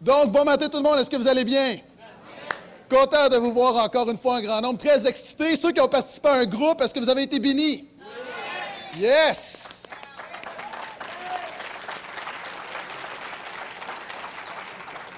Donc, 0.00 0.30
bon 0.30 0.44
matin 0.44 0.68
tout 0.68 0.76
le 0.76 0.82
monde, 0.82 0.98
est-ce 0.98 1.10
que 1.10 1.16
vous 1.16 1.28
allez 1.28 1.44
bien? 1.44 1.78
Content 2.88 3.28
de 3.28 3.36
vous 3.36 3.52
voir 3.52 3.76
encore 3.76 4.08
une 4.10 4.18
fois 4.18 4.36
en 4.36 4.40
grand 4.40 4.60
nombre, 4.60 4.78
très 4.78 5.06
excité. 5.06 5.56
Ceux 5.56 5.72
qui 5.72 5.80
ont 5.80 5.88
participé 5.88 6.28
à 6.28 6.34
un 6.34 6.44
groupe, 6.44 6.80
est-ce 6.82 6.94
que 6.94 7.00
vous 7.00 7.08
avez 7.08 7.22
été 7.22 7.38
bénis? 7.38 7.88
Yes! 8.98 9.84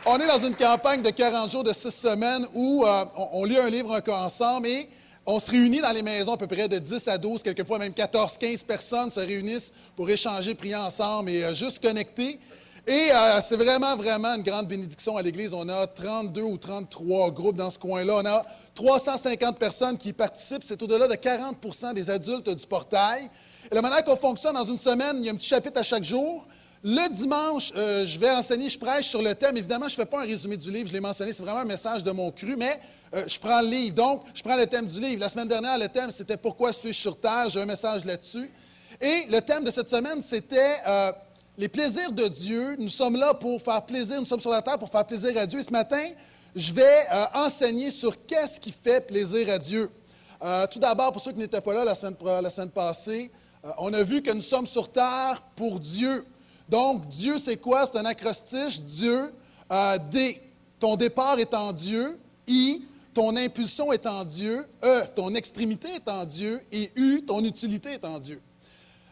On 0.06 0.18
est 0.18 0.26
dans 0.26 0.38
une 0.38 0.54
campagne 0.54 1.02
de 1.02 1.10
40 1.10 1.50
jours, 1.50 1.64
de 1.64 1.72
6 1.72 1.90
semaines, 1.90 2.46
où 2.54 2.84
euh, 2.86 3.04
on, 3.32 3.44
lit 3.44 3.58
un 3.58 3.68
livre 3.68 4.00
ensemble 4.08 4.66
et 4.68 4.88
on 5.26 5.38
se 5.38 5.50
réunit 5.50 5.82
dans 5.82 5.92
les 5.92 6.00
maisons 6.00 6.32
à 6.32 6.36
peu 6.38 6.46
près 6.46 6.66
de 6.66 6.78
10 6.78 7.08
à 7.08 7.18
12, 7.18 7.42
quelquefois 7.42 7.78
même 7.78 7.92
14, 7.92 8.38
15 8.38 8.62
personnes 8.62 9.10
se 9.10 9.20
réunissent 9.20 9.70
pour 9.94 10.08
échanger, 10.08 10.54
prier 10.54 10.76
ensemble 10.76 11.30
et 11.30 11.44
euh, 11.44 11.52
juste 11.52 11.82
connecter. 11.82 12.40
Et 12.88 13.12
euh, 13.12 13.38
c'est 13.42 13.56
vraiment, 13.56 13.94
vraiment 13.96 14.34
une 14.34 14.42
grande 14.42 14.66
bénédiction 14.66 15.18
à 15.18 15.20
l'Église. 15.20 15.52
On 15.52 15.68
a 15.68 15.86
32 15.86 16.40
ou 16.40 16.56
33 16.56 17.30
groupes 17.32 17.56
dans 17.56 17.68
ce 17.68 17.78
coin-là. 17.78 18.14
On 18.16 18.24
a 18.24 18.46
350 18.74 19.58
personnes 19.58 19.98
qui 19.98 20.14
participent. 20.14 20.64
C'est 20.64 20.82
au-delà 20.82 21.06
de 21.06 21.12
40% 21.12 21.92
des 21.92 22.08
adultes 22.08 22.48
du 22.48 22.66
portail. 22.66 23.28
Et 23.70 23.74
la 23.74 23.82
manière 23.82 24.02
qu'on 24.02 24.16
fonctionne 24.16 24.54
dans 24.54 24.64
une 24.64 24.78
semaine, 24.78 25.18
il 25.18 25.26
y 25.26 25.28
a 25.28 25.32
un 25.32 25.34
petit 25.34 25.50
chapitre 25.50 25.78
à 25.78 25.82
chaque 25.82 26.02
jour. 26.02 26.46
Le 26.82 27.12
dimanche, 27.12 27.74
euh, 27.76 28.06
je 28.06 28.18
vais 28.18 28.30
enseigner, 28.30 28.70
je 28.70 28.78
prêche 28.78 29.08
sur 29.08 29.20
le 29.20 29.34
thème. 29.34 29.58
Évidemment, 29.58 29.88
je 29.88 29.92
ne 29.92 29.96
fais 30.02 30.06
pas 30.06 30.22
un 30.22 30.26
résumé 30.26 30.56
du 30.56 30.70
livre, 30.70 30.88
je 30.88 30.94
l'ai 30.94 31.00
mentionné, 31.00 31.34
c'est 31.34 31.42
vraiment 31.42 31.60
un 31.60 31.66
message 31.66 32.02
de 32.02 32.10
mon 32.10 32.30
cru, 32.30 32.56
mais 32.56 32.80
euh, 33.14 33.24
je 33.26 33.38
prends 33.38 33.60
le 33.60 33.68
livre. 33.68 33.96
Donc, 33.96 34.22
je 34.32 34.42
prends 34.42 34.56
le 34.56 34.64
thème 34.64 34.86
du 34.86 34.98
livre. 34.98 35.20
La 35.20 35.28
semaine 35.28 35.48
dernière, 35.48 35.76
le 35.76 35.88
thème, 35.88 36.10
c'était 36.10 36.38
Pourquoi 36.38 36.72
suis-je 36.72 36.98
sur 36.98 37.20
Terre? 37.20 37.50
J'ai 37.50 37.60
un 37.60 37.66
message 37.66 38.06
là-dessus. 38.06 38.50
Et 38.98 39.26
le 39.30 39.40
thème 39.40 39.62
de 39.62 39.70
cette 39.70 39.90
semaine, 39.90 40.22
c'était 40.22 40.76
les 41.58 41.68
plaisirs 41.68 42.12
de 42.12 42.26
Dieu. 42.28 42.76
Nous 42.78 42.88
sommes 42.88 43.16
là 43.16 43.34
pour 43.34 43.60
faire 43.60 43.84
plaisir, 43.84 44.18
nous 44.18 44.26
sommes 44.26 44.40
sur 44.40 44.50
la 44.50 44.62
terre 44.62 44.78
pour 44.78 44.88
faire 44.88 45.04
plaisir 45.04 45.36
à 45.36 45.44
Dieu. 45.44 45.60
Et 45.60 45.64
ce 45.64 45.72
matin, 45.72 46.02
je 46.56 46.72
vais 46.72 47.04
enseigner 47.34 47.90
sur 47.90 48.24
qu'est-ce 48.24 48.58
qui 48.58 48.72
fait 48.72 49.06
plaisir 49.06 49.50
à 49.50 49.58
Dieu. 49.58 49.90
tout 50.70 50.78
d'abord, 50.78 51.12
pour 51.12 51.20
ceux 51.20 51.32
qui 51.32 51.38
n'étaient 51.38 51.60
pas 51.60 51.74
là 51.74 51.84
la 51.84 51.94
semaine, 51.94 52.16
la 52.42 52.48
semaine 52.48 52.70
passée, 52.70 53.30
on 53.76 53.92
a 53.92 54.02
vu 54.02 54.22
que 54.22 54.32
nous 54.32 54.40
sommes 54.40 54.66
sur 54.66 54.90
terre 54.90 55.42
pour 55.56 55.80
Dieu. 55.80 56.24
Donc, 56.68 57.08
Dieu, 57.08 57.38
c'est 57.38 57.56
quoi? 57.56 57.86
C'est 57.86 57.98
un 57.98 58.04
acrostiche. 58.04 58.80
Dieu, 58.82 59.32
euh, 59.72 59.98
D, 60.10 60.40
ton 60.78 60.96
départ 60.96 61.38
est 61.38 61.54
en 61.54 61.72
Dieu. 61.72 62.18
I, 62.46 62.84
ton 63.14 63.36
impulsion 63.36 63.92
est 63.92 64.06
en 64.06 64.24
Dieu. 64.24 64.66
E, 64.84 65.02
ton 65.14 65.34
extrémité 65.34 65.88
est 65.94 66.08
en 66.08 66.24
Dieu. 66.24 66.60
Et 66.70 66.90
U, 66.94 67.22
ton 67.26 67.42
utilité 67.42 67.92
est 67.92 68.04
en 68.04 68.18
Dieu. 68.18 68.40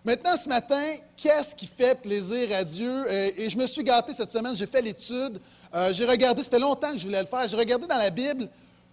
Maintenant, 0.07 0.37
ce 0.37 0.49
matin, 0.49 0.95
qu'est-ce 1.17 1.53
qui 1.53 1.67
fait 1.67 2.01
plaisir 2.01 2.57
à 2.57 2.63
Dieu? 2.63 3.13
Et, 3.13 3.51
je 3.51 3.59
me 3.59 3.67
suis 3.67 3.83
gâté 3.83 4.13
cette 4.13 4.31
semaine, 4.31 4.55
j'ai 4.55 4.69
fait 4.69 4.81
l'étude, 4.81 5.41
euh, 5.75 5.93
j'ai 5.93 6.05
regardé, 6.05 6.45
ça 6.45 6.51
fait 6.51 6.61
longtemps 6.61 6.93
que 6.93 6.99
je 6.99 7.07
voulais 7.07 7.21
le 7.21 7.27
faire, 7.27 7.49
j'ai 7.49 7.57
regardé 7.57 7.89
dans 7.89 7.97
la 7.97 8.11
Bible 8.11 8.49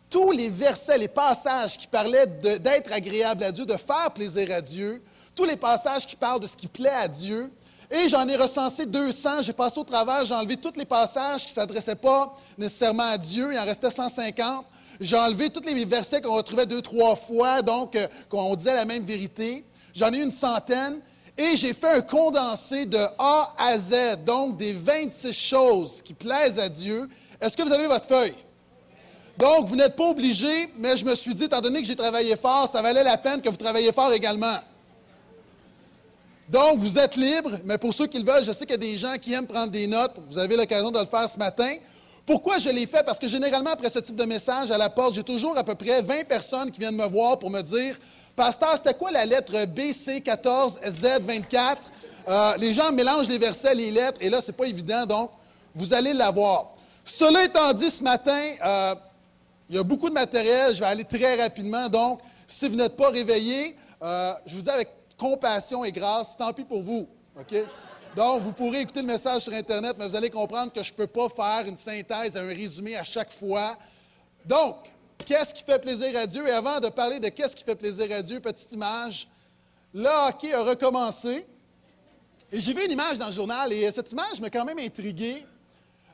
tous 0.10 0.32
les 0.32 0.50
versets, 0.50 0.98
les 0.98 1.08
passages 1.08 1.78
qui 1.78 1.86
parlaient 1.86 2.26
d'être 2.26 2.92
agréable 2.92 3.44
à 3.44 3.52
Dieu, 3.52 3.64
de 3.64 3.76
faire 3.76 4.10
plaisir 4.12 4.52
à 4.56 4.60
Dieu, 4.60 5.04
tous 5.36 5.46
les 5.46 5.56
passages 5.56 6.08
qui 6.08 6.16
parlent 6.16 6.40
de 6.40 6.48
ce 6.48 6.58
qui 6.58 6.66
plaît 6.68 6.90
à 6.90 7.08
Dieu. 7.08 7.52
Et 7.92 8.10
j'en 8.10 8.28
ai 8.28 8.36
recensé 8.36 8.88
200. 8.88 9.44
J'ai 9.44 9.54
passé 9.54 9.80
au 9.80 9.84
travers, 9.84 10.26
j'ai 10.26 10.34
enlevé 10.34 10.58
tous 10.58 10.74
les 10.76 10.86
passages 10.86 11.44
qui 11.44 11.52
ne 11.52 11.56
s'adressaient 11.56 11.96
pas 11.96 12.34
nécessairement 12.58 13.12
à 13.12 13.20
Dieu. 13.20 13.54
Il 13.54 13.60
en 13.60 13.66
restait 13.66 13.92
150. 13.92 14.66
J'ai 15.00 15.18
enlevé 15.18 15.52
tous 15.52 15.62
les 15.62 15.86
versets 15.86 16.22
qu'on 16.22 16.38
retrouvait 16.38 16.66
deux, 16.66 16.82
trois 16.82 17.16
fois, 17.16 17.62
donc 17.62 17.96
euh, 17.96 18.08
qu'on 18.30 18.56
disait 18.56 18.74
la 18.74 18.86
même 18.86 19.04
vérité. 19.04 19.64
J'en 19.94 20.12
ai 20.12 20.24
une 20.24 20.32
centaine. 20.32 21.00
Et 21.36 21.58
j'ai 21.58 21.74
fait 21.74 21.90
un 21.90 22.02
condensé 22.02 22.86
de 22.86 23.00
A 23.18 23.54
à 23.58 23.78
Z, 23.78 24.24
donc 24.24 24.56
des 24.56 24.74
26 24.74 25.34
choses 25.34 26.02
qui 26.04 26.14
plaisent 26.14 26.60
à 26.60 26.70
Dieu. 26.70 27.10
Est-ce 27.42 27.58
que 27.58 27.64
vous 27.64 27.74
avez 27.74 27.88
votre 27.88 28.06
feuille? 28.06 28.36
Donc, 29.36 29.66
vous 29.66 29.76
n'êtes 29.76 29.96
pas 29.96 30.10
obligé, 30.10 30.72
mais 30.78 30.96
je 30.96 31.04
me 31.04 31.16
suis 31.16 31.34
dit, 31.34 31.46
étant 31.46 31.60
donné 31.60 31.82
que 31.82 31.88
j'ai 31.88 31.96
travaillé 31.96 32.36
fort, 32.36 32.70
ça 32.70 32.84
valait 32.84 33.04
la 33.04 33.18
peine 33.18 33.42
que 33.42 33.50
vous 33.50 33.58
travailliez 33.58 33.92
fort 33.92 34.14
également. 34.14 34.58
Donc, 36.48 36.78
vous 36.78 37.00
êtes 37.00 37.16
libre, 37.16 37.58
mais 37.66 37.80
pour 37.80 37.96
ceux 37.96 38.06
qui 38.06 38.20
le 38.20 38.32
veulent, 38.32 38.44
je 38.44 38.52
sais 38.52 38.66
qu'il 38.66 38.76
y 38.76 38.88
a 38.88 38.92
des 38.92 38.98
gens 39.00 39.16
qui 39.20 39.34
aiment 39.34 39.48
prendre 39.48 39.72
des 39.72 39.88
notes. 39.88 40.20
Vous 40.30 40.38
avez 40.38 40.56
l'occasion 40.56 40.92
de 40.92 41.00
le 41.00 41.06
faire 41.06 41.28
ce 41.28 41.40
matin. 41.40 41.74
Pourquoi 42.28 42.60
je 42.60 42.70
l'ai 42.70 42.86
fait? 42.86 43.04
Parce 43.04 43.18
que 43.18 43.28
généralement, 43.28 43.72
après 43.72 43.90
ce 43.90 44.00
type 44.00 44.16
de 44.16 44.26
message 44.26 44.70
à 44.70 44.78
la 44.78 44.90
porte, 44.90 45.16
j'ai 45.16 45.24
toujours 45.24 45.58
à 45.58 45.64
peu 45.64 45.74
près 45.74 46.04
20 46.04 46.26
personnes 46.26 46.70
qui 46.70 46.80
viennent 46.80 46.96
me 46.96 47.08
voir 47.08 47.40
pour 47.40 47.50
me 47.50 47.62
dire 47.62 47.98
Pasteur, 48.36 48.74
c'était 48.76 48.96
quoi 48.96 49.12
la 49.12 49.26
lettre 49.26 49.54
BC14Z24? 49.54 51.78
Euh, 52.28 52.56
les 52.58 52.74
gens 52.74 52.92
mélangent 52.92 53.28
les 53.28 53.38
versets, 53.38 53.76
les 53.76 53.92
lettres, 53.92 54.18
et 54.22 54.30
là, 54.30 54.42
ce 54.42 54.48
n'est 54.48 54.58
pas 54.58 54.66
évident, 54.66 55.06
donc 55.06 55.30
vous 55.76 55.94
allez 55.94 56.14
l'avoir. 56.14 56.72
Cela 57.06 57.44
étant 57.44 57.72
dit, 57.74 57.92
ce 57.92 58.04
matin, 58.04 58.56
euh, 58.66 58.96
il 59.70 59.76
y 59.76 59.78
a 59.78 59.84
beaucoup 59.84 60.10
de 60.10 60.16
matériel, 60.16 60.74
je 60.74 60.80
vais 60.80 60.88
aller 60.88 61.04
très 61.04 61.40
rapidement, 61.42 61.88
donc 61.90 62.22
si 62.48 62.68
vous 62.68 62.76
n'êtes 62.76 62.96
pas 62.96 63.10
réveillé, 63.10 63.78
euh, 64.02 64.34
je 64.46 64.56
vous 64.56 64.62
dis 64.62 64.70
avec 64.70 64.90
compassion 65.18 65.86
et 65.86 65.92
grâce, 65.92 66.36
tant 66.36 66.52
pis 66.54 66.64
pour 66.64 66.82
vous. 66.82 67.08
OK? 67.40 67.56
Donc, 68.16 68.42
vous 68.42 68.54
pourrez 68.54 68.82
écouter 68.82 69.02
le 69.02 69.08
message 69.08 69.44
sur 69.44 69.54
Internet, 69.54 69.96
mais 69.98 70.08
vous 70.08 70.16
allez 70.16 70.30
comprendre 70.30 70.72
que 70.72 70.84
je 70.84 70.92
ne 70.92 70.96
peux 70.96 71.08
pas 71.08 71.30
faire 71.30 71.68
une 71.68 71.78
synthèse, 71.78 72.38
un 72.38 72.48
résumé 72.48 72.96
à 72.96 73.04
chaque 73.04 73.32
fois. 73.32 73.76
Donc, 74.46 74.93
qu'est-ce 75.24 75.54
qui 75.54 75.64
fait 75.64 75.80
plaisir 75.80 76.18
à 76.18 76.26
Dieu? 76.26 76.48
Et 76.48 76.52
avant 76.52 76.80
de 76.80 76.90
parler 76.90 77.20
de 77.20 77.30
qu'est-ce 77.30 77.56
qui 77.56 77.64
fait 77.64 77.76
plaisir 77.76 78.12
à 78.12 78.22
Dieu, 78.22 78.40
petite 78.40 78.72
image, 78.74 79.28
le 79.94 80.28
hockey 80.28 80.54
a 80.54 80.64
recommencé. 80.64 81.46
Et 82.52 82.60
j'ai 82.60 82.74
vu 82.74 82.86
une 82.86 82.92
image 82.92 83.18
dans 83.18 83.28
le 83.28 83.32
journal, 83.32 83.72
et 83.74 83.92
cette 83.92 84.12
image 84.12 84.40
m'a 84.40 84.50
quand 84.50 84.66
même 84.66 84.80
intrigué. 84.80 85.46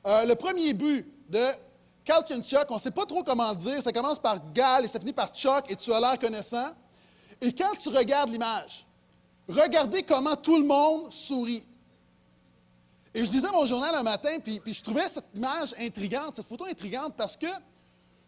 Euh, 0.05 0.25
le 0.25 0.35
premier 0.35 0.73
but 0.73 1.05
de 1.29 1.45
Chuck, 2.05 2.65
on 2.69 2.75
ne 2.75 2.79
sait 2.79 2.91
pas 2.91 3.05
trop 3.05 3.23
comment 3.23 3.53
dire, 3.53 3.81
ça 3.81 3.91
commence 3.91 4.19
par 4.19 4.51
Gal 4.51 4.85
et 4.85 4.87
ça 4.87 4.99
finit 4.99 5.13
par 5.13 5.29
Chuck, 5.29 5.69
et 5.69 5.75
tu 5.75 5.93
as 5.93 5.99
l'air 5.99 6.17
connaissant. 6.17 6.69
Et 7.41 7.53
quand 7.53 7.71
tu 7.81 7.89
regardes 7.89 8.31
l'image, 8.31 8.85
regardez 9.47 10.03
comment 10.03 10.35
tout 10.35 10.57
le 10.57 10.65
monde 10.65 11.11
sourit. 11.11 11.63
Et 13.13 13.25
je 13.25 13.31
lisais 13.31 13.51
mon 13.51 13.65
journal 13.65 13.93
un 13.95 14.03
matin, 14.03 14.37
puis, 14.39 14.61
je 14.65 14.81
trouvais 14.81 15.07
cette 15.07 15.25
image 15.35 15.73
intrigante, 15.79 16.35
cette 16.35 16.47
photo 16.47 16.65
intrigante, 16.65 17.15
parce 17.15 17.35
que 17.35 17.47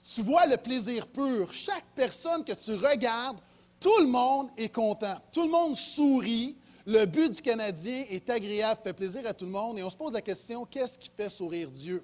tu 0.03 0.21
vois 0.21 0.45
le 0.45 0.57
plaisir 0.57 1.07
pur. 1.07 1.51
Chaque 1.53 1.85
personne 1.95 2.43
que 2.43 2.53
tu 2.53 2.73
regardes, 2.73 3.37
tout 3.79 3.99
le 3.99 4.07
monde 4.07 4.49
est 4.57 4.73
content. 4.73 5.15
Tout 5.31 5.43
le 5.43 5.51
monde 5.51 5.75
sourit. 5.75 6.55
Le 6.85 7.05
but 7.05 7.31
du 7.31 7.41
Canadien 7.41 8.05
est 8.09 8.27
agréable, 8.29 8.81
fait 8.83 8.93
plaisir 8.93 9.21
à 9.27 9.33
tout 9.33 9.45
le 9.45 9.51
monde. 9.51 9.77
Et 9.77 9.83
on 9.83 9.89
se 9.89 9.97
pose 9.97 10.13
la 10.13 10.21
question, 10.21 10.65
qu'est-ce 10.65 10.97
qui 10.97 11.11
fait 11.15 11.29
sourire 11.29 11.69
Dieu? 11.69 12.03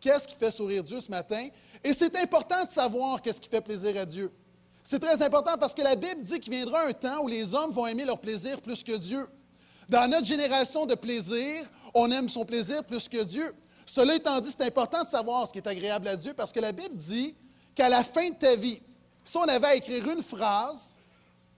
Qu'est-ce 0.00 0.26
qui 0.26 0.34
fait 0.34 0.50
sourire 0.50 0.82
Dieu 0.82 1.00
ce 1.00 1.10
matin? 1.10 1.48
Et 1.84 1.92
c'est 1.92 2.16
important 2.16 2.64
de 2.64 2.70
savoir 2.70 3.22
qu'est-ce 3.22 3.40
qui 3.40 3.48
fait 3.48 3.60
plaisir 3.60 3.96
à 4.00 4.04
Dieu. 4.04 4.32
C'est 4.82 4.98
très 4.98 5.22
important 5.22 5.56
parce 5.58 5.74
que 5.74 5.82
la 5.82 5.94
Bible 5.94 6.22
dit 6.22 6.40
qu'il 6.40 6.52
viendra 6.52 6.86
un 6.86 6.92
temps 6.92 7.22
où 7.22 7.28
les 7.28 7.54
hommes 7.54 7.70
vont 7.70 7.86
aimer 7.86 8.04
leur 8.04 8.18
plaisir 8.18 8.60
plus 8.60 8.82
que 8.82 8.96
Dieu. 8.96 9.28
Dans 9.88 10.10
notre 10.10 10.26
génération 10.26 10.86
de 10.86 10.94
plaisir, 10.94 11.68
on 11.94 12.10
aime 12.10 12.28
son 12.28 12.44
plaisir 12.44 12.82
plus 12.84 13.08
que 13.08 13.22
Dieu. 13.22 13.54
Cela 13.92 14.14
étant 14.14 14.38
dit, 14.38 14.54
c'est 14.56 14.64
important 14.64 15.02
de 15.02 15.08
savoir 15.08 15.48
ce 15.48 15.52
qui 15.52 15.58
est 15.58 15.66
agréable 15.66 16.06
à 16.06 16.14
Dieu 16.14 16.32
parce 16.32 16.52
que 16.52 16.60
la 16.60 16.70
Bible 16.70 16.94
dit 16.94 17.34
qu'à 17.74 17.88
la 17.88 18.04
fin 18.04 18.30
de 18.30 18.36
ta 18.36 18.54
vie, 18.54 18.80
si 19.24 19.36
on 19.36 19.42
avait 19.42 19.66
à 19.66 19.74
écrire 19.74 20.08
une 20.08 20.22
phrase, 20.22 20.94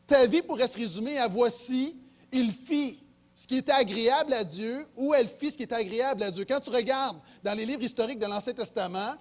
ta 0.07 0.25
vie 0.25 0.41
pourrait 0.41 0.67
se 0.67 0.79
résumer 0.79 1.19
à 1.19 1.29
voici, 1.29 1.95
il 2.33 2.51
fit 2.51 3.05
ce 3.35 3.47
qui 3.47 3.59
était 3.59 3.73
agréable 3.73 4.33
à 4.33 4.45
Dieu 4.45 4.87
ou 4.97 5.13
elle 5.13 5.29
fit 5.29 5.51
ce 5.51 5.59
qui 5.59 5.65
était 5.65 5.75
agréable 5.75 6.23
à 6.23 6.31
Dieu. 6.31 6.47
Quand 6.49 6.61
tu 6.61 6.71
regardes 6.71 7.19
dans 7.45 7.53
les 7.53 7.67
livres 7.67 7.83
historiques 7.83 8.19
de 8.19 8.25
l'Ancien 8.25 8.55
Testament, 8.55 9.13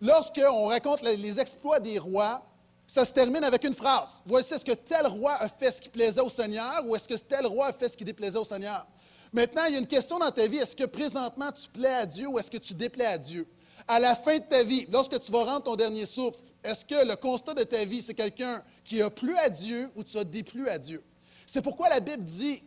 lorsqu'on 0.00 0.66
raconte 0.66 1.02
les 1.02 1.38
exploits 1.38 1.78
des 1.78 2.00
rois, 2.00 2.44
ça 2.84 3.04
se 3.04 3.12
termine 3.12 3.44
avec 3.44 3.62
une 3.62 3.74
phrase. 3.74 4.20
Voici, 4.26 4.54
est-ce 4.54 4.64
que 4.64 4.72
tel 4.72 5.06
roi 5.06 5.34
a 5.34 5.48
fait 5.48 5.70
ce 5.70 5.80
qui 5.80 5.88
plaisait 5.88 6.20
au 6.20 6.30
Seigneur 6.30 6.84
ou 6.84 6.96
est-ce 6.96 7.06
que 7.06 7.14
tel 7.14 7.46
roi 7.46 7.66
a 7.66 7.72
fait 7.72 7.88
ce 7.88 7.96
qui 7.96 8.04
déplaisait 8.04 8.38
au 8.38 8.44
Seigneur? 8.44 8.84
Maintenant, 9.36 9.66
il 9.66 9.72
y 9.74 9.76
a 9.76 9.80
une 9.80 9.86
question 9.86 10.18
dans 10.18 10.30
ta 10.30 10.46
vie. 10.46 10.56
Est-ce 10.56 10.74
que 10.74 10.84
présentement 10.84 11.52
tu 11.52 11.68
plais 11.68 11.92
à 11.92 12.06
Dieu 12.06 12.26
ou 12.26 12.38
est-ce 12.38 12.50
que 12.50 12.56
tu 12.56 12.72
déplais 12.72 13.04
à 13.04 13.18
Dieu? 13.18 13.46
À 13.86 14.00
la 14.00 14.16
fin 14.16 14.38
de 14.38 14.44
ta 14.44 14.62
vie, 14.62 14.86
lorsque 14.90 15.20
tu 15.20 15.30
vas 15.30 15.44
rendre 15.44 15.64
ton 15.64 15.76
dernier 15.76 16.06
souffle, 16.06 16.40
est-ce 16.64 16.86
que 16.86 17.06
le 17.06 17.16
constat 17.16 17.52
de 17.52 17.62
ta 17.62 17.84
vie, 17.84 18.00
c'est 18.00 18.14
quelqu'un 18.14 18.64
qui 18.82 19.02
a 19.02 19.10
plu 19.10 19.36
à 19.36 19.50
Dieu 19.50 19.90
ou 19.94 20.02
tu 20.02 20.16
as 20.16 20.24
déplu 20.24 20.70
à 20.70 20.78
Dieu? 20.78 21.02
C'est 21.46 21.60
pourquoi 21.60 21.90
la 21.90 22.00
Bible 22.00 22.24
dit 22.24 22.62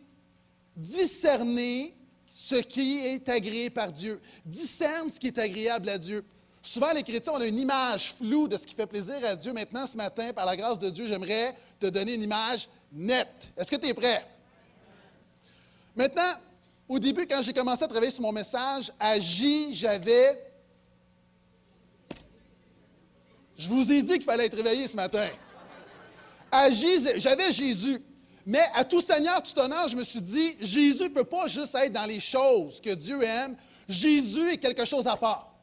discerner 0.76 1.92
ce 2.28 2.54
qui 2.54 3.00
est 3.00 3.28
agréé 3.28 3.68
par 3.68 3.90
Dieu. 3.90 4.20
Discerne 4.46 5.10
ce 5.10 5.18
qui 5.18 5.26
est 5.26 5.38
agréable 5.38 5.88
à 5.88 5.98
Dieu. 5.98 6.24
Souvent, 6.62 6.92
les 6.92 7.02
chrétiens, 7.02 7.32
on 7.34 7.40
a 7.40 7.46
une 7.46 7.58
image 7.58 8.12
floue 8.12 8.46
de 8.46 8.56
ce 8.56 8.64
qui 8.64 8.76
fait 8.76 8.86
plaisir 8.86 9.16
à 9.24 9.34
Dieu. 9.34 9.52
Maintenant, 9.52 9.88
ce 9.88 9.96
matin, 9.96 10.32
par 10.32 10.46
la 10.46 10.56
grâce 10.56 10.78
de 10.78 10.88
Dieu, 10.88 11.06
j'aimerais 11.08 11.56
te 11.80 11.86
donner 11.86 12.14
une 12.14 12.22
image 12.22 12.68
nette. 12.92 13.52
Est-ce 13.56 13.72
que 13.72 13.76
tu 13.76 13.88
es 13.88 13.94
prêt? 13.94 14.24
Maintenant, 15.96 16.32
au 16.90 16.98
début, 16.98 17.24
quand 17.24 17.40
j'ai 17.40 17.52
commencé 17.52 17.84
à 17.84 17.86
travailler 17.86 18.10
sur 18.10 18.22
mon 18.22 18.32
message, 18.32 18.90
à 18.98 19.16
J, 19.20 19.76
j'avais. 19.76 20.44
Je 23.56 23.68
vous 23.68 23.92
ai 23.92 24.02
dit 24.02 24.14
qu'il 24.14 24.24
fallait 24.24 24.46
être 24.46 24.56
réveillé 24.56 24.88
ce 24.88 24.96
matin. 24.96 25.28
À 26.50 26.68
J, 26.68 26.88
j'avais 27.14 27.52
Jésus. 27.52 28.02
Mais 28.44 28.64
à 28.74 28.82
tout 28.82 29.00
Seigneur, 29.00 29.40
tout 29.40 29.56
honneur, 29.56 29.86
je 29.86 29.94
me 29.94 30.02
suis 30.02 30.20
dit, 30.20 30.56
Jésus 30.60 31.04
ne 31.04 31.08
peut 31.10 31.22
pas 31.22 31.46
juste 31.46 31.76
être 31.76 31.92
dans 31.92 32.06
les 32.06 32.18
choses 32.18 32.80
que 32.80 32.92
Dieu 32.92 33.22
aime. 33.22 33.56
Jésus 33.88 34.54
est 34.54 34.58
quelque 34.58 34.84
chose 34.84 35.06
à 35.06 35.14
part. 35.14 35.54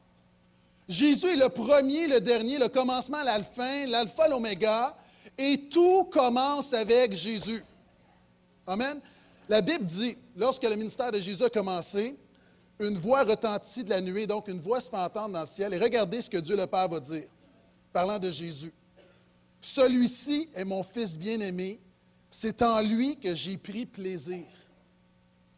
Jésus 0.88 1.26
est 1.26 1.36
le 1.36 1.50
premier, 1.50 2.06
le 2.06 2.22
dernier, 2.22 2.56
le 2.56 2.68
commencement, 2.68 3.22
la 3.22 3.38
l'alpha, 3.86 4.28
l'oméga, 4.28 4.96
et 5.36 5.68
tout 5.68 6.04
commence 6.04 6.72
avec 6.72 7.12
Jésus. 7.12 7.62
Amen. 8.66 8.98
La 9.48 9.60
Bible 9.62 9.84
dit, 9.84 10.16
lorsque 10.36 10.62
le 10.62 10.76
ministère 10.76 11.10
de 11.10 11.20
Jésus 11.20 11.42
a 11.42 11.48
commencé, 11.48 12.16
une 12.78 12.96
voix 12.96 13.24
retentit 13.24 13.82
de 13.82 13.90
la 13.90 14.00
nuée, 14.00 14.26
donc 14.26 14.48
une 14.48 14.60
voix 14.60 14.80
se 14.80 14.90
fait 14.90 14.96
entendre 14.96 15.34
dans 15.34 15.40
le 15.40 15.46
ciel, 15.46 15.72
et 15.72 15.78
regardez 15.78 16.20
ce 16.20 16.28
que 16.28 16.36
Dieu 16.36 16.56
le 16.56 16.66
Père 16.66 16.88
va 16.88 17.00
dire, 17.00 17.24
parlant 17.92 18.18
de 18.18 18.30
Jésus. 18.30 18.72
Celui-ci 19.60 20.50
est 20.54 20.64
mon 20.64 20.82
Fils 20.82 21.18
bien-aimé, 21.18 21.80
c'est 22.30 22.60
en 22.62 22.80
lui 22.80 23.16
que 23.16 23.34
j'ai 23.34 23.56
pris 23.56 23.86
plaisir. 23.86 24.44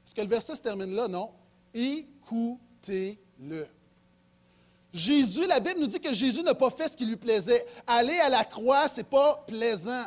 Est-ce 0.06 0.14
que 0.14 0.20
le 0.20 0.28
verset 0.28 0.56
se 0.56 0.62
termine 0.62 0.94
là? 0.94 1.08
Non. 1.08 1.30
Écoutez-le. 1.74 3.66
Jésus, 4.92 5.46
la 5.46 5.60
Bible 5.60 5.80
nous 5.80 5.86
dit 5.86 6.00
que 6.00 6.12
Jésus 6.12 6.42
n'a 6.42 6.54
pas 6.54 6.70
fait 6.70 6.88
ce 6.88 6.96
qui 6.96 7.06
lui 7.06 7.16
plaisait. 7.16 7.66
Aller 7.86 8.18
à 8.18 8.28
la 8.28 8.44
croix, 8.44 8.88
ce 8.88 8.98
n'est 8.98 9.04
pas 9.04 9.44
plaisant. 9.46 10.04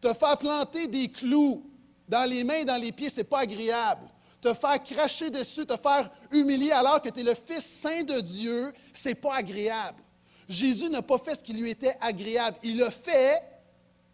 Te 0.00 0.12
faire 0.12 0.36
planter 0.36 0.86
des 0.88 1.08
clous 1.08 1.64
dans 2.08 2.28
les 2.28 2.44
mains 2.44 2.58
et 2.58 2.64
dans 2.64 2.80
les 2.80 2.92
pieds, 2.92 3.10
ce 3.10 3.18
n'est 3.18 3.24
pas 3.24 3.40
agréable. 3.40 4.06
Te 4.40 4.52
faire 4.54 4.82
cracher 4.82 5.30
dessus, 5.30 5.66
te 5.66 5.76
faire 5.76 6.10
humilier 6.30 6.70
alors 6.70 7.00
que 7.02 7.08
tu 7.08 7.20
es 7.20 7.22
le 7.22 7.34
Fils 7.34 7.64
saint 7.64 8.02
de 8.02 8.20
Dieu, 8.20 8.72
ce 8.92 9.08
n'est 9.08 9.14
pas 9.14 9.36
agréable. 9.36 10.02
Jésus 10.48 10.88
n'a 10.88 11.02
pas 11.02 11.18
fait 11.18 11.34
ce 11.34 11.42
qui 11.42 11.52
lui 11.52 11.70
était 11.70 11.96
agréable. 12.00 12.56
Il 12.62 12.82
a 12.82 12.90
fait 12.90 13.42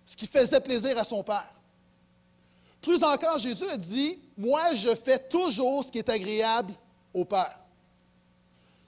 ce 0.07 0.17
qui 0.17 0.27
faisait 0.27 0.61
plaisir 0.61 0.97
à 0.99 1.05
son 1.05 1.23
Père. 1.23 1.53
Plus 2.81 3.03
encore, 3.05 3.39
Jésus 3.39 3.69
a 3.69 3.77
dit, 3.77 4.19
moi 4.37 4.75
je 4.75 4.95
fais 4.95 5.19
toujours 5.19 5.85
ce 5.85 5.93
qui 5.93 5.99
est 5.99 6.09
agréable 6.09 6.73
au 7.13 7.25
Père. 7.25 7.59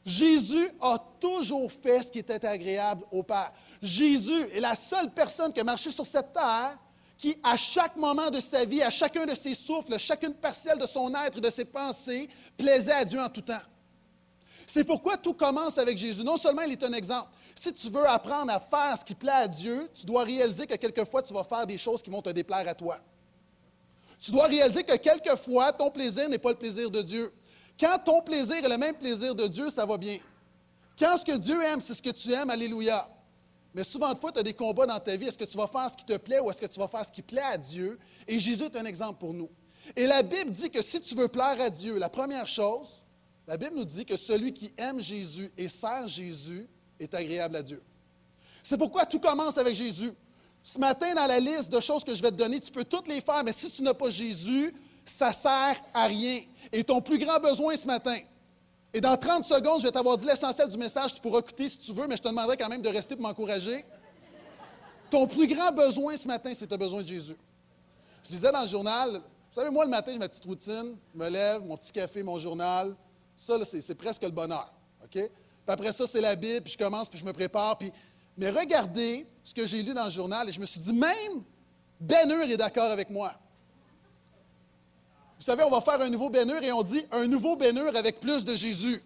Jésus 0.05 0.71
a 0.81 0.99
toujours 1.21 1.71
fait 1.73 2.03
ce 2.03 2.11
qui 2.11 2.19
était 2.19 2.45
agréable 2.45 3.05
au 3.11 3.23
Père. 3.23 3.53
Jésus 3.81 4.49
est 4.53 4.61
la 4.61 4.75
seule 4.75 5.11
personne 5.11 5.53
qui 5.53 5.61
a 5.61 5.65
marché 5.65 5.91
sur 5.91 6.05
cette 6.05 6.33
terre 6.33 6.79
qui, 7.25 7.38
à 7.43 7.56
chaque 7.56 7.97
moment 7.97 8.29
de 8.29 8.38
sa 8.38 8.67
vie, 8.67 8.82
à 8.82 8.91
chacun 8.91 9.25
de 9.25 9.35
ses 9.35 9.55
souffles, 9.55 9.99
chacune 9.99 10.35
partielle 10.35 10.76
de 10.76 10.87
son 10.87 11.11
être, 11.15 11.41
de 11.41 11.49
ses 11.49 11.65
pensées, 11.65 12.29
plaisait 12.55 12.93
à 12.93 13.03
Dieu 13.03 13.19
en 13.19 13.31
tout 13.31 13.41
temps. 13.41 13.62
C'est 14.67 14.85
pourquoi 14.85 15.17
tout 15.17 15.32
commence 15.32 15.79
avec 15.79 15.97
Jésus. 15.97 16.23
Non 16.23 16.37
seulement 16.37 16.61
il 16.62 16.73
est 16.73 16.85
un 16.85 16.93
exemple. 16.93 17.31
Si 17.56 17.73
tu 17.73 17.88
veux 17.88 18.06
apprendre 18.06 18.53
à 18.53 18.61
faire 18.61 18.99
ce 18.99 19.06
qui 19.06 19.15
plaît 19.15 19.32
à 19.32 19.49
Dieu, 19.49 19.88
tu 19.94 20.05
dois 20.05 20.23
réaliser 20.23 20.67
que 20.67 20.75
quelquefois 20.75 21.23
tu 21.23 21.32
vas 21.32 21.44
faire 21.44 21.67
des 21.67 21.79
choses 21.79 22.03
qui 22.03 22.11
vont 22.11 22.21
te 22.21 22.29
déplaire 22.29 22.69
à 22.69 22.75
toi. 22.75 22.99
Tu 24.20 24.31
dois 24.31 24.44
réaliser 24.44 24.85
que 24.85 24.97
quelquefois 24.97 25.73
ton 25.73 25.91
plaisir 25.91 26.29
n'est 26.29 26.37
pas 26.37 26.50
le 26.50 26.59
plaisir 26.59 26.91
de 26.91 27.00
Dieu. 27.00 27.32
Quand 27.81 27.99
ton 28.05 28.20
plaisir 28.20 28.56
est 28.56 28.69
le 28.69 28.77
même 28.77 28.97
plaisir 28.97 29.35
de 29.35 29.47
Dieu, 29.47 29.70
ça 29.70 29.87
va 29.87 29.97
bien. 29.97 30.19
Quand 30.99 31.17
ce 31.17 31.25
que 31.25 31.38
Dieu 31.38 31.62
aime, 31.62 31.81
c'est 31.81 31.94
ce 31.94 32.03
que 32.03 32.11
tu 32.11 32.32
aimes, 32.32 32.50
alléluia. 32.50 33.09
Mais 33.75 33.82
souvent 33.82 34.12
de 34.12 34.19
fois, 34.19 34.31
tu 34.31 34.38
as 34.38 34.43
des 34.43 34.55
combats 34.55 34.87
dans 34.87 35.00
ta 35.00 35.17
vie. 35.17 35.26
Est-ce 35.26 35.38
que 35.38 35.44
tu 35.44 35.56
vas 35.56 35.67
faire 35.67 35.91
ce 35.91 35.97
qui 35.97 36.05
te 36.05 36.17
plaît 36.17 36.38
ou 36.38 36.49
est-ce 36.50 36.61
que 36.61 36.67
tu 36.67 36.79
vas 36.79 36.87
faire 36.87 37.05
ce 37.05 37.11
qui 37.11 37.23
plaît 37.23 37.43
à 37.43 37.59
Dieu? 37.59 37.99
Et 38.29 38.38
Jésus 38.38 38.62
est 38.65 38.76
un 38.76 38.85
exemple 38.85 39.19
pour 39.19 39.35
nous. 39.35 39.50
Et 39.97 40.06
la 40.06 40.23
Bible 40.23 40.50
dit 40.50 40.71
que 40.71 40.81
si 40.81 41.00
tu 41.00 41.15
veux 41.15 41.29
plaire 41.29 41.61
à 41.61 41.71
Dieu, 41.71 41.99
la 41.99 42.09
première 42.09 42.47
chose, 42.47 43.05
la 43.47 43.56
Bible 43.56 43.75
nous 43.76 43.85
dit 43.85 44.06
que 44.06 44.17
celui 44.17 44.55
qui 44.55 44.73
aime 44.76 45.00
Jésus 45.00 45.53
et 45.59 45.69
sert 45.69 46.09
Jésus 46.09 46.69
est 47.00 47.12
agréable 47.15 47.56
à 47.56 47.62
Dieu. 47.62 47.82
C'est 48.62 48.79
pourquoi 48.79 49.05
tout 49.05 49.19
commence 49.19 49.59
avec 49.59 49.75
Jésus. 49.75 50.12
Ce 50.62 50.79
matin, 50.79 51.12
dans 51.15 51.27
la 51.27 51.41
liste 51.41 51.70
de 51.70 51.81
choses 51.81 52.05
que 52.05 52.15
je 52.15 52.23
vais 52.23 52.31
te 52.31 52.37
donner, 52.37 52.61
tu 52.61 52.73
peux 52.73 52.85
toutes 52.85 53.09
les 53.09 53.20
faire, 53.20 53.44
mais 53.44 53.53
si 53.53 53.70
tu 53.70 53.82
n'as 53.82 53.93
pas 53.93 54.09
Jésus, 54.09 54.75
ça 55.05 55.29
ne 55.29 55.35
sert 55.35 55.85
à 55.93 56.06
rien. 56.06 56.41
Et 56.73 56.82
ton 56.82 57.03
plus 57.03 57.19
grand 57.19 57.38
besoin 57.38 57.77
ce 57.77 57.87
matin, 57.87 58.17
et 58.94 59.00
dans 59.00 59.17
30 59.17 59.44
secondes, 59.44 59.81
je 59.81 59.87
vais 59.87 59.93
t'avoir 59.93 60.17
dit 60.17 60.25
l'essentiel 60.25 60.69
du 60.69 60.79
message, 60.79 61.14
tu 61.14 61.20
pourras 61.20 61.41
écouter 61.41 61.69
si 61.69 61.76
tu 61.76 61.93
veux, 61.93 62.06
mais 62.06 62.17
je 62.17 62.23
te 62.23 62.29
demanderai 62.29 62.56
quand 62.56 62.69
même 62.69 62.81
de 62.81 62.88
rester 62.88 63.17
pour 63.17 63.26
m'encourager. 63.26 63.85
Ton 65.11 65.26
plus 65.26 65.49
grand 65.49 65.73
besoin 65.73 66.17
ce 66.17 66.29
matin, 66.29 66.52
c'est 66.55 66.73
as 66.73 66.76
besoin 66.76 67.02
de 67.02 67.06
Jésus. 67.08 67.37
Je 68.26 68.32
lisais 68.32 68.52
dans 68.52 68.62
le 68.62 68.69
journal, 68.69 69.20
vous 69.55 69.61
savez, 69.61 69.70
moi, 69.70 69.85
le 69.85 69.91
matin, 69.91 70.12
j'ai 70.12 70.19
ma 70.19 70.29
petite 70.29 70.44
routine, 70.44 70.96
je 71.12 71.19
me 71.19 71.29
lève, 71.29 71.64
mon 71.64 71.76
petit 71.76 71.93
café, 71.93 72.23
mon 72.23 72.38
journal. 72.38 72.94
Ça, 73.37 73.56
c'est 73.64 73.94
presque 73.94 74.23
le 74.23 74.31
bonheur. 74.31 74.73
Puis 75.11 75.29
après 75.67 75.93
ça, 75.93 76.06
c'est 76.06 76.20
la 76.20 76.35
Bible, 76.35 76.62
puis 76.62 76.73
je 76.73 76.79
commence, 76.79 77.08
puis 77.08 77.19
je 77.19 77.25
me 77.25 77.32
prépare. 77.32 77.79
Puis... 77.79 77.93
Mais 78.37 78.50
regardez 78.50 79.26
ce 79.43 79.55
que 79.55 79.67
j'ai 79.67 79.82
lu 79.82 79.94
dans 79.94 80.06
le 80.06 80.11
journal, 80.11 80.49
et 80.49 80.52
je 80.52 80.61
me 80.61 80.67
suis 80.67 80.81
dit, 80.81 80.93
même 80.93 81.43
Ben 82.00 82.31
Hur 82.31 82.43
est 82.43 82.56
d'accord 82.56 82.91
avec 82.91 83.11
moi. 83.11 83.32
Vous 85.44 85.50
savez, 85.50 85.62
on 85.62 85.69
va 85.70 85.82
faire 85.82 86.00
un 86.00 86.08
nouveau 86.08 86.31
bénure 86.31 86.62
et 86.62 86.73
on 86.73 86.82
dit 86.82 87.05
un 87.12 87.26
nouveau 87.26 87.55
bénure 87.55 87.94
avec 87.94 88.19
plus 88.19 88.46
de 88.46 88.56
Jésus. 88.56 88.99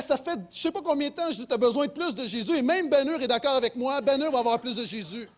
ça 0.00 0.16
fait 0.16 0.30
je 0.30 0.38
ne 0.38 0.44
sais 0.48 0.72
pas 0.72 0.80
combien 0.80 1.10
de 1.10 1.14
temps 1.14 1.30
je 1.30 1.36
dis 1.36 1.46
tu 1.46 1.52
as 1.52 1.58
besoin 1.58 1.84
de 1.84 1.90
plus 1.90 2.14
de 2.14 2.26
Jésus 2.26 2.56
et 2.56 2.62
même 2.62 2.88
Bénure 2.88 3.20
est 3.20 3.28
d'accord 3.28 3.56
avec 3.56 3.76
moi, 3.76 4.00
Bénure 4.00 4.32
va 4.32 4.38
avoir 4.38 4.58
plus 4.58 4.76
de 4.76 4.86
Jésus. 4.86 5.28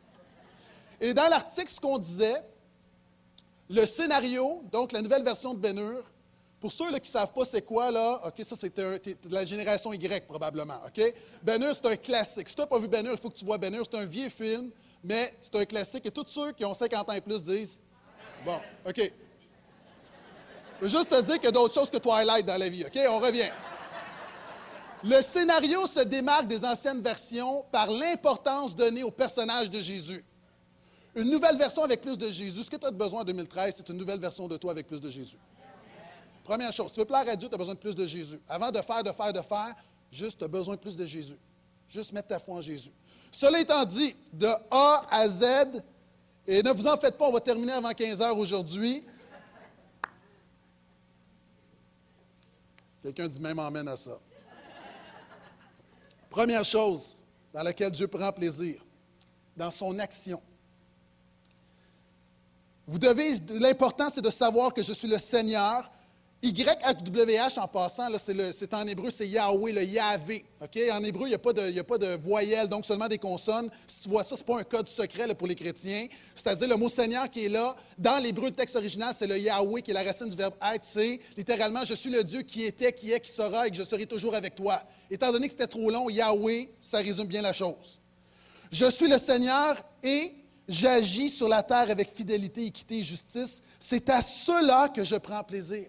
Et 1.00 1.12
dans 1.12 1.28
l'article, 1.28 1.72
ce 1.72 1.80
qu'on 1.80 1.98
disait, 1.98 2.40
le 3.68 3.84
scénario, 3.84 4.62
donc 4.70 4.92
la 4.92 5.02
nouvelle 5.02 5.24
version 5.24 5.54
de 5.54 5.58
Bénure, 5.58 6.04
pour 6.60 6.70
ceux 6.70 6.86
qui 6.92 7.00
ne 7.00 7.06
savent 7.06 7.32
pas 7.32 7.44
c'est 7.44 7.62
quoi, 7.62 7.90
là, 7.90 8.20
OK, 8.24 8.44
ça 8.44 8.54
c'est 8.54 8.76
de 8.76 9.00
la 9.28 9.44
génération 9.44 9.92
Y 9.92 10.24
probablement, 10.24 10.78
OK? 10.86 11.02
C'est 11.44 11.86
un 11.86 11.96
classique. 11.96 12.48
Si 12.48 12.54
tu 12.54 12.60
n'as 12.60 12.68
pas 12.68 12.78
vu 12.78 12.86
Bénure, 12.86 13.14
il 13.14 13.18
faut 13.18 13.28
que 13.28 13.38
tu 13.38 13.44
vois 13.44 13.58
Bénure. 13.58 13.82
C'est 13.90 13.98
un 13.98 14.04
vieux 14.04 14.28
film, 14.28 14.70
mais 15.02 15.34
c'est 15.42 15.56
un 15.56 15.64
classique. 15.64 16.06
Et 16.06 16.12
tous 16.12 16.28
ceux 16.28 16.52
qui 16.52 16.64
ont 16.64 16.74
50 16.74 17.10
ans 17.10 17.14
et 17.14 17.20
plus 17.20 17.42
disent 17.42 17.80
Bon, 18.46 18.60
OK. 18.86 19.12
Je 20.82 20.88
veux 20.88 20.98
juste 20.98 21.10
te 21.10 21.20
dire 21.22 21.36
qu'il 21.36 21.44
y 21.44 21.48
a 21.48 21.52
d'autres 21.52 21.72
choses 21.72 21.88
que 21.88 21.98
Twilight 21.98 22.44
dans 22.44 22.56
la 22.56 22.68
vie, 22.68 22.84
OK? 22.84 22.98
On 23.08 23.20
revient. 23.20 23.50
Le 25.04 25.22
scénario 25.22 25.86
se 25.86 26.00
démarque 26.00 26.48
des 26.48 26.64
anciennes 26.64 27.00
versions 27.00 27.64
par 27.70 27.88
l'importance 27.88 28.74
donnée 28.74 29.04
au 29.04 29.12
personnage 29.12 29.70
de 29.70 29.80
Jésus. 29.80 30.24
Une 31.14 31.30
nouvelle 31.30 31.56
version 31.56 31.84
avec 31.84 32.00
plus 32.00 32.18
de 32.18 32.32
Jésus. 32.32 32.64
Ce 32.64 32.70
que 32.70 32.74
tu 32.74 32.84
as 32.84 32.90
besoin 32.90 33.20
en 33.20 33.24
2013, 33.24 33.74
c'est 33.76 33.88
une 33.90 33.96
nouvelle 33.96 34.18
version 34.18 34.48
de 34.48 34.56
toi 34.56 34.72
avec 34.72 34.88
plus 34.88 35.00
de 35.00 35.08
Jésus. 35.08 35.36
Première 36.42 36.72
chose, 36.72 36.90
tu 36.90 36.98
veux 36.98 37.06
plaire 37.06 37.28
à 37.28 37.36
Dieu, 37.36 37.48
tu 37.48 37.54
as 37.54 37.58
besoin 37.58 37.74
de 37.74 37.78
plus 37.78 37.94
de 37.94 38.04
Jésus. 38.04 38.40
Avant 38.48 38.72
de 38.72 38.80
faire, 38.82 39.04
de 39.04 39.12
faire, 39.12 39.32
de 39.32 39.40
faire, 39.40 39.76
juste 40.10 40.38
tu 40.38 40.44
as 40.44 40.48
besoin 40.48 40.74
de 40.74 40.80
plus 40.80 40.96
de 40.96 41.06
Jésus. 41.06 41.38
Juste 41.88 42.12
mettre 42.12 42.26
ta 42.26 42.40
foi 42.40 42.56
en 42.56 42.60
Jésus. 42.60 42.90
Cela 43.30 43.60
étant 43.60 43.84
dit, 43.84 44.16
de 44.32 44.48
A 44.68 45.06
à 45.08 45.28
Z, 45.28 45.44
et 46.44 46.60
ne 46.60 46.72
vous 46.72 46.88
en 46.88 46.96
faites 46.96 47.16
pas, 47.16 47.28
on 47.28 47.32
va 47.32 47.40
terminer 47.40 47.72
avant 47.72 47.92
15 47.92 48.20
heures 48.20 48.36
aujourd'hui. 48.36 49.04
Quelqu'un 53.02 53.28
dit 53.28 53.40
même 53.40 53.58
emmène 53.58 53.88
à 53.88 53.96
ça. 53.96 54.18
Première 56.30 56.64
chose 56.64 57.20
dans 57.52 57.62
laquelle 57.62 57.90
Dieu 57.90 58.06
prend 58.08 58.32
plaisir, 58.32 58.82
dans 59.56 59.70
son 59.70 59.98
action. 59.98 60.40
Vous 62.86 62.98
devez, 62.98 63.38
l'important 63.60 64.08
c'est 64.08 64.22
de 64.22 64.30
savoir 64.30 64.72
que 64.72 64.82
je 64.82 64.92
suis 64.92 65.08
le 65.08 65.18
Seigneur, 65.18 65.90
YHWH, 66.42 67.56
en 67.58 67.68
passant, 67.68 68.08
c'est 68.18 68.74
en 68.74 68.84
hébreu, 68.84 69.10
c'est 69.10 69.28
Yahweh, 69.28 69.70
le 69.70 69.84
Yahvé. 69.84 70.44
En 70.60 71.04
hébreu, 71.04 71.26
il 71.26 71.28
n'y 71.28 71.34
a, 71.34 71.38
pas 71.38 71.52
de, 71.52 71.78
a 71.78 71.84
pas 71.84 71.98
de 71.98 72.16
voyelles, 72.16 72.68
donc 72.68 72.84
seulement 72.84 73.06
des 73.06 73.18
consonnes. 73.18 73.70
Si 73.86 74.00
tu 74.00 74.08
vois 74.08 74.24
ça, 74.24 74.36
ce 74.36 74.40
n'est 74.40 74.46
pas 74.46 74.58
un 74.58 74.64
code 74.64 74.88
secret 74.88 75.32
pour 75.36 75.46
les 75.46 75.54
chrétiens. 75.54 76.08
C'est-à-dire, 76.34 76.66
le 76.66 76.74
mot 76.74 76.88
Seigneur 76.88 77.30
qui 77.30 77.44
est 77.44 77.48
là, 77.48 77.76
dans 77.96 78.20
l'hébreu, 78.20 78.46
le 78.46 78.54
texte 78.54 78.74
original, 78.74 79.14
c'est 79.16 79.28
le 79.28 79.38
Yahweh, 79.38 79.82
qui 79.82 79.92
est 79.92 79.94
la 79.94 80.02
racine 80.02 80.28
du 80.28 80.36
verbe 80.36 80.54
être. 80.74 80.84
C'est 80.84 81.20
littéralement, 81.36 81.84
je 81.84 81.94
suis 81.94 82.10
le 82.10 82.24
Dieu 82.24 82.42
qui 82.42 82.64
était, 82.64 82.92
qui 82.92 83.12
est, 83.12 83.20
qui 83.20 83.30
sera 83.30 83.68
et 83.68 83.70
que 83.70 83.76
je 83.76 83.84
serai 83.84 84.06
toujours 84.06 84.34
avec 84.34 84.56
toi. 84.56 84.82
Étant 85.08 85.30
donné 85.30 85.46
que 85.46 85.52
c'était 85.52 85.68
trop 85.68 85.90
long, 85.92 86.10
Yahweh, 86.10 86.70
ça 86.80 86.98
résume 86.98 87.26
bien 87.26 87.42
la 87.42 87.52
chose. 87.52 88.00
Je 88.72 88.90
suis 88.90 89.06
le 89.06 89.18
Seigneur 89.18 89.76
et 90.02 90.32
j'agis 90.66 91.28
sur 91.28 91.46
la 91.46 91.62
terre 91.62 91.88
avec 91.88 92.10
fidélité, 92.10 92.66
équité 92.66 92.98
et 92.98 93.04
justice. 93.04 93.62
C'est 93.78 94.10
à 94.10 94.20
cela 94.22 94.88
que 94.88 95.04
je 95.04 95.14
prends 95.14 95.44
plaisir. 95.44 95.86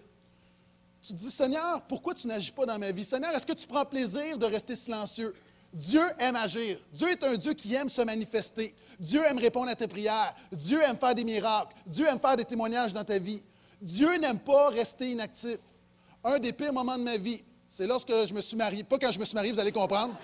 Tu 1.06 1.12
dis, 1.12 1.30
Seigneur, 1.30 1.82
pourquoi 1.82 2.14
tu 2.14 2.26
n'agis 2.26 2.50
pas 2.50 2.64
dans 2.64 2.78
ma 2.78 2.90
vie? 2.90 3.04
Seigneur, 3.04 3.34
est-ce 3.34 3.44
que 3.44 3.52
tu 3.52 3.66
prends 3.66 3.84
plaisir 3.84 4.38
de 4.38 4.46
rester 4.46 4.74
silencieux? 4.74 5.34
Dieu 5.70 6.00
aime 6.18 6.36
agir. 6.36 6.78
Dieu 6.92 7.10
est 7.10 7.22
un 7.22 7.34
Dieu 7.34 7.52
qui 7.52 7.74
aime 7.74 7.90
se 7.90 8.00
manifester. 8.00 8.74
Dieu 8.98 9.22
aime 9.22 9.38
répondre 9.38 9.68
à 9.68 9.74
tes 9.74 9.86
prières. 9.86 10.34
Dieu 10.50 10.80
aime 10.80 10.96
faire 10.96 11.14
des 11.14 11.24
miracles. 11.24 11.74
Dieu 11.84 12.06
aime 12.06 12.18
faire 12.18 12.36
des 12.36 12.44
témoignages 12.46 12.94
dans 12.94 13.04
ta 13.04 13.18
vie. 13.18 13.42
Dieu 13.82 14.16
n'aime 14.16 14.38
pas 14.38 14.70
rester 14.70 15.10
inactif. 15.10 15.58
Un 16.24 16.38
des 16.38 16.54
pires 16.54 16.72
moments 16.72 16.96
de 16.96 17.02
ma 17.02 17.18
vie, 17.18 17.42
c'est 17.68 17.86
lorsque 17.86 18.08
je 18.08 18.32
me 18.32 18.40
suis 18.40 18.56
marié. 18.56 18.82
Pas 18.82 18.96
quand 18.96 19.12
je 19.12 19.18
me 19.18 19.26
suis 19.26 19.34
marié, 19.34 19.52
vous 19.52 19.60
allez 19.60 19.72
comprendre. 19.72 20.16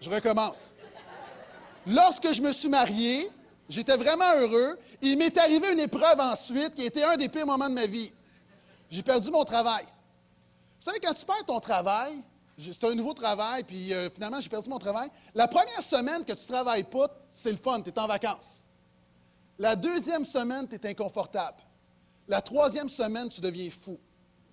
Je 0.00 0.08
recommence. 0.10 0.70
Lorsque 1.84 2.32
je 2.32 2.40
me 2.40 2.52
suis 2.52 2.68
marié, 2.68 3.32
J'étais 3.68 3.96
vraiment 3.96 4.32
heureux. 4.38 4.78
Il 5.02 5.18
m'est 5.18 5.36
arrivé 5.36 5.72
une 5.72 5.80
épreuve 5.80 6.20
ensuite 6.20 6.74
qui 6.74 6.84
était 6.84 7.04
un 7.04 7.16
des 7.16 7.28
pires 7.28 7.46
moments 7.46 7.68
de 7.68 7.74
ma 7.74 7.86
vie. 7.86 8.10
J'ai 8.90 9.02
perdu 9.02 9.30
mon 9.30 9.44
travail. 9.44 9.84
Vous 9.84 10.84
savez, 10.84 11.00
quand 11.00 11.12
tu 11.12 11.26
perds 11.26 11.44
ton 11.46 11.60
travail, 11.60 12.22
c'est 12.56 12.84
un 12.84 12.94
nouveau 12.94 13.12
travail, 13.12 13.62
puis 13.64 13.92
euh, 13.92 14.08
finalement, 14.10 14.40
j'ai 14.40 14.48
perdu 14.48 14.68
mon 14.68 14.78
travail. 14.78 15.08
La 15.34 15.46
première 15.46 15.82
semaine 15.82 16.24
que 16.24 16.32
tu 16.32 16.42
ne 16.42 16.48
travailles 16.48 16.84
pas, 16.84 17.08
c'est 17.30 17.50
le 17.50 17.56
fun, 17.56 17.80
tu 17.80 17.90
es 17.90 17.98
en 17.98 18.06
vacances. 18.06 18.66
La 19.58 19.76
deuxième 19.76 20.24
semaine, 20.24 20.66
tu 20.66 20.76
es 20.76 20.90
inconfortable. 20.90 21.58
La 22.26 22.40
troisième 22.40 22.88
semaine, 22.88 23.28
tu 23.28 23.40
deviens 23.40 23.70
fou. 23.70 23.98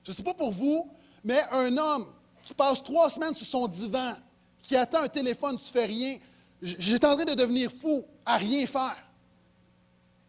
Je 0.03 0.11
ne 0.11 0.15
sais 0.15 0.23
pas 0.23 0.33
pour 0.33 0.51
vous, 0.51 0.89
Mais 1.23 1.43
un 1.51 1.75
homme 1.75 2.05
qui 2.43 2.53
passe 2.53 2.83
trois 2.83 3.09
semaines 3.09 3.33
sur 3.33 3.47
son 3.47 3.67
divan, 3.67 4.13
qui 4.61 4.75
attend 4.75 5.01
un 5.01 5.07
téléphone, 5.07 5.57
tu 5.57 5.65
fais 5.65 5.85
rien, 5.85 6.19
j'étais 6.61 7.07
en 7.07 7.15
de 7.15 7.33
devenir 7.33 7.71
fou 7.71 8.05
à 8.23 8.37
rien 8.37 8.65
faire. 8.67 8.95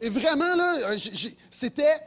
Et 0.00 0.08
vraiment, 0.08 0.54
là, 0.54 0.96
c'était. 1.50 2.00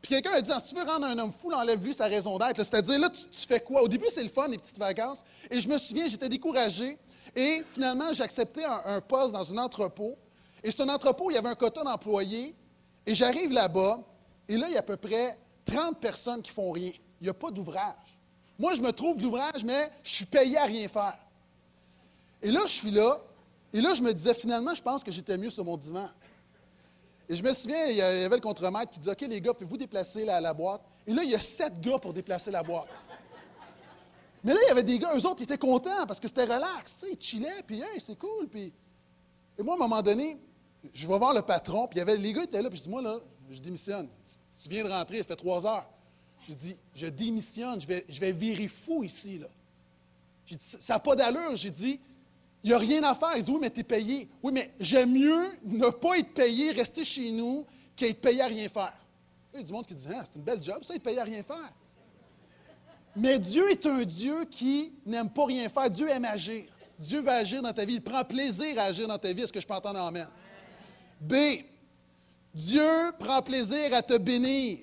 Puis 0.00 0.10
quelqu'un 0.10 0.32
a 0.32 0.40
dit 0.40 0.50
si 0.64 0.74
tu 0.74 0.80
veux 0.80 0.86
rendre 0.86 1.06
un 1.06 1.18
homme 1.18 1.32
fou, 1.32 1.52
enlève-lui 1.52 1.94
sa 1.94 2.06
raison 2.06 2.38
d'être. 2.38 2.56
C'est-à-dire, 2.56 2.98
là, 2.98 3.08
tu, 3.08 3.46
fais 3.46 3.60
quoi? 3.60 3.82
Au 3.82 3.88
début, 3.88 4.06
c'est 4.10 4.22
le 4.22 4.28
fun, 4.28 4.48
les 4.48 4.58
petites 4.58 4.78
vacances. 4.78 5.24
Et 5.50 5.60
je 5.60 5.68
me 5.68 5.78
souviens, 5.78 6.06
j'étais 6.08 6.28
découragé. 6.28 6.98
Et 7.34 7.62
finalement, 7.68 8.12
j'ai 8.12 8.22
accepté 8.22 8.64
un, 8.64 9.00
poste 9.00 9.32
dans 9.32 9.52
un 9.52 9.58
entrepôt. 9.58 10.16
Et 10.62 10.70
c'est 10.70 10.82
un 10.82 10.88
entrepôt 10.88 11.26
où 11.26 11.30
il 11.30 11.34
y 11.34 11.38
avait 11.38 11.48
un 11.48 11.54
quota 11.54 11.82
d'employés. 11.82 12.54
Et 13.06 13.14
j'arrive 13.14 13.52
là-bas, 13.52 14.00
et 14.48 14.56
là, 14.56 14.66
il 14.68 14.74
y 14.74 14.76
a 14.76 14.80
à 14.80 14.82
peu 14.82 14.96
près 14.96 15.38
30 15.64 15.98
personnes 16.00 16.42
qui 16.42 16.50
font 16.50 16.70
rien. 16.72 16.92
Il 17.20 17.24
n'y 17.24 17.30
a 17.30 17.34
pas 17.34 17.50
d'ouvrage. 17.50 18.18
Moi, 18.58 18.74
je 18.74 18.82
me 18.82 18.92
trouve 18.92 19.18
d'ouvrage, 19.18 19.64
mais 19.64 19.90
je 20.02 20.14
suis 20.14 20.26
payé 20.26 20.58
à 20.58 20.64
rien 20.64 20.88
faire. 20.88 21.16
Et 22.42 22.50
là, 22.50 22.60
je 22.66 22.72
suis 22.72 22.90
là, 22.90 23.20
et 23.72 23.80
là, 23.80 23.94
je 23.94 24.02
me 24.02 24.12
disais, 24.12 24.34
finalement, 24.34 24.74
je 24.74 24.82
pense 24.82 25.04
que 25.04 25.12
j'étais 25.12 25.36
mieux 25.36 25.50
sur 25.50 25.64
mon 25.64 25.76
divan. 25.76 26.08
Et 27.28 27.36
je 27.36 27.42
me 27.42 27.52
souviens, 27.52 27.86
il 27.86 27.96
y 27.96 28.02
avait 28.02 28.36
le 28.36 28.40
contremaître 28.40 28.90
qui 28.90 29.00
dit 29.00 29.08
OK, 29.08 29.20
les 29.20 29.40
gars, 29.40 29.52
pouvez-vous 29.52 29.76
déplacer 29.76 30.24
la, 30.24 30.52
boîte? 30.54 30.80
Et 31.06 31.12
là, 31.12 31.22
il 31.22 31.30
y 31.30 31.34
a 31.34 31.38
sept 31.38 31.78
gars 31.80 31.98
pour 31.98 32.12
déplacer 32.12 32.50
la 32.50 32.62
boîte. 32.62 32.88
Mais 34.42 34.54
là, 34.54 34.60
il 34.64 34.68
y 34.68 34.70
avait 34.70 34.82
des 34.82 34.98
gars, 34.98 35.10
eux 35.14 35.26
autres, 35.26 35.40
ils 35.40 35.44
étaient 35.44 35.58
contents 35.58 36.06
parce 36.06 36.20
que 36.20 36.28
c'était 36.28 36.44
relax. 36.44 37.04
Ils 37.10 37.20
chillaient, 37.20 37.62
puis 37.66 37.80
hey, 37.80 38.00
c'est 38.00 38.18
cool. 38.18 38.48
Puis... 38.48 38.72
Et 39.58 39.62
moi, 39.62 39.74
à 39.74 39.76
un 39.76 39.80
moment 39.80 40.00
donné, 40.00 40.38
je 40.94 41.06
vais 41.06 41.18
voir 41.18 41.34
le 41.34 41.42
patron, 41.42 41.86
puis 41.86 41.96
il 41.96 41.98
y 41.98 42.02
avait, 42.02 42.16
les 42.16 42.32
gars 42.32 42.44
étaient 42.44 42.62
là, 42.62 42.70
puis 42.70 42.78
je 42.78 42.84
dis 42.84 42.88
Moi, 42.88 43.02
là, 43.02 43.18
je 43.50 43.60
démissionne. 43.60 44.08
Tu 44.60 44.68
viens 44.68 44.84
de 44.84 44.88
rentrer, 44.88 45.18
ça 45.18 45.24
fait 45.24 45.36
trois 45.36 45.66
heures. 45.66 45.88
Je 46.48 46.54
dis 46.54 46.76
Je 46.94 47.06
démissionne, 47.08 47.80
je 47.80 47.86
vais, 47.86 48.04
je 48.08 48.20
vais 48.20 48.32
virer 48.32 48.68
fou 48.68 49.04
ici. 49.04 49.38
Là. 49.38 49.48
Ça 50.80 50.94
n'a 50.94 51.00
pas 51.00 51.14
d'allure. 51.14 51.56
J'ai 51.56 51.70
dit 51.70 52.00
il 52.64 52.70
n'y 52.70 52.74
a 52.74 52.78
rien 52.78 53.02
à 53.04 53.14
faire. 53.14 53.36
Il 53.36 53.42
dit 53.42 53.50
Oui, 53.50 53.58
mais 53.60 53.70
tu 53.70 53.80
es 53.80 53.84
payé. 53.84 54.28
Oui, 54.42 54.52
mais 54.52 54.72
j'aime 54.80 55.12
mieux 55.12 55.46
ne 55.64 55.88
pas 55.90 56.18
être 56.18 56.34
payé, 56.34 56.72
rester 56.72 57.04
chez 57.04 57.30
nous, 57.30 57.64
qu'être 57.94 58.20
payé 58.20 58.42
à 58.42 58.46
rien 58.46 58.68
faire. 58.68 58.94
Il 59.52 59.60
y 59.60 59.62
a 59.62 59.66
du 59.66 59.72
monde 59.72 59.86
qui 59.86 59.94
dit 59.94 60.06
ah, 60.14 60.24
C'est 60.24 60.38
une 60.38 60.44
belle 60.44 60.62
job, 60.62 60.82
ça, 60.82 60.94
être 60.94 61.02
payé 61.02 61.20
à 61.20 61.24
rien 61.24 61.42
faire. 61.42 61.72
Mais 63.16 63.38
Dieu 63.38 63.70
est 63.70 63.84
un 63.86 64.02
Dieu 64.04 64.44
qui 64.44 64.92
n'aime 65.04 65.30
pas 65.30 65.46
rien 65.46 65.68
faire. 65.68 65.90
Dieu 65.90 66.08
aime 66.08 66.24
agir. 66.24 66.64
Dieu 66.98 67.20
va 67.20 67.34
agir 67.34 67.62
dans 67.62 67.72
ta 67.72 67.84
vie. 67.84 67.94
Il 67.94 68.02
prend 68.02 68.24
plaisir 68.24 68.78
à 68.78 68.84
agir 68.84 69.06
dans 69.06 69.18
ta 69.18 69.32
vie. 69.32 69.42
Est-ce 69.42 69.52
que 69.52 69.60
je 69.60 69.66
peux 69.66 69.74
entendre 69.74 70.00
Amen? 70.00 70.28
B. 71.20 71.34
Dieu 72.54 73.12
prend 73.18 73.40
plaisir 73.42 73.92
à 73.94 74.02
te 74.02 74.16
bénir. 74.18 74.78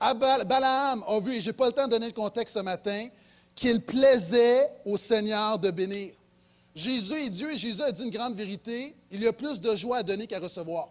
Balaam 0.00 1.02
a 1.06 1.20
vu, 1.20 1.34
et 1.34 1.40
je 1.40 1.48
n'ai 1.48 1.52
pas 1.52 1.66
le 1.66 1.72
temps 1.72 1.86
de 1.86 1.90
donner 1.90 2.06
le 2.06 2.12
contexte 2.12 2.54
ce 2.54 2.60
matin, 2.60 3.08
qu'il 3.54 3.80
plaisait 3.80 4.70
au 4.84 4.96
Seigneur 4.96 5.58
de 5.58 5.70
bénir. 5.70 6.12
Jésus 6.78 7.14
est 7.14 7.30
Dieu 7.30 7.52
et 7.52 7.58
Jésus 7.58 7.82
a 7.82 7.90
dit 7.90 8.04
une 8.04 8.10
grande 8.10 8.36
vérité. 8.36 8.94
Il 9.10 9.20
y 9.20 9.26
a 9.26 9.32
plus 9.32 9.60
de 9.60 9.74
joie 9.74 9.98
à 9.98 10.02
donner 10.04 10.28
qu'à 10.28 10.38
recevoir. 10.38 10.90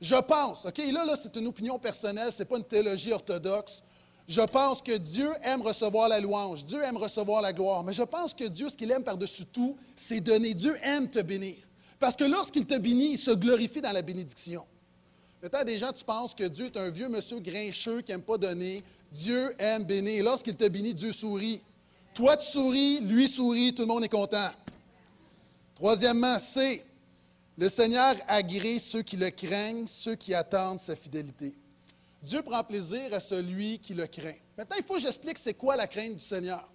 Je 0.00 0.16
pense, 0.16 0.66
OK, 0.66 0.78
là, 0.78 1.04
là 1.04 1.14
c'est 1.16 1.36
une 1.36 1.46
opinion 1.46 1.78
personnelle, 1.78 2.32
ce 2.32 2.40
n'est 2.40 2.46
pas 2.46 2.56
une 2.56 2.64
théologie 2.64 3.12
orthodoxe. 3.12 3.82
Je 4.26 4.40
pense 4.40 4.82
que 4.82 4.96
Dieu 4.96 5.30
aime 5.42 5.62
recevoir 5.62 6.08
la 6.08 6.20
louange, 6.20 6.64
Dieu 6.64 6.82
aime 6.82 6.96
recevoir 6.96 7.42
la 7.42 7.52
gloire, 7.52 7.84
mais 7.84 7.92
je 7.92 8.02
pense 8.02 8.34
que 8.34 8.44
Dieu, 8.44 8.68
ce 8.70 8.76
qu'il 8.76 8.90
aime 8.90 9.04
par-dessus 9.04 9.44
tout, 9.44 9.76
c'est 9.94 10.20
donner. 10.20 10.52
Dieu 10.52 10.76
aime 10.82 11.08
te 11.08 11.20
bénir. 11.20 11.56
Parce 12.00 12.16
que 12.16 12.24
lorsqu'il 12.24 12.66
te 12.66 12.76
bénit, 12.78 13.12
il 13.12 13.18
se 13.18 13.30
glorifie 13.30 13.80
dans 13.80 13.92
la 13.92 14.02
bénédiction. 14.02 14.64
Peut-être 15.40 15.64
des 15.64 15.78
gens, 15.78 15.92
tu 15.92 16.04
penses 16.04 16.34
que 16.34 16.44
Dieu 16.44 16.66
est 16.66 16.76
un 16.76 16.90
vieux 16.90 17.08
monsieur 17.08 17.38
grincheux 17.38 18.00
qui 18.00 18.10
n'aime 18.10 18.22
pas 18.22 18.36
donner. 18.36 18.82
Dieu 19.12 19.54
aime 19.58 19.84
bénir. 19.84 20.24
Lorsqu'il 20.24 20.56
te 20.56 20.66
bénit, 20.66 20.94
Dieu 20.94 21.12
sourit. 21.12 21.62
Toi, 22.14 22.36
tu 22.36 22.46
souris, 22.46 23.00
lui 23.00 23.28
sourit, 23.28 23.72
tout 23.74 23.82
le 23.82 23.88
monde 23.88 24.04
est 24.04 24.08
content. 24.08 24.50
Troisièmement, 25.80 26.38
c'est 26.38 26.84
le 27.56 27.66
Seigneur 27.70 28.14
agrée 28.28 28.78
ceux 28.78 29.00
qui 29.00 29.16
le 29.16 29.30
craignent, 29.30 29.86
ceux 29.86 30.14
qui 30.14 30.34
attendent 30.34 30.78
sa 30.78 30.94
fidélité. 30.94 31.54
Dieu 32.22 32.42
prend 32.42 32.62
plaisir 32.62 33.14
à 33.14 33.18
celui 33.18 33.78
qui 33.78 33.94
le 33.94 34.06
craint. 34.06 34.34
Maintenant, 34.58 34.76
il 34.78 34.84
faut 34.84 34.96
que 34.96 35.00
j'explique 35.00 35.38
c'est 35.38 35.54
quoi 35.54 35.76
la 35.76 35.86
crainte 35.86 36.16
du 36.16 36.22
Seigneur. 36.22 36.68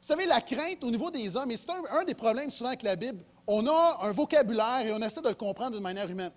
Vous 0.00 0.06
savez, 0.06 0.24
la 0.24 0.40
crainte 0.40 0.84
au 0.84 0.90
niveau 0.92 1.10
des 1.10 1.36
hommes, 1.36 1.50
et 1.50 1.56
c'est 1.56 1.68
un, 1.90 2.04
des 2.04 2.14
problèmes 2.14 2.48
souvent 2.48 2.68
avec 2.68 2.84
la 2.84 2.94
Bible, 2.94 3.24
on 3.44 3.66
a 3.66 3.98
un 4.02 4.12
vocabulaire 4.12 4.86
et 4.86 4.92
on 4.92 5.02
essaie 5.02 5.20
de 5.20 5.30
le 5.30 5.34
comprendre 5.34 5.72
d'une 5.72 5.82
manière 5.82 6.08
humaine. 6.08 6.30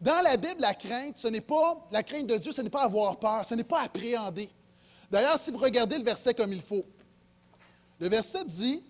Dans 0.00 0.22
la 0.22 0.36
Bible, 0.36 0.60
la 0.60 0.74
crainte, 0.74 1.16
ce 1.16 1.26
n'est 1.26 1.40
pas 1.40 1.84
la 1.90 2.04
crainte 2.04 2.28
de 2.28 2.36
Dieu, 2.36 2.52
ce 2.52 2.60
n'est 2.60 2.70
pas 2.70 2.84
avoir 2.84 3.18
peur, 3.18 3.44
ce 3.44 3.56
n'est 3.56 3.64
pas 3.64 3.80
appréhender. 3.82 4.48
D'ailleurs, 5.10 5.40
si 5.40 5.50
vous 5.50 5.58
regardez 5.58 5.98
le 5.98 6.04
verset 6.04 6.32
comme 6.32 6.52
il 6.52 6.62
faut, 6.62 6.86
le 7.98 8.08
verset 8.08 8.44
dit 8.44 8.84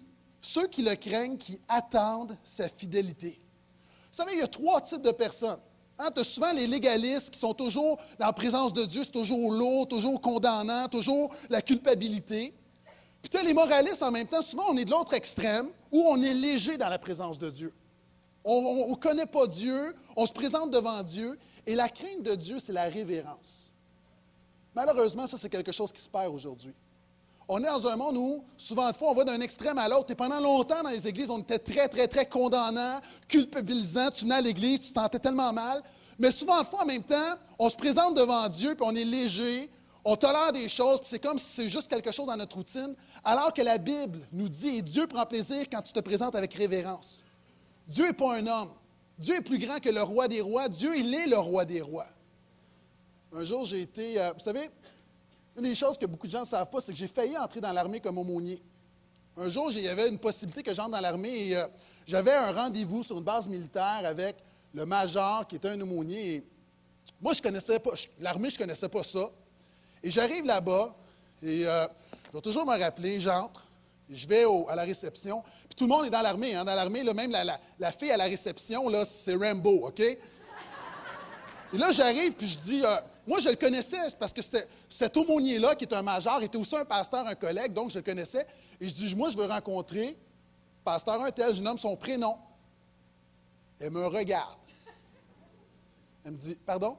ceux 0.44 0.66
qui 0.66 0.82
le 0.82 0.94
craignent, 0.94 1.38
qui 1.38 1.58
attendent 1.68 2.36
sa 2.44 2.68
fidélité. 2.68 3.40
Vous 4.10 4.16
savez, 4.18 4.34
il 4.34 4.40
y 4.40 4.42
a 4.42 4.46
trois 4.46 4.78
types 4.82 5.00
de 5.00 5.10
personnes. 5.10 5.58
Hein, 5.98 6.10
tu 6.14 6.20
as 6.20 6.24
souvent 6.24 6.52
les 6.52 6.66
légalistes 6.66 7.30
qui 7.30 7.38
sont 7.38 7.54
toujours 7.54 7.96
dans 8.18 8.26
la 8.26 8.32
présence 8.34 8.74
de 8.74 8.84
Dieu, 8.84 9.04
c'est 9.04 9.10
toujours 9.10 9.50
lourd, 9.50 9.88
toujours 9.88 10.20
condamnant, 10.20 10.86
toujours 10.88 11.34
la 11.48 11.62
culpabilité. 11.62 12.52
Puis 13.22 13.30
tu 13.30 13.38
as 13.38 13.42
les 13.42 13.54
moralistes 13.54 14.02
en 14.02 14.10
même 14.10 14.26
temps. 14.26 14.42
Souvent, 14.42 14.64
on 14.68 14.76
est 14.76 14.84
de 14.84 14.90
l'autre 14.90 15.14
extrême 15.14 15.68
où 15.90 16.02
on 16.06 16.22
est 16.22 16.34
léger 16.34 16.76
dans 16.76 16.90
la 16.90 16.98
présence 16.98 17.38
de 17.38 17.48
Dieu. 17.48 17.72
On 18.44 18.90
ne 18.90 18.96
connaît 18.96 19.24
pas 19.24 19.46
Dieu, 19.46 19.96
on 20.14 20.26
se 20.26 20.32
présente 20.32 20.70
devant 20.70 21.02
Dieu. 21.02 21.38
Et 21.66 21.74
la 21.74 21.88
crainte 21.88 22.22
de 22.22 22.34
Dieu, 22.34 22.58
c'est 22.58 22.74
la 22.74 22.84
révérence. 22.84 23.72
Malheureusement, 24.74 25.26
ça, 25.26 25.38
c'est 25.38 25.48
quelque 25.48 25.72
chose 25.72 25.90
qui 25.90 26.02
se 26.02 26.08
perd 26.10 26.34
aujourd'hui. 26.34 26.74
On 27.48 27.62
est 27.62 27.66
dans 27.66 27.86
un 27.86 27.96
monde 27.96 28.16
où, 28.16 28.44
souvent 28.56 28.90
de 28.90 28.96
fois, 28.96 29.10
on 29.10 29.14
va 29.14 29.24
d'un 29.24 29.40
extrême 29.40 29.76
à 29.78 29.88
l'autre. 29.88 30.10
Et 30.10 30.14
pendant 30.14 30.40
longtemps, 30.40 30.82
dans 30.82 30.90
les 30.90 31.06
églises, 31.06 31.28
on 31.30 31.38
était 31.38 31.58
très, 31.58 31.88
très, 31.88 32.08
très 32.08 32.26
condamnant, 32.26 33.00
culpabilisant. 33.28 34.10
Tu 34.10 34.24
venais 34.24 34.40
l'église, 34.40 34.80
tu 34.80 34.88
te 34.88 34.94
sentais 34.94 35.18
tellement 35.18 35.52
mal. 35.52 35.82
Mais 36.18 36.30
souvent 36.30 36.60
de 36.60 36.66
fois, 36.66 36.82
en 36.82 36.86
même 36.86 37.02
temps, 37.02 37.34
on 37.58 37.68
se 37.68 37.76
présente 37.76 38.16
devant 38.16 38.48
Dieu, 38.48 38.74
puis 38.74 38.86
on 38.86 38.94
est 38.94 39.04
léger, 39.04 39.68
on 40.04 40.16
tolère 40.16 40.52
des 40.52 40.68
choses, 40.68 41.00
puis 41.00 41.08
c'est 41.10 41.18
comme 41.18 41.38
si 41.38 41.46
c'est 41.46 41.68
juste 41.68 41.88
quelque 41.88 42.12
chose 42.12 42.26
dans 42.26 42.36
notre 42.36 42.56
routine. 42.56 42.94
Alors 43.24 43.52
que 43.52 43.62
la 43.62 43.78
Bible 43.78 44.20
nous 44.32 44.48
dit, 44.48 44.78
et 44.78 44.82
Dieu 44.82 45.06
prend 45.06 45.26
plaisir 45.26 45.64
quand 45.70 45.82
tu 45.82 45.92
te 45.92 46.00
présentes 46.00 46.34
avec 46.34 46.54
révérence. 46.54 47.22
Dieu 47.86 48.06
n'est 48.06 48.12
pas 48.12 48.36
un 48.36 48.46
homme. 48.46 48.70
Dieu 49.18 49.36
est 49.36 49.42
plus 49.42 49.58
grand 49.58 49.80
que 49.80 49.90
le 49.90 50.02
roi 50.02 50.28
des 50.28 50.40
rois. 50.40 50.68
Dieu, 50.68 50.96
il 50.96 51.14
est 51.14 51.26
le 51.26 51.38
roi 51.38 51.64
des 51.64 51.80
rois. 51.80 52.06
Un 53.32 53.44
jour, 53.44 53.66
j'ai 53.66 53.82
été, 53.82 54.20
euh, 54.20 54.32
vous 54.32 54.40
savez, 54.40 54.70
une 55.56 55.62
des 55.64 55.74
choses 55.74 55.96
que 55.96 56.06
beaucoup 56.06 56.26
de 56.26 56.32
gens 56.32 56.40
ne 56.40 56.46
savent 56.46 56.68
pas, 56.68 56.80
c'est 56.80 56.92
que 56.92 56.98
j'ai 56.98 57.06
failli 57.06 57.36
entrer 57.38 57.60
dans 57.60 57.72
l'armée 57.72 58.00
comme 58.00 58.18
aumônier. 58.18 58.60
Un 59.36 59.48
jour, 59.48 59.70
il 59.72 59.80
y 59.80 59.88
avait 59.88 60.08
une 60.08 60.18
possibilité 60.18 60.62
que 60.62 60.74
j'entre 60.74 60.90
dans 60.90 61.00
l'armée 61.00 61.48
et 61.48 61.56
euh, 61.56 61.66
j'avais 62.06 62.32
un 62.32 62.52
rendez-vous 62.52 63.02
sur 63.02 63.18
une 63.18 63.24
base 63.24 63.48
militaire 63.48 64.02
avec 64.04 64.36
le 64.72 64.84
major 64.86 65.46
qui 65.46 65.56
était 65.56 65.68
un 65.68 65.80
aumônier. 65.80 66.44
Moi, 67.20 67.32
je 67.32 67.42
connaissais 67.42 67.78
pas, 67.78 67.92
l'armée, 68.20 68.50
je 68.50 68.58
connaissais 68.58 68.88
pas 68.88 69.02
ça. 69.02 69.30
Et 70.02 70.10
j'arrive 70.10 70.44
là-bas 70.44 70.94
et 71.42 71.66
euh, 71.66 71.86
je 72.26 72.32
dois 72.32 72.42
toujours 72.42 72.66
me 72.66 72.78
rappeler, 72.78 73.20
j'entre, 73.20 73.64
je 74.10 74.26
vais 74.26 74.44
à 74.68 74.74
la 74.74 74.82
réception. 74.82 75.42
Puis 75.68 75.76
tout 75.76 75.84
le 75.84 75.90
monde 75.90 76.06
est 76.06 76.10
dans 76.10 76.22
l'armée. 76.22 76.54
Hein. 76.54 76.64
Dans 76.64 76.74
l'armée, 76.74 77.02
même 77.12 77.32
la, 77.78 77.92
fille 77.92 78.10
à 78.10 78.16
la 78.16 78.24
réception, 78.24 78.84
c'est 79.04 79.34
Rambo, 79.34 79.86
OK? 79.88 80.00
Et 80.00 80.18
là, 81.72 81.90
j'arrive, 81.92 82.32
puis 82.32 82.46
je 82.46 82.58
dis, 82.58 82.82
euh, 82.84 82.96
moi, 83.26 83.40
je 83.40 83.48
le 83.48 83.56
connaissais 83.56 83.96
parce 84.18 84.32
que 84.32 84.42
cet 84.88 85.16
aumônier-là, 85.16 85.74
qui 85.74 85.84
est 85.84 85.94
un 85.94 86.02
major, 86.02 86.42
était 86.42 86.58
aussi 86.58 86.76
un 86.76 86.84
pasteur, 86.84 87.26
un 87.26 87.34
collègue, 87.34 87.72
donc 87.72 87.90
je 87.90 87.98
le 87.98 88.04
connaissais. 88.04 88.46
Et 88.80 88.88
je 88.88 88.94
dis, 88.94 89.14
moi, 89.14 89.30
je 89.30 89.36
veux 89.36 89.46
rencontrer 89.46 90.18
pasteur 90.84 91.22
un 91.22 91.30
tel, 91.30 91.54
je 91.54 91.62
nomme 91.62 91.78
son 91.78 91.96
prénom. 91.96 92.36
Elle 93.80 93.90
me 93.90 94.06
regarde. 94.06 94.58
Elle 96.24 96.32
me 96.32 96.36
dit, 96.38 96.54
pardon? 96.56 96.96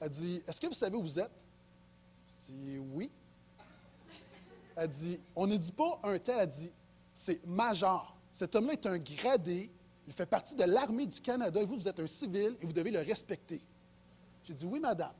Elle 0.00 0.08
dit, 0.08 0.42
est-ce 0.46 0.60
que 0.60 0.66
vous 0.66 0.74
savez 0.74 0.96
où 0.96 1.02
vous 1.02 1.18
êtes? 1.18 1.30
Je 2.48 2.52
dis, 2.52 2.78
oui. 2.78 3.10
Elle 4.76 4.88
dit, 4.88 5.20
on 5.36 5.46
ne 5.46 5.56
dit 5.56 5.72
pas 5.72 6.00
un 6.02 6.18
tel, 6.18 6.36
elle 6.40 6.48
dit, 6.48 6.72
c'est 7.12 7.44
major. 7.46 8.16
Cet 8.32 8.56
homme-là 8.56 8.72
est 8.72 8.86
un 8.86 8.98
gradé, 8.98 9.70
il 10.06 10.12
fait 10.12 10.26
partie 10.26 10.54
de 10.54 10.64
l'armée 10.64 11.06
du 11.06 11.20
Canada, 11.20 11.60
et 11.60 11.64
vous, 11.64 11.76
vous 11.76 11.88
êtes 11.88 12.00
un 12.00 12.06
civil, 12.06 12.56
et 12.60 12.66
vous 12.66 12.72
devez 12.72 12.90
le 12.90 13.00
respecter. 13.00 13.62
J'ai 14.44 14.52
dit 14.52 14.66
oui, 14.66 14.78
madame. 14.78 15.12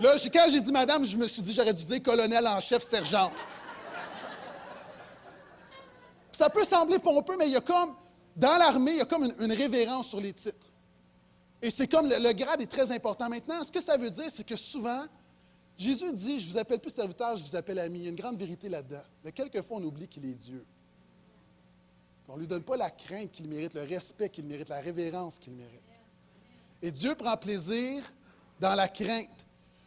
là, 0.00 0.14
quand 0.32 0.46
j'ai 0.50 0.60
dit 0.60 0.72
madame, 0.72 1.04
je 1.04 1.16
me 1.16 1.26
suis 1.26 1.42
dit, 1.42 1.52
j'aurais 1.52 1.74
dû 1.74 1.84
dire 1.84 2.02
colonel 2.02 2.46
en 2.46 2.60
chef, 2.60 2.82
sergente. 2.82 3.46
ça 6.30 6.48
peut 6.50 6.64
sembler 6.64 6.98
pompeux, 6.98 7.36
mais 7.36 7.48
il 7.48 7.52
y 7.52 7.56
a 7.56 7.60
comme, 7.60 7.96
dans 8.36 8.56
l'armée, 8.56 8.92
il 8.92 8.98
y 8.98 9.00
a 9.00 9.06
comme 9.06 9.32
une, 9.40 9.52
révérence 9.52 10.08
sur 10.08 10.20
les 10.20 10.32
titres. 10.32 10.68
Et 11.60 11.70
c'est 11.70 11.88
comme 11.88 12.08
le, 12.08 12.32
grade 12.34 12.60
est 12.60 12.70
très 12.70 12.92
important. 12.92 13.28
Maintenant, 13.28 13.64
ce 13.64 13.72
que 13.72 13.80
ça 13.80 13.96
veut 13.96 14.10
dire, 14.10 14.30
c'est 14.30 14.46
que 14.46 14.54
souvent, 14.54 15.06
Jésus 15.76 16.12
dit, 16.12 16.38
je 16.38 16.52
vous 16.52 16.58
appelle 16.58 16.78
plus 16.78 16.90
serviteur, 16.90 17.36
je 17.36 17.44
vous 17.44 17.56
appelle 17.56 17.78
ami. 17.78 18.00
Il 18.00 18.04
y 18.04 18.06
a 18.06 18.10
une 18.10 18.16
grande 18.16 18.36
vérité 18.36 18.68
là-dedans. 18.68 19.02
Mais 19.24 19.32
quelquefois, 19.32 19.78
on 19.78 19.84
oublie 19.84 20.06
qu'il 20.06 20.26
est 20.26 20.34
Dieu. 20.34 20.64
On 22.28 22.34
ne 22.34 22.40
lui 22.40 22.46
donne 22.46 22.62
pas 22.62 22.76
la 22.76 22.90
crainte 22.90 23.30
qu'il 23.30 23.48
mérite, 23.48 23.74
le 23.74 23.82
respect 23.82 24.28
qu'il 24.28 24.46
mérite, 24.46 24.68
la 24.68 24.80
révérence 24.80 25.38
qu'il 25.38 25.52
mérite. 25.52 25.80
Et 26.82 26.90
Dieu 26.90 27.14
prend 27.14 27.36
plaisir 27.36 28.02
dans 28.60 28.74
la 28.74 28.88
crainte. 28.88 29.28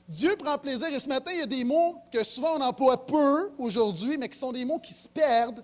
Dieu 0.08 0.36
prend 0.38 0.58
plaisir, 0.58 0.88
et 0.88 1.00
ce 1.00 1.08
matin, 1.08 1.32
il 1.32 1.40
y 1.40 1.44
a 1.44 1.46
des 1.46 1.64
mots 1.64 1.98
que 2.12 2.24
souvent 2.24 2.58
on 2.58 2.62
emploie 2.62 3.06
peu 3.06 3.52
aujourd'hui, 3.60 4.18
mais 4.18 4.28
qui 4.28 4.40
sont 4.40 4.52
des 4.52 4.66
mots 4.66 4.80
qui 4.80 4.94
se 4.94 5.08
perdent, 5.08 5.64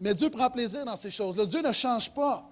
mais 0.00 0.14
Dieu 0.14 0.30
prend 0.30 0.48
plaisir 0.48 0.84
dans 0.84 0.96
ces 0.96 1.10
choses-là. 1.10 1.44
Dieu 1.44 1.60
ne 1.60 1.72
change 1.72 2.10
pas. 2.12 2.48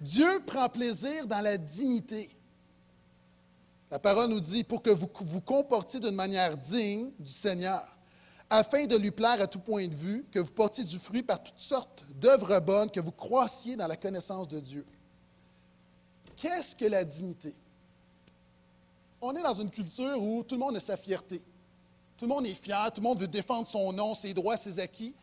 Dieu 0.00 0.40
prend 0.46 0.68
plaisir 0.68 1.26
dans 1.26 1.40
la 1.40 1.56
dignité. 1.58 2.30
La 3.90 3.98
parole 3.98 4.30
nous 4.30 4.40
dit, 4.40 4.64
pour 4.64 4.82
que 4.82 4.90
vous 4.90 5.10
vous 5.20 5.40
comportiez 5.40 6.00
d'une 6.00 6.14
manière 6.14 6.56
digne 6.56 7.10
du 7.18 7.30
Seigneur, 7.30 7.93
afin 8.54 8.86
de 8.86 8.96
lui 8.96 9.10
plaire 9.10 9.40
à 9.40 9.46
tout 9.46 9.58
point 9.58 9.88
de 9.88 9.94
vue, 9.94 10.24
que 10.30 10.38
vous 10.38 10.52
portiez 10.52 10.84
du 10.84 10.98
fruit 10.98 11.22
par 11.22 11.42
toutes 11.42 11.58
sortes 11.58 12.04
d'œuvres 12.14 12.60
bonnes, 12.60 12.90
que 12.90 13.00
vous 13.00 13.12
croissiez 13.12 13.74
dans 13.74 13.88
la 13.88 13.96
connaissance 13.96 14.46
de 14.46 14.60
Dieu. 14.60 14.86
Qu'est-ce 16.36 16.76
que 16.76 16.84
la 16.84 17.04
dignité? 17.04 17.56
On 19.20 19.34
est 19.34 19.42
dans 19.42 19.54
une 19.54 19.70
culture 19.70 20.22
où 20.22 20.44
tout 20.44 20.54
le 20.54 20.60
monde 20.60 20.76
a 20.76 20.80
sa 20.80 20.96
fierté. 20.96 21.42
Tout 22.16 22.26
le 22.26 22.28
monde 22.28 22.46
est 22.46 22.54
fier, 22.54 22.92
tout 22.92 23.00
le 23.00 23.08
monde 23.08 23.18
veut 23.18 23.28
défendre 23.28 23.66
son 23.66 23.92
nom, 23.92 24.14
ses 24.14 24.32
droits, 24.34 24.56
ses 24.56 24.78
acquis. 24.78 25.14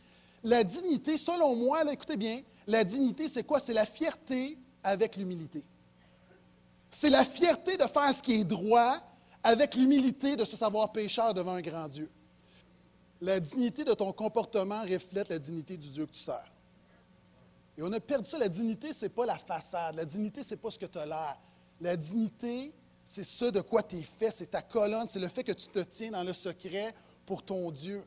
La 0.43 0.63
dignité, 0.63 1.17
selon 1.17 1.55
moi, 1.55 1.89
écoutez 1.91 2.17
bien, 2.17 2.41
la 2.67 2.83
dignité, 2.83 3.29
c'est 3.29 3.43
quoi? 3.43 3.59
C'est 3.59 3.73
la 3.73 3.85
fierté 3.85 4.57
avec 4.83 5.15
l'humilité. 5.15 5.63
C'est 6.89 7.09
la 7.09 7.23
fierté 7.23 7.77
de 7.77 7.85
faire 7.85 8.13
ce 8.13 8.21
qui 8.21 8.33
est 8.33 8.43
droit 8.43 8.99
avec 9.41 9.75
l'humilité 9.75 10.35
de 10.35 10.43
se 10.43 10.57
savoir 10.57 10.91
pécheur 10.91 11.33
devant 11.33 11.53
un 11.53 11.61
grand 11.61 11.87
Dieu. 11.87 12.11
La 13.21 13.39
dignité 13.39 13.83
de 13.83 13.93
ton 13.93 14.11
comportement 14.11 14.81
reflète 14.81 15.29
la 15.29 15.37
dignité 15.37 15.77
du 15.77 15.91
Dieu 15.91 16.05
que 16.07 16.11
tu 16.11 16.19
sers. 16.19 16.51
Et 17.77 17.83
on 17.83 17.91
a 17.93 17.99
perdu 17.99 18.27
ça. 18.27 18.39
La 18.39 18.49
dignité, 18.49 18.93
ce 18.93 19.05
n'est 19.05 19.09
pas 19.09 19.25
la 19.25 19.37
façade. 19.37 19.95
La 19.95 20.05
dignité, 20.05 20.43
ce 20.43 20.51
n'est 20.51 20.57
pas 20.57 20.71
ce 20.71 20.79
que 20.79 20.87
tu 20.87 20.97
as 20.97 21.05
l'air. 21.05 21.37
La 21.79 21.95
dignité, 21.95 22.73
c'est 23.05 23.23
ce 23.23 23.45
de 23.45 23.61
quoi 23.61 23.83
tu 23.83 23.97
es 23.97 24.03
fait. 24.03 24.31
C'est 24.31 24.47
ta 24.47 24.61
colonne. 24.61 25.07
C'est 25.07 25.19
le 25.19 25.27
fait 25.27 25.43
que 25.43 25.51
tu 25.51 25.67
te 25.67 25.79
tiens 25.79 26.11
dans 26.11 26.23
le 26.23 26.33
secret 26.33 26.93
pour 27.25 27.43
ton 27.43 27.69
Dieu. 27.71 28.03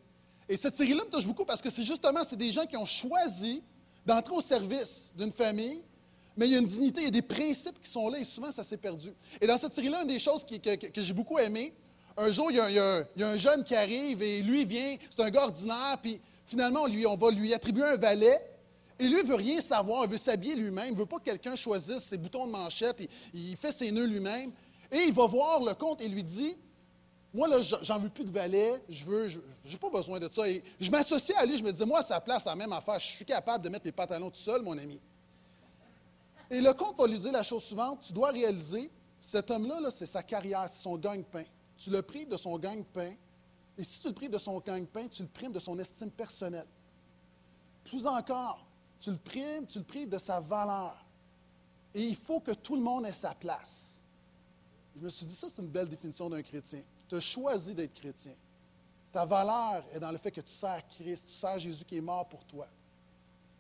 Et 0.48 0.56
cette 0.56 0.74
série-là 0.74 1.04
me 1.04 1.10
touche 1.10 1.26
beaucoup 1.26 1.44
parce 1.44 1.62
que 1.62 1.70
c'est 1.70 1.84
justement, 1.84 2.24
c'est 2.24 2.36
des 2.36 2.52
gens 2.52 2.66
qui 2.66 2.76
ont 2.76 2.84
choisi 2.84 3.62
d'entrer 4.04 4.34
au 4.34 4.42
service 4.42 5.10
d'une 5.16 5.32
famille, 5.32 5.82
mais 6.36 6.46
il 6.46 6.52
y 6.52 6.56
a 6.56 6.58
une 6.58 6.66
dignité, 6.66 7.00
il 7.00 7.04
y 7.04 7.08
a 7.08 7.10
des 7.10 7.22
principes 7.22 7.80
qui 7.80 7.88
sont 7.88 8.08
là 8.08 8.18
et 8.18 8.24
souvent 8.24 8.50
ça 8.50 8.64
s'est 8.64 8.76
perdu. 8.76 9.14
Et 9.40 9.46
dans 9.46 9.56
cette 9.56 9.72
série-là, 9.72 10.02
une 10.02 10.08
des 10.08 10.18
choses 10.18 10.44
que, 10.44 10.54
j'ai 11.02 11.12
beaucoup 11.14 11.38
aimé, 11.38 11.72
un 12.16 12.30
jour, 12.30 12.50
il 12.50 12.56
y, 12.56 12.78
a, 12.78 13.04
un 13.18 13.36
jeune 13.36 13.64
qui 13.64 13.74
arrive 13.74 14.22
et 14.22 14.42
lui 14.42 14.64
vient, 14.64 14.96
c'est 15.10 15.22
un 15.22 15.30
gars 15.30 15.44
ordinaire, 15.44 15.98
puis 16.00 16.20
finalement, 16.46 16.82
on, 16.82 17.16
va 17.16 17.30
lui 17.30 17.52
attribuer 17.52 17.84
un 17.84 17.96
valet. 17.96 18.40
Et 18.98 19.08
lui, 19.08 19.18
il 19.20 19.26
veut 19.26 19.34
rien 19.34 19.60
savoir, 19.60 20.04
il 20.04 20.10
veut 20.10 20.18
s'habiller 20.18 20.54
lui-même, 20.54 20.86
il 20.88 20.94
ne 20.94 20.98
veut 20.98 21.06
pas 21.06 21.18
que 21.18 21.24
quelqu'un 21.24 21.56
choisisse 21.56 22.04
ses 22.04 22.16
boutons 22.16 22.46
de 22.46 22.52
manchette, 22.52 23.00
il, 23.32 23.50
il 23.50 23.56
fait 23.56 23.72
ses 23.72 23.90
nœuds 23.90 24.06
lui-même. 24.06 24.52
Et 24.92 24.98
il 24.98 25.12
va 25.12 25.26
voir 25.26 25.60
le 25.60 25.74
comte 25.74 26.00
et 26.00 26.08
lui 26.08 26.22
dit 26.22 26.56
Moi, 27.32 27.48
là, 27.48 27.60
j'en 27.60 27.98
veux 27.98 28.08
plus 28.08 28.24
de 28.24 28.30
valet, 28.30 28.80
je 28.88 29.04
veux, 29.04 29.28
j'ai 29.64 29.76
pas 29.76 29.90
besoin 29.90 30.20
de 30.20 30.28
ça. 30.32 30.48
Et 30.48 30.62
je 30.78 30.90
m'associe 30.92 31.36
à 31.36 31.44
lui, 31.44 31.58
je 31.58 31.64
me 31.64 31.72
dis 31.72 31.84
Moi, 31.84 31.98
à 31.98 32.02
sa 32.04 32.20
place, 32.20 32.46
à 32.46 32.50
la 32.50 32.56
même 32.56 32.72
affaire, 32.72 33.00
je 33.00 33.08
suis 33.08 33.24
capable 33.24 33.64
de 33.64 33.68
mettre 33.68 33.84
mes 33.84 33.92
pantalons 33.92 34.30
tout 34.30 34.38
seul, 34.38 34.62
mon 34.62 34.78
ami. 34.78 35.00
Et 36.48 36.60
le 36.60 36.72
comte 36.74 36.96
va 36.96 37.08
lui 37.08 37.18
dire 37.18 37.32
la 37.32 37.42
chose 37.42 37.64
suivante 37.64 38.04
Tu 38.06 38.12
dois 38.12 38.30
réaliser, 38.30 38.88
cet 39.20 39.50
homme-là, 39.50 39.80
-là, 39.80 39.90
c'est 39.90 40.06
sa 40.06 40.22
carrière, 40.22 40.66
c'est 40.70 40.82
son 40.82 40.96
gagne-pain. 40.96 41.44
Tu 41.76 41.90
le 41.90 42.02
prives 42.02 42.28
de 42.28 42.36
son 42.36 42.58
gagne-pain. 42.58 43.14
Et 43.76 43.84
si 43.84 44.00
tu 44.00 44.08
le 44.08 44.14
prives 44.14 44.30
de 44.30 44.38
son 44.38 44.58
gagne-pain, 44.60 45.08
tu 45.08 45.22
le 45.22 45.28
primes 45.28 45.52
de 45.52 45.58
son 45.58 45.78
estime 45.78 46.10
personnelle. 46.10 46.66
Plus 47.84 48.06
encore, 48.06 48.64
tu 49.00 49.10
le 49.10 49.16
primes, 49.16 49.66
tu 49.66 49.78
le 49.78 49.84
prives 49.84 50.08
de 50.08 50.18
sa 50.18 50.40
valeur. 50.40 51.04
Et 51.94 52.02
il 52.02 52.16
faut 52.16 52.40
que 52.40 52.52
tout 52.52 52.76
le 52.76 52.82
monde 52.82 53.06
ait 53.06 53.12
sa 53.12 53.34
place. 53.34 54.00
Je 54.96 55.00
me 55.00 55.08
suis 55.08 55.26
dit, 55.26 55.34
ça, 55.34 55.48
c'est 55.48 55.60
une 55.60 55.68
belle 55.68 55.88
définition 55.88 56.30
d'un 56.30 56.42
chrétien. 56.42 56.82
Tu 57.08 57.16
as 57.16 57.20
choisi 57.20 57.74
d'être 57.74 57.94
chrétien. 57.94 58.32
Ta 59.12 59.24
valeur 59.24 59.84
est 59.92 60.00
dans 60.00 60.10
le 60.10 60.18
fait 60.18 60.30
que 60.30 60.40
tu 60.40 60.52
sers 60.52 60.86
Christ, 60.88 61.26
tu 61.26 61.32
sers 61.32 61.58
Jésus 61.58 61.84
qui 61.84 61.96
est 61.96 62.00
mort 62.00 62.28
pour 62.28 62.44
toi. 62.44 62.66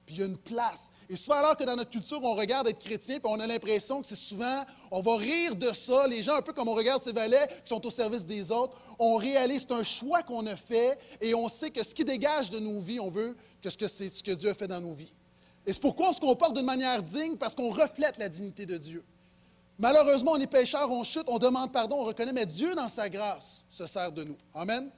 Puis 0.06 0.16
il 0.16 0.20
y 0.20 0.22
a 0.22 0.26
une 0.26 0.36
place. 0.38 0.90
Et 1.08 1.16
souvent, 1.16 1.38
alors 1.38 1.56
que 1.56 1.64
dans 1.64 1.76
notre 1.76 1.90
culture, 1.90 2.20
on 2.22 2.34
regarde 2.34 2.68
être 2.68 2.78
chrétien, 2.78 3.18
puis 3.18 3.30
on 3.30 3.40
a 3.40 3.46
l'impression 3.46 4.00
que 4.00 4.06
c'est 4.06 4.16
souvent, 4.16 4.64
on 4.90 5.00
va 5.00 5.16
rire 5.16 5.56
de 5.56 5.72
ça. 5.72 6.06
Les 6.06 6.22
gens, 6.22 6.34
un 6.34 6.42
peu 6.42 6.52
comme 6.52 6.68
on 6.68 6.74
regarde 6.74 7.02
ces 7.02 7.12
valets 7.12 7.48
qui 7.64 7.68
sont 7.68 7.84
au 7.86 7.90
service 7.90 8.24
des 8.24 8.50
autres, 8.50 8.76
on 8.98 9.16
réalise, 9.16 9.62
c'est 9.68 9.72
un 9.72 9.82
choix 9.82 10.22
qu'on 10.22 10.46
a 10.46 10.56
fait, 10.56 10.98
et 11.20 11.34
on 11.34 11.48
sait 11.48 11.70
que 11.70 11.82
ce 11.82 11.94
qui 11.94 12.04
dégage 12.04 12.50
de 12.50 12.58
nos 12.58 12.80
vies, 12.80 13.00
on 13.00 13.10
veut 13.10 13.36
que 13.62 13.88
c'est 13.88 14.10
ce 14.10 14.22
que 14.22 14.32
Dieu 14.32 14.50
a 14.50 14.54
fait 14.54 14.68
dans 14.68 14.80
nos 14.80 14.92
vies. 14.92 15.12
Et 15.66 15.72
c'est 15.72 15.80
pourquoi 15.80 16.10
on 16.10 16.12
se 16.12 16.20
comporte 16.20 16.54
d'une 16.54 16.66
manière 16.66 17.02
digne, 17.02 17.36
parce 17.36 17.54
qu'on 17.54 17.70
reflète 17.70 18.18
la 18.18 18.28
dignité 18.28 18.66
de 18.66 18.76
Dieu. 18.76 19.04
Malheureusement, 19.78 20.32
on 20.32 20.40
est 20.40 20.46
pécheurs, 20.46 20.90
on 20.90 21.02
chute, 21.02 21.24
on 21.28 21.38
demande 21.38 21.72
pardon, 21.72 21.96
on 22.00 22.04
reconnaît, 22.04 22.32
mais 22.32 22.46
Dieu, 22.46 22.74
dans 22.74 22.88
sa 22.88 23.08
grâce, 23.08 23.64
se 23.68 23.86
sert 23.86 24.12
de 24.12 24.24
nous. 24.24 24.36
Amen. 24.52 24.90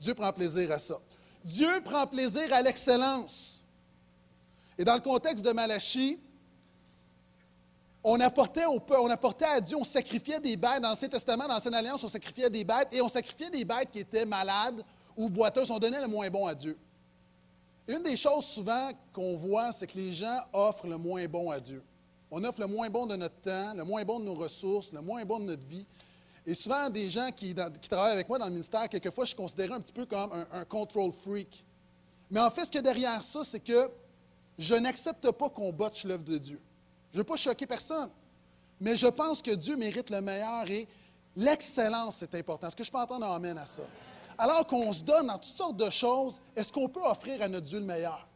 Dieu 0.00 0.14
prend 0.14 0.32
plaisir 0.32 0.72
à 0.72 0.78
ça. 0.78 0.98
Dieu 1.44 1.80
prend 1.84 2.06
plaisir 2.06 2.52
à 2.52 2.62
l'excellence. 2.62 3.55
Et 4.78 4.84
dans 4.84 4.94
le 4.94 5.00
contexte 5.00 5.44
de 5.44 5.52
Malachie, 5.52 6.18
on 8.04 8.20
apportait, 8.20 8.66
au, 8.66 8.80
on 8.90 9.10
apportait 9.10 9.46
à 9.46 9.60
Dieu, 9.60 9.76
on 9.76 9.84
sacrifiait 9.84 10.38
des 10.38 10.56
bêtes. 10.56 10.80
Dans 10.80 10.90
l'Ancien 10.90 11.08
Testament, 11.08 11.48
dans 11.48 11.54
l'Ancienne 11.54 11.74
Alliance, 11.74 12.04
on 12.04 12.08
sacrifiait 12.08 12.50
des 12.50 12.62
bêtes 12.62 12.88
et 12.92 13.00
on 13.00 13.08
sacrifiait 13.08 13.50
des 13.50 13.64
bêtes 13.64 13.90
qui 13.90 13.98
étaient 13.98 14.24
malades 14.24 14.82
ou 15.16 15.28
boiteuses. 15.28 15.70
On 15.70 15.78
donnait 15.78 16.00
le 16.00 16.06
moins 16.06 16.30
bon 16.30 16.46
à 16.46 16.54
Dieu. 16.54 16.78
Une 17.88 18.02
des 18.02 18.16
choses 18.16 18.44
souvent 18.44 18.90
qu'on 19.12 19.36
voit, 19.36 19.72
c'est 19.72 19.86
que 19.86 19.96
les 19.96 20.12
gens 20.12 20.40
offrent 20.52 20.86
le 20.86 20.98
moins 20.98 21.26
bon 21.26 21.50
à 21.50 21.58
Dieu. 21.58 21.82
On 22.30 22.42
offre 22.44 22.60
le 22.60 22.66
moins 22.66 22.90
bon 22.90 23.06
de 23.06 23.16
notre 23.16 23.40
temps, 23.40 23.74
le 23.74 23.84
moins 23.84 24.04
bon 24.04 24.20
de 24.20 24.24
nos 24.24 24.34
ressources, 24.34 24.92
le 24.92 25.00
moins 25.00 25.24
bon 25.24 25.40
de 25.40 25.44
notre 25.44 25.66
vie. 25.66 25.86
Et 26.46 26.54
souvent, 26.54 26.88
des 26.88 27.10
gens 27.10 27.30
qui, 27.34 27.54
travaillent 27.54 28.12
avec 28.12 28.28
moi 28.28 28.38
dans 28.38 28.46
le 28.46 28.52
ministère, 28.52 28.88
quelquefois, 28.88 29.24
je 29.24 29.28
suis 29.28 29.36
considéré 29.36 29.72
un 29.72 29.80
petit 29.80 29.92
peu 29.92 30.06
comme 30.06 30.30
un, 30.52 30.64
control 30.64 31.10
freak. 31.12 31.64
Mais 32.30 32.40
en 32.40 32.50
fait, 32.50 32.66
ce 32.66 32.70
qu'il 32.70 32.80
y 32.80 32.84
derrière 32.84 33.22
ça, 33.22 33.42
c'est 33.44 33.60
que 33.60 33.90
je 34.58 34.74
n'accepte 34.74 35.30
pas 35.30 35.50
qu'on 35.50 35.72
botche 35.72 36.04
l'œuvre 36.04 36.24
de 36.24 36.38
Dieu. 36.38 36.60
Je 37.10 37.16
ne 37.16 37.20
veux 37.20 37.24
pas 37.24 37.36
choquer 37.36 37.66
personne. 37.66 38.10
Mais 38.80 38.96
je 38.96 39.06
pense 39.06 39.40
que 39.40 39.52
Dieu 39.52 39.76
mérite 39.76 40.10
le 40.10 40.20
meilleur 40.20 40.70
et 40.70 40.86
l'excellence, 41.34 42.16
c'est 42.16 42.34
important. 42.34 42.68
Est-ce 42.68 42.76
que 42.76 42.84
je 42.84 42.90
peux 42.90 42.98
entendre 42.98 43.26
amène 43.26 43.58
à 43.58 43.66
ça? 43.66 43.82
Alors 44.38 44.66
qu'on 44.66 44.92
se 44.92 45.02
donne 45.02 45.28
dans 45.28 45.38
toutes 45.38 45.56
sortes 45.56 45.76
de 45.76 45.88
choses, 45.88 46.40
est-ce 46.54 46.72
qu'on 46.72 46.88
peut 46.88 47.02
offrir 47.02 47.40
à 47.40 47.48
notre 47.48 47.66
Dieu 47.66 47.78
le 47.78 47.86
meilleur? 47.86 48.26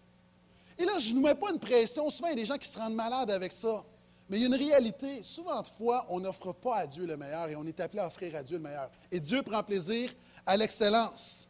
Et 0.79 0.85
là, 0.85 0.99
je 0.99 1.13
ne 1.13 1.21
mets 1.21 1.35
pas 1.35 1.51
une 1.51 1.59
pression. 1.59 2.09
Souvent, 2.09 2.29
il 2.29 2.31
y 2.31 2.33
a 2.33 2.37
des 2.37 2.47
gens 2.47 2.57
qui 2.57 2.69
se 2.69 2.79
rendent 2.79 2.95
malades 2.95 3.31
avec 3.31 3.53
ça. 3.53 3.85
Mais 4.31 4.39
il 4.39 4.41
y 4.41 4.45
a 4.45 4.47
une 4.47 4.55
réalité. 4.55 5.23
Souvent 5.23 5.61
de 5.61 5.67
fois, 5.67 6.07
on 6.09 6.21
n'offre 6.21 6.53
pas 6.53 6.77
à 6.77 6.87
Dieu 6.87 7.05
le 7.05 7.17
meilleur 7.19 7.49
et 7.49 7.57
on 7.57 7.67
est 7.67 7.79
appelé 7.81 8.01
à 8.01 8.07
offrir 8.07 8.35
à 8.35 8.43
Dieu 8.43 8.57
le 8.57 8.63
meilleur. 8.63 8.91
Et 9.11 9.21
Dieu 9.21 9.43
prend 9.43 9.63
plaisir 9.63 10.15
à 10.47 10.57
l'excellence. 10.57 11.49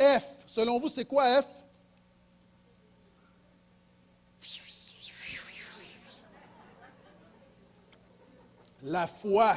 F, 0.00 0.44
selon 0.46 0.78
vous, 0.78 0.88
c'est 0.88 1.04
quoi 1.04 1.42
F? 1.42 1.64
La 8.82 9.06
foi. 9.06 9.56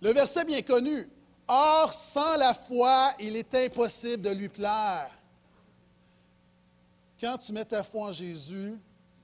Le 0.00 0.12
verset 0.12 0.44
bien 0.44 0.62
connu. 0.62 1.08
Or, 1.46 1.92
sans 1.92 2.36
la 2.36 2.54
foi, 2.54 3.12
il 3.20 3.36
est 3.36 3.54
impossible 3.54 4.22
de 4.22 4.30
lui 4.30 4.48
plaire. 4.48 5.10
Quand 7.20 7.36
tu 7.36 7.52
mets 7.52 7.64
ta 7.64 7.82
foi 7.82 8.08
en 8.08 8.12
Jésus, 8.12 8.78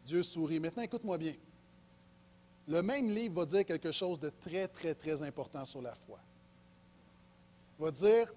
Dieu 0.05 0.22
sourit. 0.22 0.61
Maintenant, 0.61 0.83
écoute-moi 0.83 1.16
bien. 1.18 1.35
Le 2.68 2.83
même 2.83 3.09
livre 3.09 3.35
va 3.40 3.46
dire 3.46 3.64
quelque 3.64 3.90
chose 3.90 4.18
de 4.18 4.29
très, 4.29 4.68
très, 4.68 4.94
très 4.94 5.22
important 5.22 5.64
sur 5.64 5.83
la 5.83 5.94
foi. 5.94 6.18
Il 7.79 7.85
va 7.85 7.90
dire, 7.90 8.33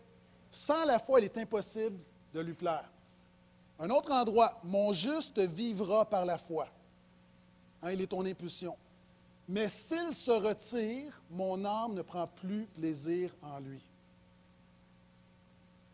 sans 0.49 0.85
la 0.85 0.97
foi, 0.97 1.19
il 1.19 1.25
est 1.25 1.37
impossible 1.37 1.97
de 2.33 2.39
lui 2.39 2.53
plaire. 2.53 2.89
Un 3.79 3.89
autre 3.89 4.11
endroit, 4.11 4.59
mon 4.63 4.93
juste 4.93 5.39
vivra 5.39 6.09
par 6.09 6.25
la 6.25 6.37
foi. 6.37 6.67
Hein, 7.81 7.91
il 7.91 8.01
est 8.01 8.07
ton 8.07 8.25
impulsion. 8.25 8.75
Mais 9.47 9.67
s'il 9.69 10.13
se 10.15 10.31
retire, 10.31 11.21
mon 11.29 11.65
âme 11.65 11.93
ne 11.93 12.01
prend 12.01 12.27
plus 12.27 12.65
plaisir 12.67 13.35
en 13.41 13.59
lui. 13.59 13.83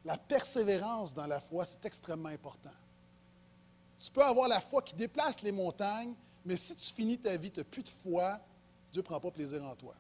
La 0.06 0.18
persévérance 0.18 1.14
dans 1.14 1.28
la 1.28 1.40
foi, 1.40 1.66
c'est 1.66 1.86
extrêmement 1.86 2.30
important. 2.30 2.70
Tu 4.00 4.12
peux 4.12 4.24
avoir 4.24 4.48
la 4.48 4.62
foi 4.62 4.82
qui 4.82 4.96
déplace 4.96 5.42
les 5.42 5.52
montagnes, 5.52 6.14
mais 6.46 6.56
si 6.56 6.76
tu 6.76 6.94
finis 6.94 7.18
ta 7.18 7.36
vie, 7.36 7.52
tu 7.52 7.60
n'as 7.60 7.66
plus 7.66 7.84
de 7.84 7.90
foi, 7.90 8.40
Dieu 8.92 9.02
ne 9.02 9.06
prend 9.06 9.20
pas 9.20 9.32
plaisir 9.32 9.64
en 9.64 9.76
toi. 9.76 9.94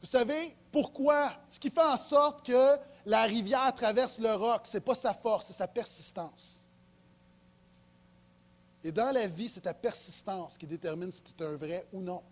Vous 0.00 0.06
savez 0.06 0.56
pourquoi? 0.72 1.30
Ce 1.50 1.60
qui 1.60 1.68
fait 1.68 1.82
en 1.82 1.96
sorte 1.96 2.46
que 2.46 2.78
la 3.04 3.24
rivière 3.24 3.74
traverse 3.74 4.18
le 4.18 4.34
roc, 4.34 4.62
ce 4.64 4.76
n'est 4.76 4.80
pas 4.80 4.94
sa 4.94 5.12
force, 5.12 5.46
c'est 5.46 5.52
sa 5.52 5.68
persistance. 5.68 6.64
Et 8.82 8.92
dans 8.92 9.10
la 9.12 9.26
vie, 9.26 9.48
c'est 9.48 9.60
ta 9.60 9.74
persistance 9.74 10.56
qui 10.56 10.66
détermine 10.66 11.12
si 11.12 11.22
tu 11.22 11.42
es 11.42 11.46
un 11.46 11.56
vrai 11.56 11.86
ou 11.92 12.00
non. 12.00 12.22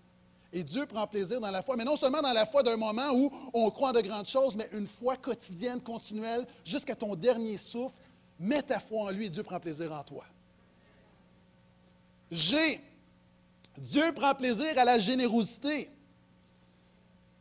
Et 0.52 0.62
Dieu 0.62 0.86
prend 0.86 1.06
plaisir 1.06 1.40
dans 1.40 1.50
la 1.50 1.62
foi, 1.62 1.76
mais 1.76 1.84
non 1.84 1.96
seulement 1.96 2.22
dans 2.22 2.32
la 2.32 2.46
foi 2.46 2.62
d'un 2.62 2.76
moment 2.76 3.10
où 3.12 3.30
on 3.52 3.70
croit 3.70 3.90
en 3.90 3.92
de 3.92 4.00
grandes 4.00 4.26
choses, 4.26 4.56
mais 4.56 4.68
une 4.72 4.86
foi 4.86 5.16
quotidienne, 5.16 5.80
continuelle, 5.80 6.46
jusqu'à 6.64 6.96
ton 6.96 7.14
dernier 7.14 7.58
souffle. 7.58 8.00
Mets 8.40 8.62
ta 8.62 8.80
foi 8.80 9.02
en 9.02 9.10
lui 9.10 9.26
et 9.26 9.30
Dieu 9.30 9.42
prend 9.42 9.60
plaisir 9.60 9.92
en 9.92 10.02
toi. 10.02 10.24
G. 12.30 12.80
Dieu 13.76 14.12
prend 14.14 14.34
plaisir 14.34 14.78
à 14.78 14.84
la 14.84 14.98
générosité. 14.98 15.90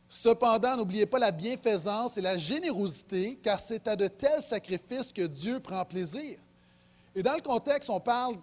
Cependant, 0.08 0.76
n'oubliez 0.76 1.06
pas 1.06 1.18
la 1.18 1.30
bienfaisance 1.30 2.16
et 2.16 2.20
la 2.20 2.38
générosité, 2.38 3.36
car 3.42 3.60
c'est 3.60 3.86
à 3.88 3.96
de 3.96 4.08
tels 4.08 4.42
sacrifices 4.42 5.12
que 5.12 5.26
Dieu 5.26 5.60
prend 5.60 5.84
plaisir. 5.84 6.38
Et 7.18 7.22
dans 7.24 7.34
le 7.34 7.40
contexte, 7.40 7.90
on 7.90 7.98
parle, 7.98 8.36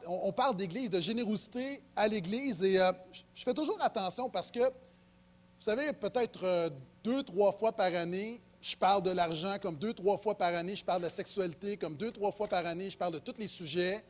d'Église, 0.57 0.89
de 0.89 0.99
générosité 0.99 1.81
à 1.95 2.09
l'Église. 2.09 2.61
Et 2.61 2.77
euh, 2.77 2.91
je 3.33 3.41
fais 3.41 3.53
toujours 3.53 3.81
attention 3.81 4.29
parce 4.29 4.51
que, 4.51 4.59
vous 4.59 5.61
savez, 5.61 5.93
peut-être 5.93 6.43
euh, 6.43 6.69
deux, 7.01 7.23
trois 7.23 7.53
fois 7.53 7.71
par 7.71 7.95
année, 7.95 8.41
je 8.59 8.75
parle 8.75 9.01
de 9.01 9.11
l'argent, 9.11 9.55
comme 9.61 9.77
deux, 9.77 9.93
trois 9.93 10.17
fois 10.17 10.37
par 10.37 10.53
année, 10.53 10.75
je 10.75 10.83
parle 10.83 10.99
de 10.99 11.05
la 11.05 11.09
sexualité, 11.09 11.77
comme 11.77 11.95
deux, 11.95 12.11
trois 12.11 12.33
fois 12.33 12.49
par 12.49 12.65
année, 12.65 12.89
je 12.89 12.97
parle 12.97 13.13
de 13.13 13.19
tous 13.19 13.35
les 13.37 13.47
sujets. 13.47 14.03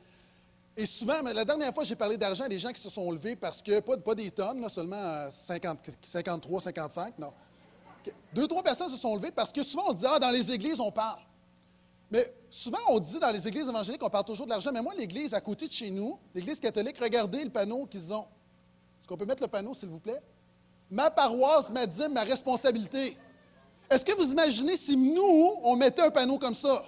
Et 0.75 0.87
souvent, 0.87 1.21
mais 1.21 1.35
la 1.35 1.45
dernière 1.45 1.71
fois, 1.71 1.83
j'ai 1.83 1.95
parlé 1.95 2.17
d'argent, 2.17 2.47
des 2.47 2.57
gens 2.57 2.71
qui 2.71 2.81
se 2.81 2.89
sont 2.89 3.11
levés 3.11 3.35
parce 3.35 3.61
que, 3.61 3.81
pas, 3.81 4.15
des 4.15 4.31
tonnes, 4.31 4.67
seulement 4.67 5.29
50, 5.29 5.77
53, 6.01 6.61
55, 6.61 7.19
non. 7.19 7.31
Deux, 8.33 8.47
trois 8.47 8.63
personnes 8.63 8.89
se 8.89 8.97
sont 8.97 9.15
levées 9.15 9.29
parce 9.29 9.51
que 9.51 9.61
souvent, 9.61 9.89
on 9.89 9.91
se 9.91 9.97
dit, 9.97 10.05
ah, 10.09 10.17
dans 10.17 10.31
les 10.31 10.51
églises, 10.51 10.79
on 10.79 10.91
parle. 10.91 11.19
Mais 12.11 12.33
souvent, 12.49 12.79
on 12.89 12.99
dit 12.99 13.19
dans 13.19 13.31
les 13.31 13.47
églises 13.47 13.67
évangéliques 13.67 14.01
qu'on 14.01 14.09
parle 14.09 14.25
toujours 14.25 14.45
de 14.45 14.51
l'argent. 14.51 14.71
Mais 14.71 14.81
moi, 14.81 14.93
l'église 14.95 15.33
à 15.33 15.41
côté 15.41 15.67
de 15.67 15.73
chez 15.73 15.89
nous, 15.89 16.19
l'église 16.33 16.59
catholique, 16.59 16.97
regardez 16.99 17.43
le 17.43 17.49
panneau 17.49 17.85
qu'ils 17.85 18.13
ont. 18.13 18.27
Est-ce 18.99 19.07
qu'on 19.07 19.17
peut 19.17 19.25
mettre 19.25 19.41
le 19.41 19.47
panneau, 19.47 19.73
s'il 19.73 19.89
vous 19.89 19.99
plaît? 19.99 20.21
Ma 20.89 21.09
paroisse, 21.09 21.69
ma 21.71 21.85
dîme, 21.85 22.13
ma 22.13 22.21
responsabilité. 22.21 23.17
Est-ce 23.89 24.05
que 24.05 24.13
vous 24.13 24.31
imaginez 24.31 24.77
si 24.77 24.95
nous, 24.95 25.55
on 25.63 25.75
mettait 25.75 26.03
un 26.03 26.11
panneau 26.11 26.37
comme 26.37 26.55
ça? 26.55 26.83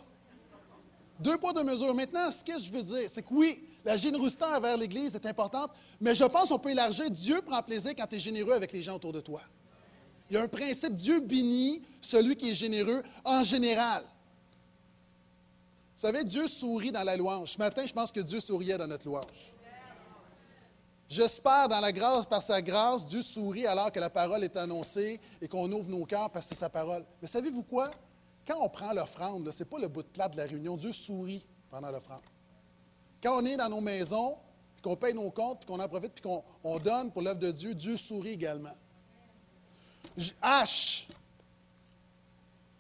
Deux 1.20 1.38
poids, 1.38 1.54
deux 1.54 1.64
mesures. 1.64 1.94
Maintenant, 1.96 2.32
ce 2.32 2.44
que 2.44 2.60
je 2.60 2.72
veux 2.72 2.84
dire, 2.84 3.10
c'est 3.10 3.24
que 3.24 3.34
oui, 3.34 3.64
la 3.84 3.98
générosité 3.98 4.44
envers 4.44 4.78
l'Église 4.78 5.16
est 5.16 5.26
importante, 5.26 5.72
mais 6.00 6.14
je 6.14 6.26
pense 6.26 6.50
qu'on 6.50 6.60
peut 6.60 6.70
élargir. 6.70 7.10
Dieu 7.10 7.42
prend 7.42 7.62
plaisir 7.64 7.94
quand 7.96 8.06
tu 8.06 8.16
es 8.16 8.20
généreux 8.20 8.54
avec 8.54 8.72
les 8.72 8.82
gens 8.82 8.96
autour 8.96 9.14
de 9.14 9.22
toi. 9.22 9.42
Il 10.30 10.36
y 10.36 10.38
a 10.38 10.44
un 10.44 10.48
principe, 10.48 10.94
Dieu 10.94 11.20
bénit 11.22 11.82
celui 12.02 12.36
qui 12.36 12.52
est 12.52 12.56
généreux 12.56 13.02
en 13.24 13.44
général. 13.44 14.04
Vous 15.98 16.02
savez, 16.02 16.24
Dieu 16.24 16.48
sourit 16.48 16.92
dans 16.92 17.04
la 17.04 17.18
louange. 17.18 17.54
Ce 17.54 17.58
matin, 17.58 17.84
je 17.84 17.92
pense 17.92 18.12
que 18.12 18.20
Dieu 18.20 18.40
souriait 18.40 18.78
dans 18.78 18.86
notre 18.86 19.08
louange. 19.08 19.52
J'espère, 21.10 21.68
dans 21.68 21.80
la 21.80 21.92
grâce, 21.92 22.28
par 22.28 22.44
sa 22.44 22.62
grâce, 22.62 23.08
Dieu 23.08 23.24
sourit 23.24 23.66
alors 23.66 23.92
que 23.92 24.00
la 24.00 24.12
parole 24.12 24.44
est 24.44 24.56
annoncée 24.58 25.20
et 25.42 25.48
qu'on 25.48 25.72
ouvre 25.72 25.90
nos 25.90 26.06
cœurs 26.06 26.30
parce 26.30 26.46
que 26.46 26.54
c'est 26.54 26.60
sa 26.60 26.70
parole. 26.70 27.04
Mais 27.20 27.28
savez-vous 27.28 27.64
quoi? 27.64 27.90
Quand 28.46 28.60
on 28.62 28.70
prend 28.70 28.94
l'offrande, 28.94 29.50
ce 29.50 29.64
n'est 29.64 29.68
pas 29.68 29.80
le 29.80 29.88
bout 29.88 30.04
de 30.04 30.08
plat 30.10 30.30
de 30.30 30.38
la 30.38 30.44
réunion. 30.44 30.78
Dieu 30.78 30.92
sourit 30.92 31.44
pendant 31.72 31.90
l'offrande. 31.90 32.22
Quand 33.24 33.42
on 33.42 33.46
est 33.48 33.58
dans 33.58 33.70
nos 33.70 33.82
maisons, 33.82 34.38
qu'on 34.84 34.96
paye 34.96 35.16
nos 35.16 35.32
comptes, 35.32 35.66
qu'on 35.66 35.80
en 35.80 35.90
profite, 35.90 36.14
puis 36.14 36.32
qu'on 36.62 36.78
donne 36.78 37.12
pour 37.12 37.24
l'œuvre 37.24 37.40
de 37.40 37.50
Dieu, 37.50 37.74
Dieu 37.74 37.98
sourit 37.98 38.34
également. 38.34 38.76
H. 40.44 41.08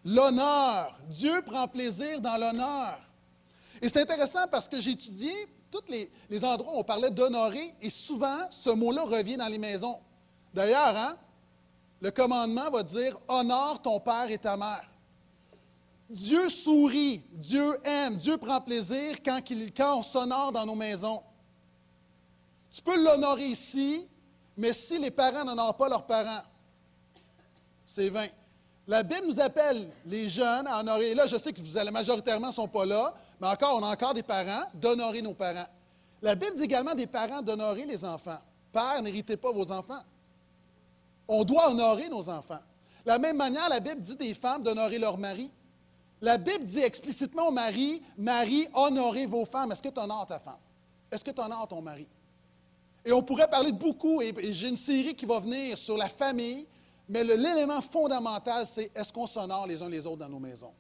L'honneur. 0.06 0.96
Dieu 1.10 1.42
prend 1.42 1.68
plaisir 1.68 2.22
dans 2.22 2.38
l'honneur. 2.38 3.00
Et 3.82 3.90
c'est 3.90 4.02
intéressant 4.02 4.48
parce 4.50 4.68
que 4.68 4.80
j'ai 4.80 4.92
étudié 4.92 5.32
tous 5.70 5.84
les, 5.90 6.44
endroits 6.44 6.74
où 6.76 6.80
on 6.80 6.84
parlait 6.84 7.12
d'honorer, 7.12 7.76
et 7.82 7.90
souvent, 7.90 8.48
ce 8.50 8.70
mot-là 8.70 9.04
revient 9.04 9.38
dans 9.38 9.48
les 9.48 9.58
maisons. 9.58 10.00
D'ailleurs, 10.54 10.96
hein, 10.96 11.18
le 12.00 12.12
commandement 12.12 12.70
va 12.70 12.84
dire 12.84 13.18
Honore 13.28 13.82
ton 13.82 14.00
père 14.00 14.30
et 14.30 14.38
ta 14.38 14.56
mère. 14.56 14.90
Dieu 16.10 16.48
sourit, 16.50 17.22
Dieu 17.34 17.78
aime, 17.84 18.16
Dieu 18.16 18.38
prend 18.38 18.62
plaisir 18.62 19.18
quand, 19.24 19.42
quand 19.76 20.00
on 20.00 20.04
s'honore 20.04 20.54
dans 20.54 20.66
nos 20.66 20.76
maisons. 20.76 21.22
Tu 22.72 22.82
peux 22.82 23.04
l'honorer 23.04 23.46
ici, 23.46 24.08
mais 24.56 24.72
si 24.72 24.98
les 25.00 25.12
parents 25.12 25.44
n'honorent 25.44 25.76
pas 25.76 25.90
leurs 25.90 26.06
parents, 26.06 26.44
c'est 27.86 28.10
vain. 28.10 28.28
La 28.88 29.04
Bible 29.04 29.28
nous 29.28 29.40
appelle 29.40 29.90
les 30.06 30.30
jeunes 30.30 30.66
à 30.68 30.80
honorer. 30.80 31.14
Là, 31.14 31.28
je 31.28 31.36
sais 31.36 31.52
que 31.52 31.60
vous 31.60 31.78
allez 31.78 31.92
majoritairement 31.92 32.48
ne 32.48 32.54
sont 32.54 32.68
pas 32.70 32.86
là, 32.86 33.14
mais 33.40 33.48
encore, 33.48 33.78
on 33.78 33.84
a 33.84 33.92
encore 33.92 34.14
des 34.14 34.24
parents 34.24 34.66
d'honorer 34.74 35.22
nos 35.22 35.34
parents. 35.34 35.68
La 36.22 36.36
Bible 36.36 36.56
dit 36.56 36.64
également 36.64 36.96
des 36.96 37.08
parents 37.08 37.42
d'honorer 37.42 37.86
les 37.86 38.04
enfants. 38.04 38.40
Père, 38.72 39.02
n'héritez 39.02 39.38
pas 39.38 39.52
vos 39.52 39.72
enfants. 39.72 40.02
On 41.28 41.44
doit 41.44 41.70
honorer 41.70 42.10
nos 42.10 42.28
enfants. 42.30 42.60
De 43.06 43.10
la 43.10 43.20
même 43.20 43.38
manière, 43.38 43.70
la 43.70 43.80
Bible 43.80 44.02
dit 44.02 44.16
des 44.16 44.34
femmes 44.34 44.64
d'honorer 44.64 44.98
leur 44.98 45.18
mari. 45.18 45.52
La 46.20 46.38
Bible 46.38 46.66
dit 46.66 46.80
explicitement 46.80 47.50
au 47.50 47.52
mari, 47.52 48.02
Marie, 48.18 48.68
honorez 48.74 49.28
vos 49.28 49.46
femmes. 49.46 49.72
Est-ce 49.72 49.84
que 49.84 49.90
tu 49.90 50.00
honores 50.00 50.26
ta 50.26 50.40
femme? 50.40 50.58
Est-ce 51.12 51.24
que 51.24 51.32
tu 51.32 51.40
honores 51.40 51.68
ton 51.68 51.82
mari? 51.82 52.08
Et 53.06 53.12
on 53.12 53.22
pourrait 53.22 53.50
parler 53.50 53.72
de 53.72 53.78
beaucoup, 53.78 54.22
et 54.22 54.34
j'ai 54.52 54.68
une 54.68 54.78
série 54.78 55.16
qui 55.16 55.26
va 55.26 55.40
venir 55.40 55.78
sur 55.78 55.96
la 55.96 56.10
famille, 56.10 56.68
mais 57.08 57.24
l'élément 57.24 57.80
fondamental, 57.80 58.66
c'est 58.68 58.92
est-ce 58.94 59.14
qu'on 59.14 59.28
s'honore 59.28 59.68
les 59.68 59.82
uns 59.82 59.88
les 59.88 60.06
autres 60.06 60.18
dans 60.18 60.28
nos 60.28 60.40
maisons? 60.40 60.74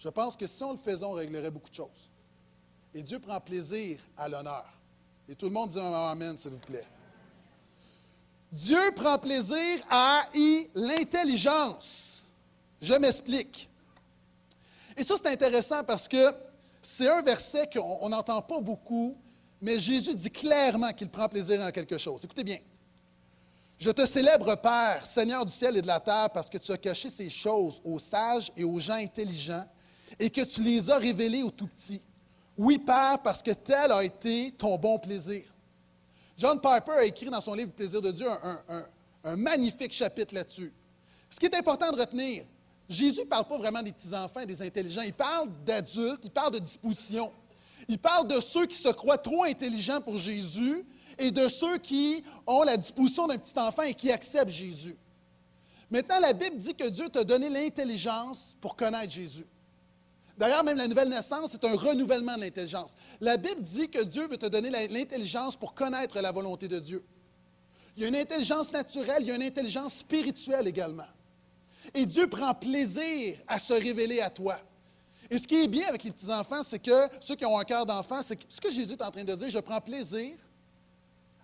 Je 0.00 0.08
pense 0.08 0.34
que 0.34 0.46
si 0.46 0.64
on 0.64 0.72
le 0.72 0.78
faisait, 0.78 1.04
on 1.04 1.12
réglerait 1.12 1.50
beaucoup 1.50 1.68
de 1.68 1.74
choses. 1.74 2.10
Et 2.94 3.02
Dieu 3.02 3.18
prend 3.18 3.38
plaisir 3.38 4.00
à 4.16 4.28
l'honneur. 4.28 4.66
Et 5.28 5.34
tout 5.34 5.46
le 5.46 5.52
monde 5.52 5.68
dit 5.68 5.78
Amen, 5.78 6.36
s'il 6.36 6.52
vous 6.52 6.58
plaît. 6.58 6.86
Dieu 8.50 8.80
prend 8.96 9.18
plaisir 9.18 9.84
à 9.90 10.24
l'intelligence. 10.74 12.30
Je 12.80 12.94
m'explique. 12.94 13.68
Et 14.96 15.04
ça, 15.04 15.14
c'est 15.18 15.28
intéressant 15.28 15.84
parce 15.84 16.08
que 16.08 16.32
c'est 16.80 17.08
un 17.08 17.22
verset 17.22 17.68
qu'on 17.70 18.08
n'entend 18.08 18.40
pas 18.40 18.60
beaucoup, 18.60 19.16
mais 19.60 19.78
Jésus 19.78 20.14
dit 20.14 20.30
clairement 20.30 20.92
qu'il 20.94 21.10
prend 21.10 21.28
plaisir 21.28 21.60
en 21.60 21.70
quelque 21.70 21.98
chose. 21.98 22.24
Écoutez 22.24 22.42
bien. 22.42 22.58
Je 23.78 23.90
te 23.90 24.04
célèbre, 24.06 24.56
Père, 24.56 25.04
Seigneur 25.04 25.44
du 25.44 25.52
ciel 25.52 25.76
et 25.76 25.82
de 25.82 25.86
la 25.86 26.00
terre, 26.00 26.30
parce 26.30 26.48
que 26.48 26.58
tu 26.58 26.72
as 26.72 26.78
caché 26.78 27.10
ces 27.10 27.30
choses 27.30 27.80
aux 27.84 27.98
sages 27.98 28.50
et 28.56 28.64
aux 28.64 28.78
gens 28.80 28.94
intelligents 28.94 29.66
et 30.20 30.28
que 30.28 30.42
tu 30.42 30.62
les 30.62 30.90
as 30.90 30.98
révélées 30.98 31.42
aux 31.42 31.50
tout 31.50 31.66
petits. 31.66 32.02
Oui, 32.56 32.78
Père, 32.78 33.20
parce 33.22 33.42
que 33.42 33.52
tel 33.52 33.90
a 33.90 34.04
été 34.04 34.52
ton 34.52 34.76
bon 34.76 34.98
plaisir. 34.98 35.44
John 36.36 36.60
Piper 36.60 36.92
a 36.92 37.04
écrit 37.04 37.30
dans 37.30 37.40
son 37.40 37.54
livre 37.54 37.72
Plaisir 37.72 38.02
de 38.02 38.10
Dieu 38.10 38.26
un, 39.24 39.36
magnifique 39.36 39.92
chapitre 39.92 40.34
là-dessus. 40.34 40.72
Ce 41.30 41.40
qui 41.40 41.46
est 41.46 41.54
important 41.54 41.90
de 41.90 41.98
retenir, 41.98 42.44
Jésus 42.88 43.20
ne 43.20 43.24
parle 43.24 43.46
pas 43.46 43.56
vraiment 43.56 43.82
des 43.82 43.92
petits-enfants 43.92 44.40
et 44.40 44.46
des 44.46 44.60
intelligents, 44.62 45.02
il 45.02 45.14
parle 45.14 45.48
d'adultes, 45.64 46.20
il 46.24 46.30
parle 46.30 46.52
de 46.52 46.58
disposition. 46.58 47.32
Il 47.88 47.98
parle 47.98 48.28
de 48.28 48.40
ceux 48.40 48.66
qui 48.66 48.76
se 48.76 48.88
croient 48.88 49.18
trop 49.18 49.44
intelligents 49.44 50.00
pour 50.02 50.18
Jésus 50.18 50.84
et 51.18 51.30
de 51.30 51.48
ceux 51.48 51.78
qui 51.78 52.22
ont 52.46 52.62
la 52.62 52.76
disposition 52.76 53.26
d'un 53.26 53.38
petit 53.38 53.58
enfant 53.58 53.82
et 53.82 53.94
qui 53.94 54.12
acceptent 54.12 54.50
Jésus. 54.50 54.96
Maintenant, 55.90 56.20
la 56.20 56.34
Bible 56.34 56.56
dit 56.56 56.74
que 56.74 56.88
Dieu 56.88 57.08
t'a 57.08 57.24
donné 57.24 57.48
l'intelligence 57.48 58.56
pour 58.60 58.76
connaître 58.76 59.12
Jésus. 59.12 59.46
D'ailleurs, 60.40 60.64
même 60.64 60.78
la 60.78 60.88
nouvelle 60.88 61.10
naissance, 61.10 61.50
c'est 61.52 61.64
un 61.66 61.76
renouvellement 61.76 62.34
de 62.34 62.40
l'intelligence. 62.40 62.96
La 63.20 63.36
Bible 63.36 63.60
dit 63.60 63.90
que 63.90 64.02
Dieu 64.02 64.26
veut 64.26 64.38
te 64.38 64.46
donner 64.46 64.70
l'intelligence 64.88 65.54
pour 65.54 65.74
connaître 65.74 66.18
la 66.18 66.32
volonté 66.32 66.66
de 66.66 66.78
Dieu. 66.78 67.04
Il 67.94 68.04
y 68.04 68.06
a 68.06 68.08
une 68.08 68.16
intelligence 68.16 68.72
naturelle, 68.72 69.18
il 69.20 69.28
y 69.28 69.32
a 69.32 69.34
une 69.34 69.42
intelligence 69.42 69.96
spirituelle 69.96 70.66
également. 70.66 71.08
Et 71.92 72.06
Dieu 72.06 72.26
prend 72.26 72.54
plaisir 72.54 73.36
à 73.46 73.58
se 73.58 73.74
révéler 73.74 74.22
à 74.22 74.30
toi. 74.30 74.58
Et 75.28 75.36
ce 75.36 75.46
qui 75.46 75.56
est 75.56 75.68
bien 75.68 75.86
avec 75.88 76.04
les 76.04 76.10
petits-enfants, 76.10 76.62
c'est 76.62 76.82
que 76.82 77.08
ceux 77.20 77.34
qui 77.36 77.44
ont 77.44 77.58
un 77.58 77.64
cœur 77.64 77.84
d'enfant, 77.84 78.22
c'est 78.22 78.38
ce 78.50 78.62
que 78.62 78.70
Jésus 78.70 78.94
est 78.94 79.02
en 79.02 79.10
train 79.10 79.24
de 79.24 79.34
dire, 79.34 79.50
je 79.50 79.58
prends 79.58 79.82
plaisir 79.82 80.38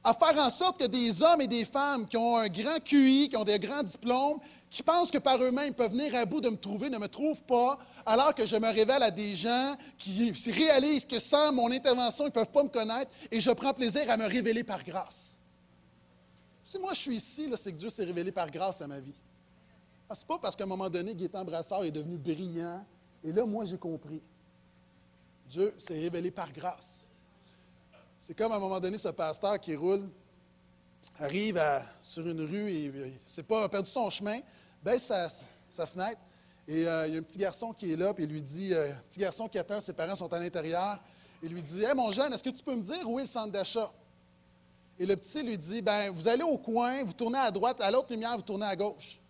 à 0.07 0.15
faire 0.15 0.39
en 0.39 0.51
sorte 0.51 0.79
que 0.79 0.87
des 0.87 1.21
hommes 1.21 1.41
et 1.41 1.49
des 1.49 1.65
femmes 1.65 2.07
qui 2.07 2.17
ont 2.17 2.37
un 2.37 2.47
grand 2.47 2.79
QI, 2.79 3.29
qui 3.29 3.37
ont 3.37 3.43
des 3.43 3.59
grands 3.59 3.83
diplômes, 3.83 4.39
qui 4.71 4.83
pensent 4.83 5.11
que 5.11 5.19
par 5.19 5.43
eux-mêmes 5.43 5.75
peuvent 5.75 5.91
venir 5.91 6.15
à 6.15 6.25
bout 6.25 6.41
de 6.41 6.49
me 6.49 6.57
trouver, 6.57 6.89
ne 6.89 6.99
me 6.99 7.09
trouvent 7.09 7.43
pas, 7.43 7.77
alors 8.07 8.33
que 8.33 8.47
je 8.47 8.55
me 8.57 8.73
révèle 8.73 9.03
à 9.03 9.11
des 9.11 9.35
gens 9.35 9.75
qui 9.99 10.33
réalisent 10.53 11.05
que 11.05 11.19
sans 11.19 11.53
mon 11.53 11.73
intervention, 11.73 12.25
ils 12.25 12.29
ne 12.29 12.33
peuvent 12.33 12.51
pas 12.51 12.63
me 12.63 12.69
connaître 12.69 13.11
et 13.33 13.41
je 13.41 13.51
prends 13.51 13.75
plaisir 13.75 14.09
à 14.09 14.17
me 14.17 14.27
révéler 14.27 14.63
par 14.63 14.85
grâce. 14.85 15.37
Si 16.63 16.79
moi 16.79 16.95
je 16.95 17.01
suis 17.01 17.17
ici, 17.17 17.51
c'est 17.57 17.73
que 17.73 17.79
Dieu 17.79 17.91
s'est 17.91 18.05
révélé 18.05 18.31
par 18.31 18.49
grâce 18.49 18.81
à 18.81 18.87
ma 18.87 19.01
vie. 19.01 19.15
Ah, 20.09 20.15
ce 20.15 20.21
n'est 20.21 20.29
pas 20.29 20.39
parce 20.39 20.55
qu'à 20.55 20.65
un 20.65 20.69
moment 20.69 20.89
donné, 20.89 21.17
Gaétan 21.17 21.45
Brassard 21.45 21.83
est 21.83 21.91
devenu 21.91 22.17
brillant 22.17 22.85
et 23.25 23.33
là, 23.33 23.45
moi, 23.45 23.65
j'ai 23.65 23.77
compris. 23.77 24.21
Dieu 25.49 25.75
s'est 25.79 25.99
révélé 25.99 26.31
par 26.31 26.53
grâce. 26.53 27.06
C'est 28.27 28.35
comme 28.35 28.51
à 28.51 28.57
un 28.57 28.59
moment 28.59 28.81
donné, 28.81 28.99
ce 28.99 29.07
pasteur 29.11 29.61
qui 29.61 29.77
roule, 29.77 30.11
arrive 31.21 31.63
sur 32.03 32.27
une 32.27 32.41
rue 32.41 32.69
et 32.69 32.85
il 32.87 33.21
n'a 33.37 33.43
pas 33.45 33.69
perdu 33.69 33.89
son 33.89 34.11
chemin, 34.11 34.41
baisse 34.83 35.13
sa, 35.71 35.87
fenêtre 35.87 36.21
et 36.67 36.89
euh, 36.89 37.07
il 37.07 37.15
y 37.15 37.17
a 37.17 37.21
un 37.21 37.23
petit 37.23 37.39
garçon 37.39 37.73
qui 37.73 37.93
est 37.93 37.95
là, 37.95 38.13
puis 38.13 38.25
il 38.25 38.31
lui 38.31 38.43
dit, 38.43 38.75
euh, 38.75 38.91
petit 39.09 39.21
garçon 39.21 39.47
qui 39.47 39.61
attend, 39.61 39.79
ses 39.81 39.93
parents 39.93 40.17
sont 40.17 40.33
à 40.33 40.41
l'intérieur, 40.41 40.99
il 41.41 41.53
lui 41.53 41.63
dit 41.63 41.85
Hé 41.85 41.95
mon 41.95 42.11
jeune, 42.11 42.33
est-ce 42.33 42.43
que 42.43 42.51
tu 42.51 42.65
peux 42.65 42.75
me 42.75 42.83
dire 42.83 43.09
où 43.09 43.21
est 43.21 43.23
le 43.23 43.29
centre 43.29 43.53
d'achat 43.53 43.93
Et 44.99 45.07
le 45.07 45.15
petit 45.15 45.45
lui 45.45 45.57
dit 45.57 45.81
ben 45.81 46.11
vous 46.11 46.27
allez 46.27 46.43
au 46.43 46.59
coin, 46.59 47.05
vous 47.05 47.13
tournez 47.13 47.39
à 47.39 47.53
droite, 47.53 47.81
à 47.81 47.93
l'autre 47.93 48.11
lumière, 48.11 48.35
vous 48.35 48.43
tournez 48.43 48.67
à 48.67 48.75
gauche. 48.75 49.21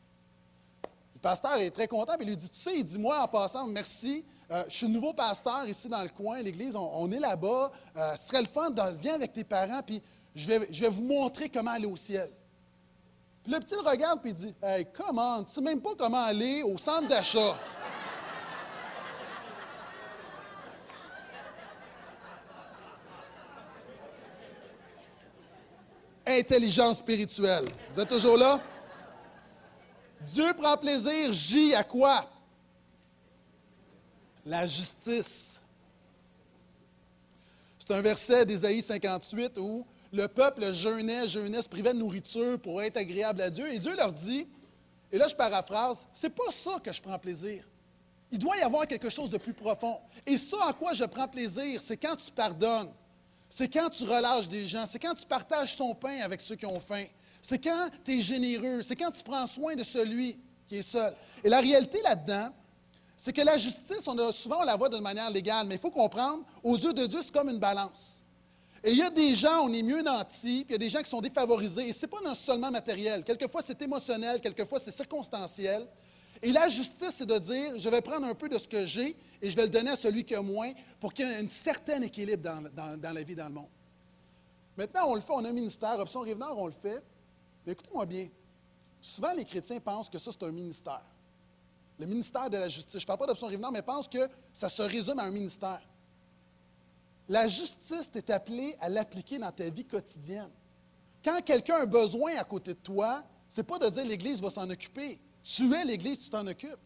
Le 1.12 1.20
pasteur 1.20 1.58
est 1.58 1.70
très 1.70 1.86
content, 1.86 2.14
puis 2.16 2.24
il 2.24 2.30
lui 2.30 2.36
dit 2.38 2.48
Tu 2.48 2.58
sais, 2.58 2.78
il 2.78 2.84
dit 2.84 2.98
Moi, 2.98 3.22
en 3.22 3.28
passant, 3.28 3.66
merci, 3.66 4.24
euh, 4.50 4.62
je 4.68 4.76
suis 4.76 4.88
nouveau 4.88 5.12
pasteur 5.12 5.66
ici 5.66 5.88
dans 5.88 6.02
le 6.02 6.08
coin, 6.08 6.40
l'église, 6.40 6.76
on, 6.76 7.10
est 7.10 7.18
là-bas. 7.18 7.72
Euh, 7.96 8.14
serait 8.14 8.42
le 8.42 8.48
fun, 8.48 8.70
de, 8.70 8.82
viens 8.96 9.14
avec 9.14 9.32
tes 9.32 9.42
parents, 9.42 9.82
puis 9.84 10.00
je 10.34 10.46
vais, 10.46 10.68
je 10.70 10.82
vais 10.82 10.88
vous 10.88 11.02
montrer 11.02 11.48
comment 11.48 11.72
aller 11.72 11.86
au 11.86 11.96
ciel. 11.96 12.30
Puis 13.42 13.52
le 13.52 13.58
petit 13.60 13.74
le 13.74 13.88
regarde 13.88 14.20
puis 14.20 14.30
il 14.30 14.34
dit 14.34 14.54
Hey, 14.62 14.86
comment 14.92 15.42
Tu 15.42 15.52
sais 15.52 15.60
même 15.60 15.80
pas 15.80 15.94
comment 15.98 16.24
aller 16.24 16.62
au 16.62 16.78
centre 16.78 17.08
d'achat. 17.08 17.58
Intelligence 26.26 26.98
spirituelle. 26.98 27.66
Vous 27.94 28.00
êtes 28.00 28.08
toujours 28.08 28.36
là? 28.36 28.60
Dieu 30.22 30.52
prend 30.54 30.76
plaisir, 30.76 31.32
J 31.32 31.74
à 31.74 31.84
quoi? 31.84 32.24
La 34.46 34.64
justice. 34.64 35.60
C'est 37.78 37.92
un 37.92 38.00
verset 38.00 38.46
d'Ésaïe 38.46 38.80
58 38.80 39.58
où 39.58 39.84
le 40.12 40.28
peuple 40.28 40.72
jeûnait, 40.72 41.28
jeûnait, 41.28 41.62
se 41.62 41.68
privait 41.68 41.92
de 41.92 41.98
nourriture 41.98 42.58
pour 42.60 42.80
être 42.80 42.96
agréable 42.96 43.42
à 43.42 43.50
Dieu. 43.50 43.72
Et 43.72 43.80
Dieu 43.80 43.96
leur 43.96 44.12
dit, 44.12 44.46
et 45.10 45.18
là 45.18 45.26
je 45.28 45.34
paraphrase, 45.34 46.06
c'est 46.12 46.30
pas 46.30 46.50
ça 46.52 46.78
que 46.82 46.92
je 46.92 47.02
prends 47.02 47.18
plaisir. 47.18 47.64
Il 48.30 48.38
doit 48.38 48.56
y 48.56 48.62
avoir 48.62 48.86
quelque 48.86 49.10
chose 49.10 49.30
de 49.30 49.38
plus 49.38 49.52
profond. 49.52 49.98
Et 50.24 50.38
ça 50.38 50.56
en 50.68 50.72
quoi 50.72 50.94
je 50.94 51.04
prends 51.04 51.28
plaisir, 51.28 51.82
c'est 51.82 51.96
quand 51.96 52.14
tu 52.14 52.30
pardonnes, 52.30 52.92
c'est 53.48 53.68
quand 53.68 53.90
tu 53.90 54.04
relâches 54.04 54.48
des 54.48 54.66
gens, 54.68 54.86
c'est 54.86 54.98
quand 54.98 55.14
tu 55.14 55.26
partages 55.26 55.76
ton 55.76 55.94
pain 55.94 56.20
avec 56.22 56.40
ceux 56.40 56.56
qui 56.56 56.66
ont 56.66 56.80
faim, 56.80 57.04
c'est 57.42 57.62
quand 57.62 57.88
tu 58.04 58.18
es 58.18 58.22
généreux, 58.22 58.82
c'est 58.82 58.96
quand 58.96 59.10
tu 59.10 59.22
prends 59.24 59.46
soin 59.46 59.74
de 59.74 59.84
celui 59.84 60.38
qui 60.68 60.78
est 60.78 60.82
seul. 60.82 61.14
Et 61.44 61.48
la 61.48 61.60
réalité 61.60 62.00
là-dedans, 62.02 62.50
c'est 63.16 63.32
que 63.32 63.40
la 63.40 63.56
justice, 63.56 64.06
on 64.06 64.32
souvent 64.32 64.60
on 64.60 64.64
la 64.64 64.76
voit 64.76 64.90
d'une 64.90 65.02
manière 65.02 65.30
légale, 65.30 65.66
mais 65.66 65.76
il 65.76 65.80
faut 65.80 65.90
comprendre, 65.90 66.44
aux 66.62 66.76
yeux 66.76 66.92
de 66.92 67.06
Dieu, 67.06 67.20
c'est 67.22 67.32
comme 67.32 67.48
une 67.48 67.58
balance. 67.58 68.22
Et 68.84 68.90
il 68.90 68.98
y 68.98 69.02
a 69.02 69.10
des 69.10 69.34
gens, 69.34 69.64
on 69.64 69.72
est 69.72 69.82
mieux 69.82 70.02
nantis, 70.02 70.64
puis 70.64 70.66
il 70.68 70.72
y 70.72 70.74
a 70.74 70.78
des 70.78 70.90
gens 70.90 71.02
qui 71.02 71.10
sont 71.10 71.22
défavorisés, 71.22 71.88
et 71.88 71.92
ce 71.92 72.02
n'est 72.02 72.10
pas 72.10 72.34
seulement 72.34 72.70
matériel. 72.70 73.24
Quelquefois, 73.24 73.62
c'est 73.62 73.80
émotionnel, 73.80 74.40
quelquefois, 74.40 74.78
c'est 74.78 74.90
circonstanciel. 74.90 75.88
Et 76.42 76.52
la 76.52 76.68
justice, 76.68 77.12
c'est 77.12 77.26
de 77.26 77.38
dire, 77.38 77.78
je 77.78 77.88
vais 77.88 78.02
prendre 78.02 78.26
un 78.26 78.34
peu 78.34 78.50
de 78.50 78.58
ce 78.58 78.68
que 78.68 78.84
j'ai 78.84 79.16
et 79.40 79.50
je 79.50 79.56
vais 79.56 79.62
le 79.62 79.70
donner 79.70 79.90
à 79.90 79.96
celui 79.96 80.22
qui 80.22 80.34
a 80.34 80.42
moins 80.42 80.72
pour 81.00 81.14
qu'il 81.14 81.26
y 81.26 81.30
ait 81.30 81.42
un 81.42 81.48
certain 81.48 82.02
équilibre 82.02 82.42
dans, 82.74 83.14
la 83.14 83.22
vie, 83.22 83.34
dans 83.34 83.48
le 83.48 83.54
monde. 83.54 83.70
Maintenant, 84.76 85.06
on 85.08 85.14
le 85.14 85.22
fait, 85.22 85.32
on 85.32 85.44
a 85.44 85.48
un 85.48 85.52
ministère, 85.52 85.98
Option 85.98 86.20
Rive-Nord, 86.20 86.58
on 86.58 86.66
le 86.66 86.72
fait. 86.72 87.02
Mais 87.64 87.72
écoutez-moi 87.72 88.04
bien, 88.04 88.28
souvent 89.00 89.32
les 89.32 89.46
chrétiens 89.46 89.80
pensent 89.80 90.10
que 90.10 90.18
ça, 90.18 90.30
c'est 90.30 90.44
un 90.44 90.52
ministère 90.52 91.02
le 91.98 92.06
ministère 92.06 92.50
de 92.50 92.56
la 92.58 92.68
justice. 92.68 93.00
Je 93.00 93.04
ne 93.04 93.06
parle 93.06 93.18
pas 93.18 93.26
d'option 93.26 93.46
rive 93.46 93.62
mais 93.72 93.82
pense 93.82 94.08
que 94.08 94.28
ça 94.52 94.68
se 94.68 94.82
résume 94.82 95.18
à 95.18 95.24
un 95.24 95.30
ministère. 95.30 95.80
La 97.28 97.48
justice, 97.48 98.10
tu 98.10 98.18
es 98.18 98.30
appelé 98.30 98.76
à 98.80 98.88
l'appliquer 98.88 99.38
dans 99.38 99.50
ta 99.50 99.68
vie 99.68 99.84
quotidienne. 99.84 100.50
Quand 101.24 101.42
quelqu'un 101.42 101.78
a 101.78 101.86
besoin 101.86 102.36
à 102.36 102.44
côté 102.44 102.72
de 102.74 102.78
toi, 102.78 103.24
ce 103.48 103.60
n'est 103.60 103.64
pas 103.64 103.78
de 103.78 103.88
dire 103.88 104.06
l'Église 104.06 104.40
va 104.40 104.50
s'en 104.50 104.68
occuper. 104.70 105.18
Tu 105.42 105.72
es 105.74 105.84
l'Église, 105.84 106.20
tu 106.20 106.30
t'en 106.30 106.46
occupes. 106.46 106.78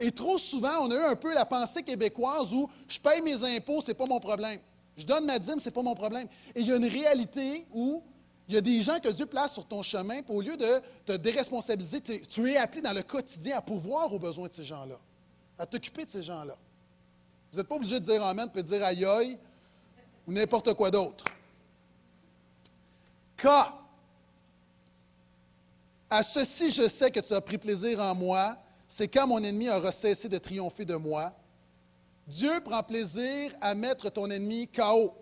Et 0.00 0.10
trop 0.12 0.38
souvent, 0.38 0.78
on 0.82 0.90
a 0.90 0.94
eu 0.94 1.04
un 1.12 1.16
peu 1.16 1.34
la 1.34 1.44
pensée 1.44 1.82
québécoise 1.82 2.54
où 2.54 2.70
je 2.86 2.98
paye 2.98 3.20
mes 3.20 3.42
impôts, 3.56 3.82
ce 3.82 3.88
n'est 3.88 3.94
pas 3.94 4.06
mon 4.06 4.20
problème. 4.20 4.60
Je 4.96 5.04
donne 5.04 5.26
ma 5.26 5.38
dîme, 5.38 5.60
ce 5.60 5.66
n'est 5.66 5.72
pas 5.72 5.82
mon 5.82 5.94
problème. 5.94 6.28
Et 6.54 6.60
il 6.60 6.66
y 6.66 6.72
a 6.72 6.76
une 6.76 6.86
réalité 6.86 7.66
où 7.72 8.02
il 8.48 8.54
y 8.54 8.56
a 8.56 8.62
des 8.62 8.82
gens 8.82 8.98
que 8.98 9.10
Dieu 9.10 9.26
place 9.26 9.52
sur 9.52 9.66
ton 9.66 9.82
chemin, 9.82 10.22
puis 10.22 10.34
au 10.34 10.40
lieu 10.40 10.56
de 10.56 10.80
te 11.04 11.12
déresponsabiliser, 11.12 12.00
tu 12.00 12.50
es 12.50 12.56
appelé 12.56 12.80
dans 12.80 12.94
le 12.94 13.02
quotidien 13.02 13.58
à 13.58 13.62
pouvoir 13.62 14.12
aux 14.12 14.18
besoins 14.18 14.48
de 14.48 14.54
ces 14.54 14.64
gens-là, 14.64 14.98
à 15.58 15.66
t'occuper 15.66 16.06
de 16.06 16.10
ces 16.10 16.22
gens-là. 16.22 16.56
Vous 17.52 17.58
n'êtes 17.58 17.68
pas 17.68 17.76
obligé 17.76 18.00
de 18.00 18.04
dire 18.04 18.24
Amen, 18.24 18.48
puis 18.50 18.62
de 18.62 18.68
dire 18.68 18.82
aïe 18.82 19.04
aïe, 19.04 19.38
ou 20.26 20.32
n'importe 20.32 20.72
quoi 20.72 20.90
d'autre. 20.90 21.24
K. 23.36 23.46
À 26.10 26.22
ceci, 26.22 26.72
je 26.72 26.88
sais 26.88 27.10
que 27.10 27.20
tu 27.20 27.34
as 27.34 27.40
pris 27.42 27.58
plaisir 27.58 28.00
en 28.00 28.14
moi, 28.14 28.56
c'est 28.88 29.08
quand 29.08 29.26
mon 29.26 29.42
ennemi 29.42 29.68
aura 29.68 29.92
cessé 29.92 30.26
de 30.26 30.38
triompher 30.38 30.86
de 30.86 30.96
moi. 30.96 31.34
Dieu 32.26 32.60
prend 32.64 32.82
plaisir 32.82 33.52
à 33.60 33.74
mettre 33.74 34.08
ton 34.08 34.30
ennemi 34.30 34.68
KO. 34.68 35.14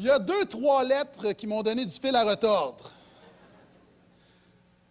Il 0.00 0.06
y 0.06 0.10
a 0.10 0.18
deux, 0.18 0.46
trois 0.46 0.82
lettres 0.82 1.32
qui 1.32 1.46
m'ont 1.46 1.60
donné 1.60 1.84
du 1.84 1.92
fil 1.92 2.16
à 2.16 2.24
retordre. 2.24 2.90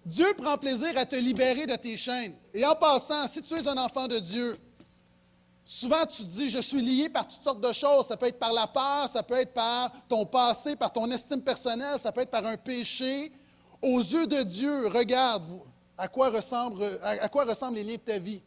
Dieu 0.05 0.27
prend 0.37 0.55
plaisir 0.55 0.95
à 0.97 1.03
te 1.03 1.15
libérer 1.15 1.65
de 1.65 1.75
tes 1.77 1.97
chaînes. 1.97 2.35
Et 2.53 2.63
en 2.63 2.75
passant, 2.75 3.27
si 3.27 3.41
tu 3.41 3.55
es 3.55 3.67
un 3.67 3.77
enfant 3.79 4.05
de 4.05 4.19
Dieu, 4.19 4.55
souvent 5.65 6.05
tu 6.05 6.23
dis, 6.25 6.51
je 6.51 6.59
suis 6.59 6.83
lié 6.83 7.09
par 7.09 7.27
toutes 7.27 7.41
sortes 7.41 7.59
de 7.59 7.73
choses. 7.73 8.05
Ça 8.05 8.17
peut 8.17 8.27
être 8.27 8.37
par 8.37 8.53
la 8.53 8.67
peur, 8.67 9.09
ça 9.11 9.23
peut 9.23 9.39
être 9.39 9.51
par 9.51 9.91
ton 10.07 10.27
passé, 10.27 10.75
par 10.75 10.93
ton 10.93 11.09
estime 11.09 11.41
personnelle, 11.41 11.99
ça 11.99 12.11
peut 12.11 12.21
être 12.21 12.29
par 12.29 12.45
un 12.45 12.57
péché. 12.57 13.31
Aux 13.81 13.97
yeux 13.97 14.27
de 14.27 14.43
Dieu, 14.43 14.89
regarde 14.89 15.43
à 15.97 16.07
quoi 16.07 16.27
à 16.27 17.29
quoi 17.29 17.45
ressemblent 17.45 17.77
les 17.77 17.83
liens 17.83 17.95
de 17.95 17.97
ta 17.97 18.19
vie. 18.19 18.43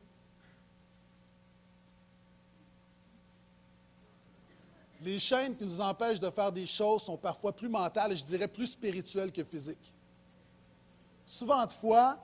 Les 5.03 5.19
chaînes 5.19 5.57
qui 5.57 5.65
nous 5.65 5.81
empêchent 5.81 6.21
de 6.21 6.31
faire 6.31 6.53
des 6.53 6.67
choses 6.67 7.03
sont 7.03 7.17
parfois 7.17 7.53
plus 7.53 7.69
mentales 7.69 8.13
et 8.13 8.17
je 8.17 8.25
dirais 8.25 8.47
plus 8.47 8.69
spirituelles 8.69 9.33
que 9.33 9.43
physiques. 9.43 9.93
Souvent 11.27 11.67
de 11.67 11.73
fois, 11.73 12.19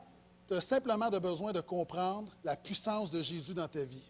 tu 0.46 0.54
as 0.54 0.60
simplement 0.60 1.10
besoin 1.10 1.52
de 1.52 1.60
comprendre 1.60 2.32
la 2.44 2.56
puissance 2.56 3.10
de 3.10 3.20
Jésus 3.20 3.52
dans 3.54 3.68
ta 3.68 3.82
vie. 3.82 4.08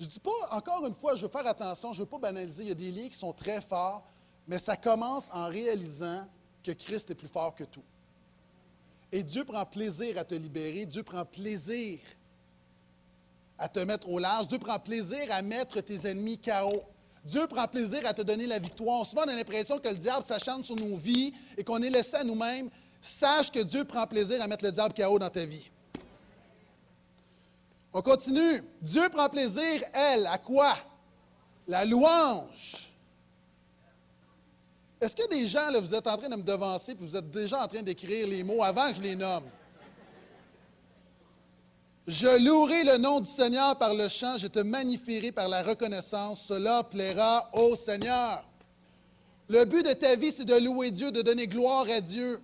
Je 0.00 0.06
ne 0.06 0.10
dis 0.10 0.20
pas, 0.20 0.30
encore 0.50 0.84
une 0.84 0.94
fois, 0.94 1.14
je 1.14 1.22
veux 1.22 1.30
faire 1.30 1.46
attention, 1.46 1.92
je 1.92 2.00
ne 2.00 2.04
veux 2.04 2.10
pas 2.10 2.18
banaliser, 2.18 2.64
il 2.64 2.68
y 2.70 2.72
a 2.72 2.74
des 2.74 2.90
liens 2.90 3.08
qui 3.08 3.18
sont 3.18 3.32
très 3.32 3.60
forts, 3.60 4.04
mais 4.48 4.58
ça 4.58 4.76
commence 4.76 5.28
en 5.32 5.46
réalisant 5.46 6.26
que 6.64 6.72
Christ 6.72 7.10
est 7.12 7.14
plus 7.14 7.28
fort 7.28 7.54
que 7.54 7.64
tout. 7.64 7.84
Et 9.12 9.22
Dieu 9.22 9.44
prend 9.44 9.64
plaisir 9.64 10.18
à 10.18 10.24
te 10.24 10.34
libérer, 10.34 10.86
Dieu 10.86 11.02
prend 11.02 11.24
plaisir 11.24 12.00
à 13.58 13.68
te 13.68 13.78
mettre 13.78 14.08
au 14.08 14.18
large, 14.18 14.48
Dieu 14.48 14.58
prend 14.58 14.78
plaisir 14.80 15.30
à 15.30 15.40
mettre 15.40 15.80
tes 15.80 16.08
ennemis 16.08 16.38
KO. 16.38 16.82
Dieu 17.24 17.46
prend 17.46 17.68
plaisir 17.68 18.04
à 18.06 18.12
te 18.12 18.22
donner 18.22 18.46
la 18.46 18.58
victoire. 18.58 19.06
Souvent, 19.06 19.22
on 19.24 19.28
a 19.28 19.36
l'impression 19.36 19.78
que 19.78 19.88
le 19.88 19.94
diable 19.94 20.26
s'acharne 20.26 20.64
sur 20.64 20.76
nos 20.76 20.96
vies 20.96 21.32
et 21.56 21.62
qu'on 21.62 21.80
est 21.80 21.90
laissé 21.90 22.16
à 22.16 22.24
nous-mêmes. 22.24 22.68
Sache 23.00 23.50
que 23.50 23.60
Dieu 23.60 23.84
prend 23.84 24.06
plaisir 24.06 24.42
à 24.42 24.48
mettre 24.48 24.64
le 24.64 24.72
diable 24.72 24.94
KO 24.94 25.18
dans 25.18 25.30
ta 25.30 25.44
vie. 25.44 25.70
On 27.92 28.02
continue. 28.02 28.62
Dieu 28.80 29.08
prend 29.08 29.28
plaisir, 29.28 29.82
elle, 29.92 30.26
à 30.26 30.38
quoi? 30.38 30.74
La 31.68 31.84
louange. 31.84 32.92
Est-ce 35.00 35.16
que 35.16 35.28
des 35.28 35.48
gens, 35.48 35.68
vous 35.80 35.94
êtes 35.94 36.06
en 36.06 36.16
train 36.16 36.28
de 36.28 36.36
me 36.36 36.42
devancer 36.42 36.92
et 36.92 36.94
vous 36.94 37.16
êtes 37.16 37.30
déjà 37.30 37.62
en 37.62 37.66
train 37.66 37.82
d'écrire 37.82 38.26
les 38.26 38.42
mots 38.42 38.62
avant 38.62 38.88
que 38.90 38.96
je 38.96 39.02
les 39.02 39.16
nomme? 39.16 39.44
Je 42.08 42.44
louerai 42.44 42.82
le 42.82 42.98
nom 42.98 43.20
du 43.20 43.30
Seigneur 43.30 43.78
par 43.78 43.94
le 43.94 44.08
chant, 44.08 44.36
je 44.36 44.48
te 44.48 44.58
magnifierai 44.58 45.30
par 45.30 45.48
la 45.48 45.62
reconnaissance. 45.62 46.46
Cela 46.46 46.82
plaira 46.82 47.48
au 47.52 47.76
Seigneur. 47.76 48.44
Le 49.48 49.64
but 49.64 49.86
de 49.86 49.92
ta 49.92 50.16
vie, 50.16 50.32
c'est 50.32 50.44
de 50.44 50.56
louer 50.56 50.90
Dieu, 50.90 51.12
de 51.12 51.22
donner 51.22 51.46
gloire 51.46 51.86
à 51.88 52.00
Dieu. 52.00 52.40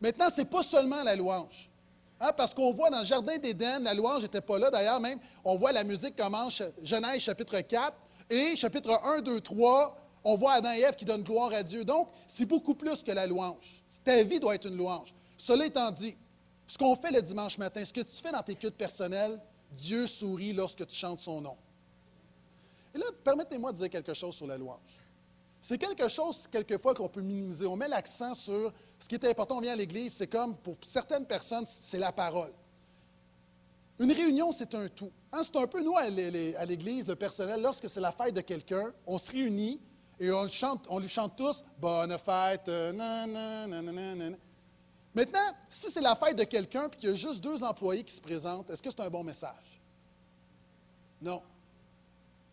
Maintenant, 0.00 0.28
ce 0.28 0.40
n'est 0.40 0.46
pas 0.46 0.64
seulement 0.64 1.04
la 1.04 1.14
louange. 1.14 1.70
Hein, 2.18 2.32
parce 2.36 2.52
qu'on 2.52 2.72
voit 2.72 2.90
dans 2.90 2.98
le 3.00 3.04
Jardin 3.04 3.38
d'Éden, 3.38 3.84
la 3.84 3.94
louange 3.94 4.22
n'était 4.22 4.40
pas 4.40 4.58
là 4.58 4.70
d'ailleurs, 4.70 5.00
même, 5.00 5.20
on 5.44 5.56
voit 5.56 5.70
la 5.70 5.84
musique 5.84 6.16
commence, 6.16 6.60
Genèse 6.82 7.20
chapitre 7.20 7.60
4, 7.60 7.94
et 8.28 8.56
chapitre 8.56 9.00
1, 9.04 9.20
2, 9.20 9.40
3, 9.40 9.96
on 10.24 10.36
voit 10.36 10.54
Adam 10.54 10.72
et 10.72 10.80
Ève 10.80 10.96
qui 10.96 11.04
donnent 11.04 11.22
gloire 11.22 11.52
à 11.52 11.62
Dieu. 11.62 11.84
Donc, 11.84 12.08
c'est 12.26 12.44
beaucoup 12.44 12.74
plus 12.74 13.02
que 13.02 13.12
la 13.12 13.26
louange. 13.26 13.84
Ta 14.04 14.22
vie 14.22 14.40
doit 14.40 14.56
être 14.56 14.66
une 14.66 14.76
louange. 14.76 15.14
Cela 15.38 15.66
étant 15.66 15.90
dit, 15.90 16.16
ce 16.70 16.78
qu'on 16.78 16.94
fait 16.94 17.10
le 17.10 17.20
dimanche 17.20 17.58
matin, 17.58 17.84
ce 17.84 17.92
que 17.92 18.00
tu 18.00 18.14
fais 18.22 18.30
dans 18.30 18.44
tes 18.44 18.54
cultes 18.54 18.76
personnels, 18.76 19.40
Dieu 19.72 20.06
sourit 20.06 20.52
lorsque 20.52 20.86
tu 20.86 20.94
chantes 20.94 21.18
son 21.18 21.40
nom. 21.40 21.56
Et 22.94 22.98
là, 22.98 23.06
permettez-moi 23.24 23.72
de 23.72 23.76
dire 23.78 23.90
quelque 23.90 24.14
chose 24.14 24.36
sur 24.36 24.46
la 24.46 24.56
louange. 24.56 24.78
C'est 25.60 25.78
quelque 25.78 26.06
chose, 26.06 26.46
quelquefois, 26.46 26.94
qu'on 26.94 27.08
peut 27.08 27.22
minimiser. 27.22 27.66
On 27.66 27.74
met 27.74 27.88
l'accent 27.88 28.34
sur 28.34 28.72
ce 29.00 29.08
qui 29.08 29.16
est 29.16 29.24
important. 29.24 29.56
On 29.56 29.60
vient 29.60 29.72
à 29.72 29.76
l'Église, 29.76 30.12
c'est 30.12 30.28
comme 30.28 30.56
pour 30.58 30.76
certaines 30.86 31.26
personnes, 31.26 31.64
c'est 31.66 31.98
la 31.98 32.12
parole. 32.12 32.52
Une 33.98 34.12
réunion, 34.12 34.52
c'est 34.52 34.72
un 34.76 34.86
tout. 34.86 35.10
Hein, 35.32 35.40
c'est 35.42 35.56
un 35.56 35.66
peu, 35.66 35.82
nous, 35.82 35.96
à 35.96 36.08
l'Église, 36.08 37.04
le 37.08 37.16
personnel, 37.16 37.60
lorsque 37.62 37.90
c'est 37.90 38.00
la 38.00 38.12
fête 38.12 38.34
de 38.34 38.42
quelqu'un, 38.42 38.92
on 39.08 39.18
se 39.18 39.32
réunit 39.32 39.80
et 40.20 40.30
on, 40.30 40.48
chante, 40.48 40.86
on 40.88 41.00
lui 41.00 41.08
chante 41.08 41.34
tous 41.34 41.64
Bonne 41.80 42.16
fête, 42.16 42.68
euh, 42.68 42.92
nanana, 42.92 44.36
Maintenant, 45.14 45.40
si 45.68 45.90
c'est 45.90 46.00
la 46.00 46.14
fête 46.14 46.36
de 46.36 46.44
quelqu'un 46.44 46.86
et 46.86 46.96
qu'il 46.96 47.08
y 47.08 47.12
a 47.12 47.14
juste 47.14 47.40
deux 47.40 47.64
employés 47.64 48.04
qui 48.04 48.14
se 48.14 48.20
présentent, 48.20 48.70
est-ce 48.70 48.82
que 48.82 48.90
c'est 48.90 49.00
un 49.00 49.10
bon 49.10 49.24
message? 49.24 49.80
Non. 51.20 51.42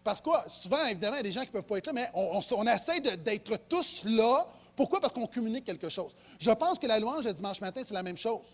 Parce 0.04 0.22
que 0.22 0.30
souvent, 0.48 0.86
évidemment, 0.86 1.15
il 1.15 1.20
y 1.20 1.20
a 1.20 1.24
des 1.24 1.32
gens 1.32 1.41
qui 1.41 1.48
ne 1.48 1.52
peuvent 1.52 1.63
pas 1.63 1.78
être 1.78 1.88
là, 1.88 1.93
mais 1.93 2.10
on, 2.13 2.65
essaie 2.65 3.00
d'être 3.00 3.58
tous 3.67 4.04
là. 4.06 4.48
Pourquoi? 4.76 5.00
Parce 5.00 5.13
qu'on 5.13 5.28
communique 5.28 5.65
quelque 5.65 5.89
chose. 5.89 6.15
Je 6.39 6.52
pense 6.52 6.80
que 6.80 6.88
la 6.88 7.00
louange 7.00 7.26
le 7.26 7.34
dimanche 7.34 7.62
matin, 7.62 7.82
c'est 7.84 7.93
la 7.93 8.04
même 8.04 8.17
chose. 8.17 8.46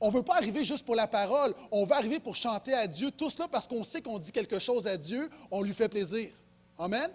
On 0.00 0.08
ne 0.08 0.12
veut 0.12 0.22
pas 0.22 0.36
arriver 0.36 0.64
juste 0.64 0.84
pour 0.84 0.94
la 0.94 1.08
parole, 1.08 1.54
on 1.72 1.84
veut 1.84 1.94
arriver 1.94 2.20
pour 2.20 2.36
chanter 2.36 2.72
à 2.72 2.86
Dieu, 2.86 3.10
tous 3.10 3.36
là 3.38 3.48
parce 3.48 3.66
qu'on 3.66 3.82
sait 3.82 4.00
qu'on 4.00 4.18
dit 4.18 4.30
quelque 4.30 4.60
chose 4.60 4.86
à 4.86 4.96
Dieu, 4.96 5.28
on 5.50 5.62
lui 5.62 5.74
fait 5.74 5.88
plaisir. 5.88 6.30
Amen? 6.78 7.10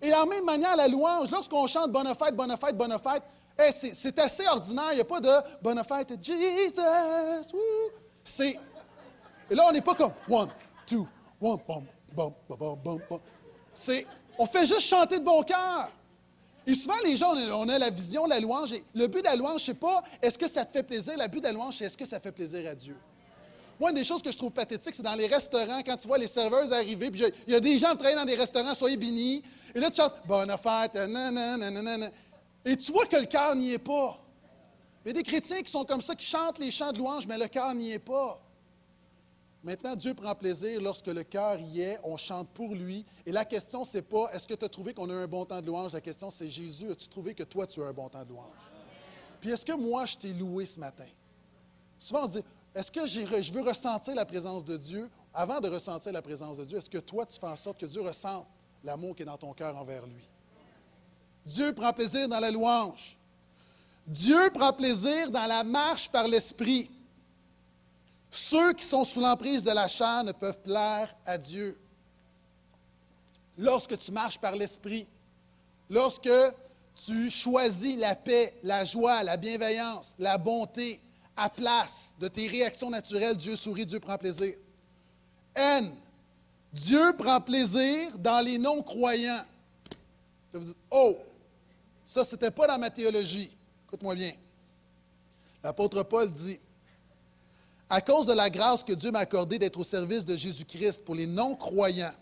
Et 0.00 0.14
en 0.14 0.26
même 0.26 0.44
manière, 0.44 0.76
la 0.76 0.86
louange, 0.86 1.30
lorsqu'on 1.30 1.66
chante 1.66 1.90
Bonne 1.90 2.14
fête, 2.14 2.36
bonne 2.36 2.56
fête, 2.56 2.76
bonne 2.76 2.96
fête, 2.98 3.22
c'est 3.72 4.18
assez 4.18 4.46
ordinaire. 4.46 4.92
Il 4.92 4.96
n'y 4.96 5.00
a 5.00 5.04
pas 5.04 5.20
de 5.20 5.30
Bonne 5.62 5.82
fête, 5.84 6.12
Jesus. 6.22 6.80
C'est. 8.24 8.58
Et 9.50 9.54
là, 9.54 9.64
on 9.68 9.72
n'est 9.72 9.80
pas 9.80 9.94
comme 9.94 10.12
One, 10.28 10.50
two, 10.86 11.06
one, 11.40 11.58
bum, 11.66 11.84
bum, 12.14 12.32
bum, 12.48 12.78
bum, 12.82 13.00
bum. 13.08 13.20
C'est. 13.74 14.06
On 14.38 14.46
fait 14.46 14.66
juste 14.66 14.82
chanter 14.82 15.18
de 15.18 15.24
bon 15.24 15.42
cœur. 15.42 15.90
Et 16.66 16.74
souvent, 16.74 16.98
les 17.04 17.16
gens, 17.16 17.34
on 17.34 17.68
a 17.68 17.78
la 17.78 17.90
vision, 17.90 18.26
la 18.26 18.38
louange. 18.38 18.74
Le 18.94 19.06
but 19.06 19.20
de 19.20 19.24
la 19.24 19.36
louange, 19.36 19.64
sais 19.64 19.74
pas, 19.74 20.04
est-ce 20.20 20.38
que 20.38 20.46
ça 20.46 20.64
te 20.64 20.72
fait 20.72 20.82
plaisir? 20.82 21.14
Le 21.18 21.26
but 21.26 21.40
de 21.40 21.44
la 21.44 21.52
louange, 21.52 21.76
c'est 21.78 21.86
est-ce 21.86 21.96
que 21.96 22.04
ça 22.04 22.20
fait 22.20 22.30
plaisir 22.30 22.70
à 22.70 22.74
Dieu? 22.74 22.94
Moi, 23.80 23.90
une 23.90 23.96
des 23.96 24.04
choses 24.04 24.22
que 24.22 24.30
je 24.30 24.36
trouve 24.36 24.50
pathétique, 24.50 24.94
c'est 24.94 25.02
dans 25.02 25.14
les 25.14 25.26
restaurants, 25.26 25.80
quand 25.84 25.96
tu 25.96 26.06
vois 26.06 26.18
les 26.18 26.26
serveuses 26.26 26.72
arriver, 26.72 27.10
puis 27.10 27.22
il 27.46 27.52
y 27.52 27.56
a 27.56 27.60
des 27.60 27.78
gens 27.78 27.92
qui 27.92 27.98
travaillent 27.98 28.16
dans 28.16 28.24
des 28.24 28.34
restaurants, 28.34 28.74
soyez 28.74 28.96
bénis, 28.96 29.42
et 29.74 29.80
là, 29.80 29.88
tu 29.88 29.96
chantes 29.96 30.14
Bonne 30.26 30.52
fête, 30.58 30.94
nanana, 30.94 32.10
et 32.68 32.76
tu 32.76 32.92
vois 32.92 33.06
que 33.06 33.16
le 33.16 33.24
cœur 33.24 33.54
n'y 33.56 33.72
est 33.72 33.78
pas. 33.78 34.22
Il 35.02 35.08
y 35.08 35.10
a 35.10 35.14
des 35.14 35.22
chrétiens 35.22 35.62
qui 35.62 35.70
sont 35.70 35.86
comme 35.86 36.02
ça, 36.02 36.14
qui 36.14 36.26
chantent 36.26 36.58
les 36.58 36.70
chants 36.70 36.92
de 36.92 36.98
louange, 36.98 37.26
mais 37.26 37.38
le 37.38 37.46
cœur 37.46 37.74
n'y 37.74 37.92
est 37.92 37.98
pas. 37.98 38.38
Maintenant, 39.62 39.96
Dieu 39.96 40.12
prend 40.12 40.34
plaisir 40.34 40.78
lorsque 40.82 41.06
le 41.06 41.24
cœur 41.24 41.58
y 41.58 41.80
est, 41.80 41.98
on 42.04 42.18
chante 42.18 42.46
pour 42.50 42.74
lui. 42.74 43.06
Et 43.24 43.32
la 43.32 43.46
question, 43.46 43.86
c'est 43.86 44.02
pas 44.02 44.30
est-ce 44.34 44.46
que 44.46 44.52
tu 44.52 44.66
as 44.66 44.68
trouvé 44.68 44.92
qu'on 44.92 45.08
a 45.08 45.14
un 45.14 45.26
bon 45.26 45.46
temps 45.46 45.62
de 45.62 45.66
louange? 45.66 45.94
La 45.94 46.02
question, 46.02 46.30
c'est 46.30 46.50
Jésus, 46.50 46.90
as-tu 46.90 47.08
trouvé 47.08 47.34
que 47.34 47.42
toi, 47.42 47.66
tu 47.66 47.82
as 47.82 47.86
un 47.86 47.92
bon 47.94 48.10
temps 48.10 48.22
de 48.22 48.28
louange? 48.28 48.70
Puis 49.40 49.50
est-ce 49.50 49.64
que 49.64 49.72
moi, 49.72 50.04
je 50.04 50.18
t'ai 50.18 50.34
loué 50.34 50.66
ce 50.66 50.78
matin? 50.78 51.08
Souvent, 51.98 52.24
on 52.24 52.26
dit 52.26 52.44
est-ce 52.74 52.92
que 52.92 53.06
je 53.06 53.52
veux 53.52 53.62
ressentir 53.62 54.14
la 54.14 54.26
présence 54.26 54.62
de 54.62 54.76
Dieu? 54.76 55.08
Avant 55.32 55.58
de 55.58 55.70
ressentir 55.70 56.12
la 56.12 56.22
présence 56.22 56.58
de 56.58 56.66
Dieu, 56.66 56.76
est-ce 56.76 56.90
que 56.90 56.98
toi, 56.98 57.24
tu 57.24 57.40
fais 57.40 57.46
en 57.46 57.56
sorte 57.56 57.80
que 57.80 57.86
Dieu 57.86 58.02
ressente 58.02 58.46
l'amour 58.84 59.16
qui 59.16 59.22
est 59.22 59.26
dans 59.26 59.38
ton 59.38 59.54
cœur 59.54 59.74
envers 59.74 60.06
lui? 60.06 60.28
Dieu 61.48 61.72
prend 61.72 61.94
plaisir 61.94 62.28
dans 62.28 62.40
la 62.40 62.50
louange. 62.50 63.16
Dieu 64.06 64.50
prend 64.52 64.70
plaisir 64.70 65.30
dans 65.30 65.46
la 65.46 65.64
marche 65.64 66.10
par 66.10 66.28
l'Esprit. 66.28 66.90
Ceux 68.30 68.74
qui 68.74 68.84
sont 68.84 69.02
sous 69.02 69.20
l'emprise 69.20 69.64
de 69.64 69.70
la 69.70 69.88
chair 69.88 70.24
ne 70.24 70.32
peuvent 70.32 70.60
plaire 70.60 71.14
à 71.24 71.38
Dieu. 71.38 71.78
Lorsque 73.56 73.96
tu 73.96 74.12
marches 74.12 74.38
par 74.38 74.54
l'Esprit, 74.54 75.06
lorsque 75.88 76.28
tu 77.06 77.30
choisis 77.30 77.96
la 77.96 78.14
paix, 78.14 78.54
la 78.62 78.84
joie, 78.84 79.22
la 79.22 79.38
bienveillance, 79.38 80.14
la 80.18 80.36
bonté, 80.36 81.00
à 81.34 81.48
place 81.48 82.14
de 82.20 82.28
tes 82.28 82.46
réactions 82.46 82.90
naturelles, 82.90 83.36
Dieu 83.36 83.56
sourit, 83.56 83.86
Dieu 83.86 84.00
prend 84.00 84.18
plaisir. 84.18 84.54
N. 85.54 85.94
Dieu 86.74 87.14
prend 87.16 87.40
plaisir 87.40 88.18
dans 88.18 88.44
les 88.44 88.58
non-croyants. 88.58 89.44
Oh, 90.90 91.16
ça, 92.08 92.24
ce 92.24 92.34
n'était 92.34 92.50
pas 92.50 92.66
dans 92.66 92.78
ma 92.78 92.88
théologie. 92.88 93.54
Écoute-moi 93.86 94.14
bien. 94.14 94.32
L'apôtre 95.62 96.02
Paul 96.04 96.32
dit, 96.32 96.58
à 97.90 98.00
cause 98.00 98.24
de 98.24 98.32
la 98.32 98.48
grâce 98.48 98.82
que 98.82 98.94
Dieu 98.94 99.10
m'a 99.10 99.18
accordée 99.20 99.58
d'être 99.58 99.78
au 99.78 99.84
service 99.84 100.24
de 100.24 100.34
Jésus-Christ 100.34 101.04
pour 101.04 101.14
les 101.14 101.26
non-croyants. 101.26 102.14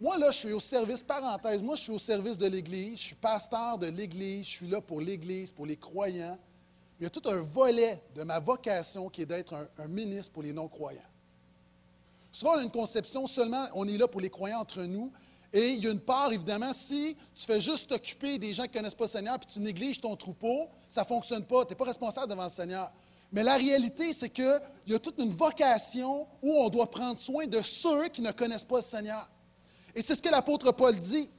Moi, 0.00 0.18
là, 0.18 0.30
je 0.30 0.38
suis 0.38 0.52
au 0.52 0.60
service, 0.60 1.02
parenthèse, 1.02 1.62
moi, 1.62 1.74
je 1.74 1.82
suis 1.82 1.92
au 1.92 1.98
service 1.98 2.38
de 2.38 2.46
l'Église, 2.46 2.98
je 2.98 3.04
suis 3.06 3.14
pasteur 3.16 3.76
de 3.76 3.88
l'Église, 3.88 4.46
je 4.46 4.50
suis 4.50 4.68
là 4.68 4.80
pour 4.80 5.00
l'Église, 5.00 5.50
pour 5.50 5.66
les 5.66 5.76
croyants. 5.76 6.38
Il 7.00 7.02
y 7.02 7.06
a 7.06 7.10
tout 7.10 7.28
un 7.28 7.42
volet 7.42 8.04
de 8.14 8.22
ma 8.22 8.38
vocation 8.38 9.08
qui 9.08 9.22
est 9.22 9.26
d'être 9.26 9.68
un, 9.78 9.88
ministre 9.88 10.30
pour 10.30 10.44
les 10.44 10.52
non-croyants. 10.52 11.00
Souvent, 12.30 12.52
on 12.52 12.58
a 12.58 12.62
une 12.62 12.70
conception 12.70 13.26
seulement, 13.26 13.66
on 13.74 13.88
est 13.88 13.98
là 13.98 14.06
pour 14.06 14.20
les 14.20 14.30
croyants 14.30 14.60
entre 14.60 14.84
nous, 14.84 15.12
et 15.56 15.70
il 15.70 15.84
y 15.84 15.86
a 15.86 15.92
une 15.92 16.00
part, 16.00 16.32
évidemment, 16.32 16.72
si 16.74 17.16
tu 17.32 17.46
fais 17.46 17.60
juste 17.60 17.88
t'occuper 17.88 18.38
des 18.38 18.52
gens 18.52 18.64
qui 18.64 18.70
ne 18.70 18.74
connaissent 18.74 18.96
pas 18.96 19.04
le 19.04 19.10
Seigneur, 19.10 19.38
puis 19.38 19.48
tu 19.54 19.60
négliges 19.60 20.00
ton 20.00 20.16
troupeau, 20.16 20.68
ça 20.88 21.02
ne 21.02 21.06
fonctionne 21.06 21.44
pas. 21.44 21.64
Tu 21.64 21.70
n'es 21.70 21.76
pas 21.76 21.84
responsable 21.84 22.28
devant 22.28 22.42
le 22.42 22.50
Seigneur. 22.50 22.90
Mais 23.30 23.44
la 23.44 23.54
réalité, 23.54 24.12
c'est 24.12 24.30
qu'il 24.30 24.60
y 24.88 24.94
a 24.94 24.98
toute 24.98 25.22
une 25.22 25.30
vocation 25.30 26.26
où 26.42 26.52
on 26.58 26.68
doit 26.68 26.90
prendre 26.90 27.16
soin 27.16 27.46
de 27.46 27.62
ceux 27.62 28.08
qui 28.08 28.20
ne 28.20 28.32
connaissent 28.32 28.64
pas 28.64 28.78
le 28.78 28.82
Seigneur. 28.82 29.30
Et 29.94 30.02
c'est 30.02 30.16
ce 30.16 30.22
que 30.22 30.28
l'apôtre 30.28 30.72
Paul 30.72 30.98
dit. 30.98 31.30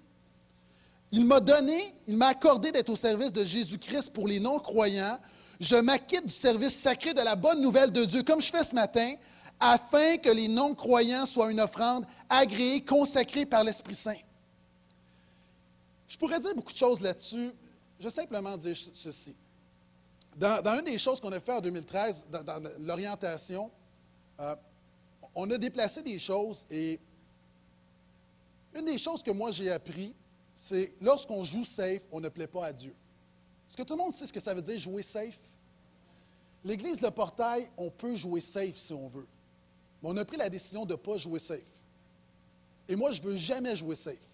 Il 1.12 1.26
m'a 1.26 1.42
donné, 1.42 1.94
il 2.08 2.16
m'a 2.16 2.28
accordé 2.28 2.72
d'être 2.72 2.90
au 2.90 2.96
service 2.96 3.34
de 3.34 3.44
Jésus-Christ 3.44 4.14
pour 4.14 4.30
les 4.30 4.40
non-croyants. 4.40 5.20
Je 5.60 5.76
m'acquitte 5.76 6.28
du 6.28 6.34
service 6.34 6.74
sacré 6.74 7.14
de 7.14 7.22
la 7.22 7.36
bonne 7.36 7.62
nouvelle 7.62 7.92
de 7.92 8.06
Dieu, 8.06 8.24
comme 8.24 8.42
je 8.42 8.50
fais 8.50 8.64
ce 8.64 8.76
matin, 8.76 9.16
afin 9.60 10.18
que 10.18 10.30
les 10.30 10.48
non-croyants 10.48 11.26
soient 11.26 11.52
une 11.52 11.60
offrande 11.60 12.06
agréée, 12.30 12.84
consacrée 12.84 13.46
par 13.46 13.64
l'Esprit 13.64 13.96
Saint. 13.96 14.18
Je 16.08 16.18
pourrais 16.18 16.40
dire 16.40 16.54
beaucoup 16.56 16.72
de 16.72 16.78
choses 16.78 17.02
là-dessus. 17.02 17.52
Je 18.00 18.04
vais 18.04 18.12
simplement 18.12 18.56
dire 18.58 18.76
ceci. 18.94 19.36
Dans, 20.36 20.78
une 20.78 20.84
des 20.84 20.98
choses 20.98 21.22
qu'on 21.22 21.32
a 21.32 21.40
fait 21.40 21.54
en 21.54 21.62
2013, 21.62 22.26
dans, 22.30 22.64
l'orientation, 22.80 23.72
euh, 24.40 24.56
on 25.34 25.50
a 25.50 25.58
déplacé 25.58 26.02
des 26.02 26.20
choses 26.20 26.66
et 26.70 27.00
une 28.76 28.86
des 28.86 28.98
choses 28.98 29.24
que 29.24 29.32
moi 29.32 29.52
j'ai 29.52 29.72
appris, 29.72 30.14
c'est 30.56 30.94
lorsqu'on 31.02 31.44
joue 31.44 31.64
safe, 31.64 32.04
on 32.12 32.20
ne 32.20 32.28
plaît 32.28 32.48
pas 32.48 32.66
à 32.66 32.74
Dieu. 32.74 32.94
Est-ce 33.68 33.78
que 33.78 33.84
tout 33.84 33.94
le 33.94 34.04
monde 34.04 34.14
sait 34.14 34.28
ce 34.28 34.34
que 34.34 34.40
ça 34.40 34.54
veut 34.54 34.62
dire 34.62 34.78
jouer 34.78 35.02
safe? 35.02 35.40
L'Église 36.64 37.00
Le 37.00 37.12
Portail, 37.12 37.70
on 37.78 37.90
peut 37.90 38.16
jouer 38.16 38.42
safe 38.42 38.76
si 38.76 38.94
on 38.94 39.08
veut. 39.08 39.28
On 40.08 40.16
a 40.18 40.24
pris 40.24 40.38
la 40.38 40.50
décision 40.50 40.86
de 40.86 40.94
ne 40.94 40.98
pas 40.98 41.18
jouer 41.18 41.40
safe. 41.40 41.82
Et 42.88 42.96
moi, 42.96 43.12
je 43.12 43.22
ne 43.22 43.28
veux 43.28 43.38
jamais 43.38 43.76
jouer 43.76 43.96
safe. 43.96 44.30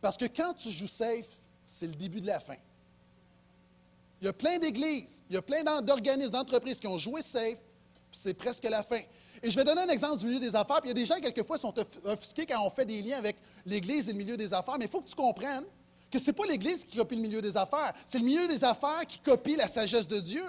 Parce 0.00 0.16
que 0.16 0.24
quand 0.24 0.54
tu 0.54 0.70
joues 0.70 0.88
safe, 0.88 1.28
c'est 1.64 1.86
le 1.86 1.94
début 1.94 2.20
de 2.20 2.26
la 2.26 2.40
fin. 2.40 2.56
Il 4.20 4.24
y 4.24 4.28
a 4.28 4.32
plein 4.32 4.58
d'églises, 4.58 5.22
il 5.30 5.34
y 5.34 5.36
a 5.36 5.42
plein 5.42 5.62
d'organismes, 5.80 6.30
d'entreprises 6.30 6.80
qui 6.80 6.86
ont 6.88 6.98
joué 6.98 7.22
safe, 7.22 7.60
puis 8.10 8.20
c'est 8.20 8.34
presque 8.34 8.64
la 8.64 8.82
fin. 8.82 9.00
Et 9.42 9.50
je 9.50 9.56
vais 9.56 9.64
donner 9.64 9.82
un 9.82 9.88
exemple 9.88 10.18
du 10.18 10.26
milieu 10.26 10.40
des 10.40 10.56
affaires. 10.56 10.80
Il 10.82 10.88
y 10.88 10.90
a 10.90 10.94
des 10.94 11.06
gens, 11.06 11.20
quelquefois, 11.20 11.58
sont 11.58 11.74
offusqués 12.04 12.46
quand 12.46 12.64
on 12.64 12.70
fait 12.70 12.86
des 12.86 13.02
liens 13.02 13.18
avec 13.18 13.36
l'Église 13.64 14.08
et 14.08 14.12
le 14.12 14.18
milieu 14.18 14.36
des 14.36 14.52
affaires. 14.52 14.76
Mais 14.78 14.86
il 14.86 14.90
faut 14.90 15.02
que 15.02 15.08
tu 15.08 15.14
comprennes 15.14 15.64
que 16.10 16.18
ce 16.18 16.26
n'est 16.26 16.32
pas 16.32 16.46
l'Église 16.46 16.84
qui 16.84 16.96
copie 16.96 17.16
le 17.16 17.22
milieu 17.22 17.42
des 17.42 17.56
affaires, 17.56 17.92
c'est 18.06 18.18
le 18.18 18.24
milieu 18.24 18.48
des 18.48 18.64
affaires 18.64 19.04
qui 19.06 19.18
copie 19.20 19.54
la 19.54 19.68
sagesse 19.68 20.08
de 20.08 20.18
Dieu. 20.18 20.44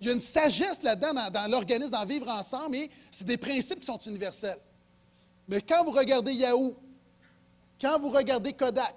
Il 0.00 0.06
y 0.06 0.10
a 0.10 0.12
une 0.14 0.20
sagesse 0.20 0.82
là-dedans 0.82 1.12
dans, 1.12 1.30
dans 1.30 1.50
l'organisme 1.50 1.90
d'en 1.90 2.06
vivre 2.06 2.28
ensemble, 2.28 2.76
et 2.76 2.90
c'est 3.10 3.26
des 3.26 3.36
principes 3.36 3.80
qui 3.80 3.86
sont 3.86 3.98
universels. 3.98 4.58
Mais 5.46 5.60
quand 5.60 5.84
vous 5.84 5.90
regardez 5.90 6.32
Yahoo, 6.32 6.76
quand 7.80 7.98
vous 7.98 8.10
regardez 8.10 8.52
Kodak, 8.52 8.96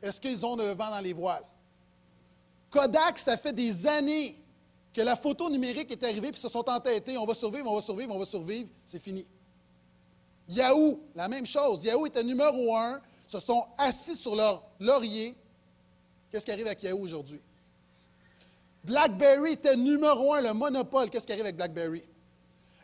est-ce 0.00 0.20
qu'ils 0.20 0.44
ont 0.44 0.56
le 0.56 0.74
vent 0.74 0.90
dans 0.90 1.00
les 1.00 1.12
voiles? 1.12 1.44
Kodak, 2.70 3.18
ça 3.18 3.36
fait 3.36 3.52
des 3.52 3.86
années 3.86 4.38
que 4.94 5.00
la 5.00 5.16
photo 5.16 5.48
numérique 5.48 5.90
est 5.90 6.02
arrivée, 6.04 6.30
puis 6.30 6.40
se 6.40 6.48
sont 6.48 6.68
entêtés. 6.68 7.16
On 7.18 7.24
va 7.24 7.34
survivre, 7.34 7.70
on 7.70 7.76
va 7.76 7.82
survivre, 7.82 8.14
on 8.14 8.18
va 8.18 8.26
survivre. 8.26 8.68
C'est 8.84 8.98
fini. 8.98 9.26
Yahoo, 10.48 11.00
la 11.14 11.28
même 11.28 11.46
chose. 11.46 11.84
Yahoo 11.84 12.06
était 12.06 12.22
numéro 12.22 12.76
un, 12.76 13.00
se 13.26 13.38
sont 13.38 13.66
assis 13.78 14.16
sur 14.16 14.34
leur 14.34 14.62
laurier. 14.78 15.34
Qu'est-ce 16.30 16.44
qui 16.44 16.52
arrive 16.52 16.66
avec 16.66 16.82
Yahoo 16.82 17.00
aujourd'hui? 17.00 17.40
BlackBerry 18.84 19.52
était 19.52 19.76
numéro 19.76 20.34
un, 20.34 20.42
le 20.42 20.52
monopole. 20.52 21.10
Qu'est-ce 21.10 21.26
qui 21.26 21.32
arrive 21.32 21.44
avec 21.44 21.56
BlackBerry? 21.56 22.04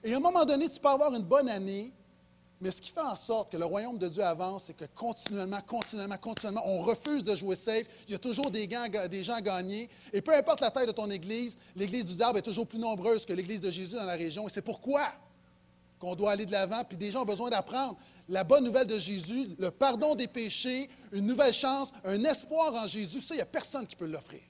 Et 0.05 0.15
à 0.15 0.17
un 0.17 0.21
moment 0.21 0.45
donné, 0.45 0.69
tu 0.69 0.79
peux 0.79 0.89
avoir 0.89 1.13
une 1.13 1.25
bonne 1.25 1.49
année, 1.49 1.93
mais 2.61 2.71
ce 2.71 2.81
qui 2.81 2.91
fait 2.91 3.01
en 3.01 3.17
sorte 3.17 3.53
que 3.53 3.57
le 3.57 3.65
royaume 3.65 3.99
de 3.99 4.09
Dieu 4.09 4.23
avance, 4.23 4.65
c'est 4.65 4.77
que 4.77 4.85
continuellement, 4.95 5.61
continuellement, 5.67 6.17
continuellement, 6.19 6.63
on 6.67 6.79
refuse 6.79 7.23
de 7.23 7.35
jouer 7.35 7.57
safe. 7.57 7.87
Il 8.07 8.13
y 8.13 8.15
a 8.15 8.19
toujours 8.19 8.51
des, 8.51 8.69
des 9.11 9.25
gens 9.25 9.35
à 9.35 9.41
gagner. 9.41 9.89
Et 10.13 10.21
peu 10.21 10.35
importe 10.35 10.61
la 10.61 10.71
taille 10.71 10.87
de 10.87 10.93
ton 10.93 11.11
Église, 11.11 11.57
l'Église 11.75 12.05
du 12.05 12.15
diable 12.15 12.39
est 12.39 12.43
toujours 12.43 12.67
plus 12.67 12.79
nombreuse 12.79 13.25
que 13.27 13.33
l'Église 13.33 13.61
de 13.61 13.71
Jésus 13.71 13.97
dans 13.97 14.05
la 14.05 14.15
région. 14.15 14.47
Et 14.49 14.51
c'est 14.51 14.63
pourquoi 14.63 15.07
qu'on 15.99 16.15
doit 16.15 16.33
aller 16.33 16.47
de 16.47 16.53
l'avant. 16.53 16.83
Puis 16.85 16.97
des 16.97 17.11
gens 17.11 17.23
ont 17.23 17.27
besoin 17.27 17.51
d'apprendre 17.51 17.97
la 18.29 18.45
bonne 18.45 18.65
nouvelle 18.65 18.87
de 18.87 18.99
Jésus, 18.99 19.51
le 19.59 19.71
pardon 19.71 20.15
des 20.15 20.29
péchés, 20.29 20.89
une 21.13 21.27
nouvelle 21.27 21.53
chance, 21.53 21.93
un 22.05 22.23
espoir 22.25 22.75
en 22.75 22.87
Jésus. 22.87 23.21
Ça, 23.21 23.35
il 23.35 23.39
n'y 23.39 23.43
a 23.43 23.47
personne 23.47 23.87
qui 23.87 23.97
peut 23.97 24.07
l'offrir. 24.07 24.41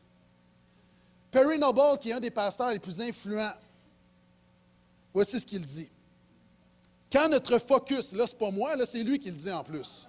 Perry 1.31 1.59
Noble, 1.59 1.99
qui 2.01 2.11
est 2.11 2.15
un 2.15 2.21
des 2.21 2.31
pasteurs 2.31 2.71
les 2.71 2.79
plus 2.79 3.01
influents, 3.01 3.55
voici 5.13 5.39
ce 5.41 5.47
qu'il 5.47 5.65
dit. 5.65 5.91
Quand 7.11 7.29
notre 7.29 7.59
focus, 7.59 8.13
là, 8.13 8.27
ce 8.27 8.33
n'est 8.33 8.39
pas 8.39 8.51
moi, 8.51 8.77
là, 8.77 8.87
c'est 8.87 9.03
lui 9.03 9.19
qui 9.19 9.31
le 9.31 9.37
dit 9.37 9.51
en 9.51 9.65
plus. 9.65 10.07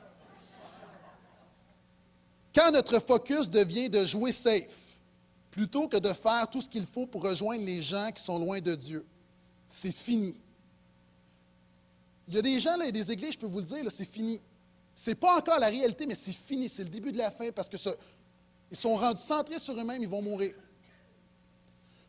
Quand 2.54 2.72
notre 2.72 3.00
focus 3.00 3.50
devient 3.50 3.90
de 3.90 4.06
jouer 4.06 4.32
safe, 4.32 4.98
plutôt 5.52 5.88
que 5.88 5.98
de 5.98 6.12
faire 6.14 6.50
tout 6.50 6.62
ce 6.62 6.70
qu'il 6.70 6.86
faut 6.86 7.06
pour 7.06 7.24
rejoindre 7.24 7.64
les 7.64 7.82
gens 7.82 8.12
qui 8.12 8.22
sont 8.22 8.38
loin 8.40 8.60
de 8.60 8.76
Dieu, 8.76 9.06
c'est 9.68 9.96
fini. 9.96 10.40
Il 12.28 12.36
y 12.36 12.38
a 12.38 12.42
des 12.42 12.60
gens, 12.60 12.80
et 12.82 12.92
des 12.92 13.12
églises, 13.12 13.34
je 13.34 13.40
peux 13.40 13.48
vous 13.48 13.60
le 13.60 13.66
dire, 13.66 13.92
c'est 13.92 14.06
fini. 14.06 14.40
Ce 14.94 15.10
n'est 15.10 15.16
pas 15.16 15.38
encore 15.38 15.60
la 15.60 15.68
réalité, 15.68 16.06
mais 16.06 16.16
c'est 16.16 16.32
fini. 16.32 16.68
C'est 16.70 16.84
le 16.84 16.90
début 16.90 17.12
de 17.12 17.18
la 17.18 17.32
fin 17.32 17.52
parce 17.52 17.70
que 17.70 17.78
ils 18.70 18.78
sont 18.78 18.96
rendus 18.96 19.22
centrés 19.22 19.58
sur 19.58 19.74
eux-mêmes, 19.80 20.04
ils 20.04 20.10
vont 20.10 20.22
mourir. 20.22 20.54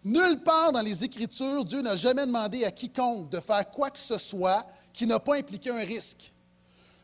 Nulle 0.02 0.42
part 0.42 0.72
dans 0.72 0.80
les 0.80 1.04
Écritures, 1.04 1.64
Dieu 1.64 1.82
n'a 1.82 1.96
jamais 1.96 2.24
demandé 2.24 2.64
à 2.64 2.70
quiconque 2.70 3.28
de 3.28 3.38
faire 3.40 3.68
quoi 3.70 3.90
que 3.90 3.98
ce 3.98 4.16
soit 4.16 4.66
qui 4.92 5.06
n'a 5.06 5.20
pas 5.20 5.36
impliqué 5.36 5.70
un 5.70 5.84
risque. 5.84 6.32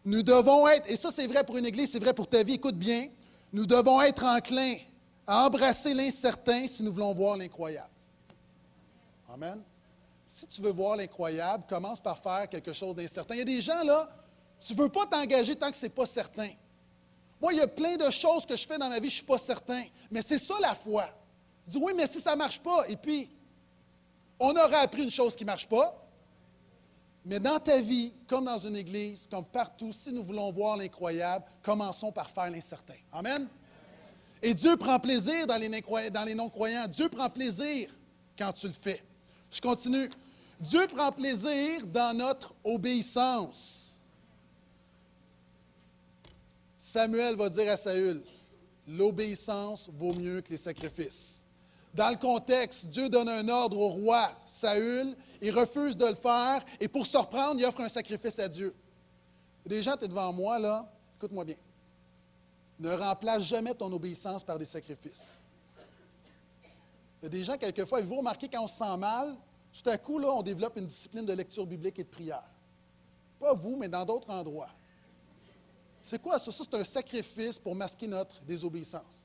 Nous 0.04 0.22
devons 0.22 0.66
être, 0.68 0.90
et 0.90 0.96
ça 0.96 1.10
c'est 1.10 1.26
vrai 1.26 1.44
pour 1.44 1.56
une 1.56 1.66
Église, 1.66 1.90
c'est 1.90 1.98
vrai 1.98 2.14
pour 2.14 2.28
ta 2.28 2.42
vie, 2.42 2.54
écoute 2.54 2.76
bien, 2.76 3.08
nous 3.52 3.66
devons 3.66 4.00
être 4.00 4.24
enclins 4.24 4.76
à 5.26 5.46
embrasser 5.46 5.92
l'incertain 5.92 6.66
si 6.66 6.82
nous 6.82 6.92
voulons 6.92 7.12
voir 7.12 7.36
l'incroyable. 7.36 7.90
Amen. 9.28 9.60
Si 10.28 10.46
tu 10.46 10.62
veux 10.62 10.72
voir 10.72 10.96
l'incroyable, 10.96 11.64
commence 11.68 12.00
par 12.00 12.18
faire 12.18 12.48
quelque 12.48 12.72
chose 12.72 12.94
d'incertain. 12.94 13.34
Il 13.34 13.38
y 13.38 13.42
a 13.42 13.44
des 13.44 13.60
gens 13.60 13.82
là, 13.82 14.08
tu 14.60 14.74
ne 14.74 14.78
veux 14.78 14.88
pas 14.88 15.06
t'engager 15.06 15.54
tant 15.54 15.70
que 15.70 15.76
ce 15.76 15.86
n'est 15.86 15.90
pas 15.90 16.06
certain. 16.06 16.48
Moi, 17.40 17.52
il 17.52 17.58
y 17.58 17.62
a 17.62 17.68
plein 17.68 17.96
de 17.96 18.10
choses 18.10 18.46
que 18.46 18.56
je 18.56 18.66
fais 18.66 18.78
dans 18.78 18.88
ma 18.88 18.98
vie, 18.98 19.08
je 19.08 19.14
ne 19.14 19.16
suis 19.18 19.26
pas 19.26 19.38
certain. 19.38 19.84
Mais 20.10 20.22
c'est 20.22 20.38
ça 20.38 20.54
la 20.60 20.74
foi. 20.74 21.06
Dis 21.66 21.78
oui, 21.78 21.92
mais 21.96 22.06
si 22.06 22.20
ça 22.20 22.32
ne 22.32 22.36
marche 22.36 22.60
pas, 22.60 22.88
et 22.88 22.96
puis, 22.96 23.28
on 24.38 24.50
aura 24.50 24.78
appris 24.78 25.02
une 25.02 25.10
chose 25.10 25.34
qui 25.34 25.44
ne 25.44 25.50
marche 25.50 25.66
pas. 25.68 26.02
Mais 27.24 27.40
dans 27.40 27.58
ta 27.58 27.80
vie, 27.80 28.12
comme 28.28 28.44
dans 28.44 28.58
une 28.58 28.76
église, 28.76 29.26
comme 29.28 29.44
partout, 29.44 29.92
si 29.92 30.12
nous 30.12 30.22
voulons 30.22 30.52
voir 30.52 30.76
l'incroyable, 30.76 31.44
commençons 31.62 32.12
par 32.12 32.30
faire 32.30 32.48
l'incertain. 32.50 32.94
Amen? 33.12 33.48
Et 34.40 34.54
Dieu 34.54 34.76
prend 34.76 35.00
plaisir 35.00 35.44
dans 35.46 35.56
les 35.56 36.34
non-croyants. 36.34 36.86
Dieu 36.86 37.08
prend 37.08 37.28
plaisir 37.28 37.90
quand 38.38 38.52
tu 38.52 38.68
le 38.68 38.72
fais. 38.72 39.02
Je 39.50 39.60
continue. 39.60 40.08
Dieu 40.60 40.86
prend 40.86 41.10
plaisir 41.10 41.84
dans 41.86 42.16
notre 42.16 42.54
obéissance. 42.62 44.00
Samuel 46.78 47.34
va 47.34 47.48
dire 47.48 47.72
à 47.72 47.76
Saül, 47.76 48.22
l'obéissance 48.86 49.90
vaut 49.92 50.14
mieux 50.14 50.40
que 50.42 50.50
les 50.50 50.56
sacrifices. 50.56 51.42
Dans 51.96 52.10
le 52.10 52.16
contexte, 52.16 52.88
Dieu 52.88 53.08
donne 53.08 53.30
un 53.30 53.48
ordre 53.48 53.78
au 53.78 53.88
roi 53.88 54.30
Saül, 54.46 55.16
il 55.40 55.50
refuse 55.50 55.96
de 55.96 56.04
le 56.04 56.14
faire, 56.14 56.62
et 56.78 56.88
pour 56.88 57.06
se 57.06 57.16
reprendre, 57.16 57.58
il 57.58 57.64
offre 57.64 57.80
un 57.80 57.88
sacrifice 57.88 58.38
à 58.38 58.48
Dieu. 58.48 58.74
Des 59.64 59.82
gens, 59.82 59.96
tu 59.96 60.04
es 60.04 60.08
devant 60.08 60.30
moi, 60.30 60.58
là, 60.58 60.92
écoute-moi 61.16 61.46
bien. 61.46 61.56
Ne 62.78 62.90
remplace 62.90 63.44
jamais 63.44 63.72
ton 63.72 63.90
obéissance 63.90 64.44
par 64.44 64.58
des 64.58 64.66
sacrifices. 64.66 65.38
Il 67.22 67.24
y 67.24 67.26
a 67.26 67.28
des 67.30 67.44
gens, 67.44 67.56
quelquefois, 67.56 68.02
vous 68.02 68.16
remarquez 68.16 68.50
quand 68.50 68.62
on 68.62 68.68
se 68.68 68.76
sent 68.76 68.96
mal, 68.98 69.34
tout 69.72 69.88
à 69.88 69.96
coup, 69.96 70.18
là, 70.18 70.28
on 70.30 70.42
développe 70.42 70.76
une 70.76 70.86
discipline 70.86 71.24
de 71.24 71.32
lecture 71.32 71.64
biblique 71.64 71.98
et 71.98 72.04
de 72.04 72.10
prière. 72.10 72.44
Pas 73.40 73.54
vous, 73.54 73.74
mais 73.74 73.88
dans 73.88 74.04
d'autres 74.04 74.28
endroits. 74.28 74.68
C'est 76.02 76.20
quoi 76.20 76.38
ça? 76.38 76.52
Ça, 76.52 76.62
c'est 76.70 76.76
un 76.76 76.84
sacrifice 76.84 77.58
pour 77.58 77.74
masquer 77.74 78.06
notre 78.06 78.38
désobéissance. 78.42 79.24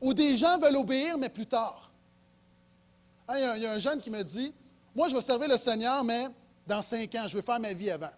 Ou 0.00 0.14
des 0.14 0.36
gens 0.36 0.56
veulent 0.56 0.76
obéir, 0.76 1.18
mais 1.18 1.28
plus 1.28 1.46
tard. 1.46 1.91
Hein, 3.28 3.34
il, 3.56 3.62
y 3.62 3.66
a, 3.66 3.72
un 3.72 3.78
jeune 3.78 4.00
qui 4.00 4.10
me 4.10 4.22
dit 4.22 4.52
Moi, 4.94 5.08
je 5.08 5.14
vais 5.14 5.22
servir 5.22 5.48
le 5.48 5.56
Seigneur, 5.56 6.02
mais 6.04 6.28
dans 6.66 6.82
cinq 6.82 7.14
ans, 7.14 7.26
je 7.28 7.36
veux 7.36 7.42
faire 7.42 7.60
ma 7.60 7.72
vie 7.72 7.90
avant. 7.90 8.10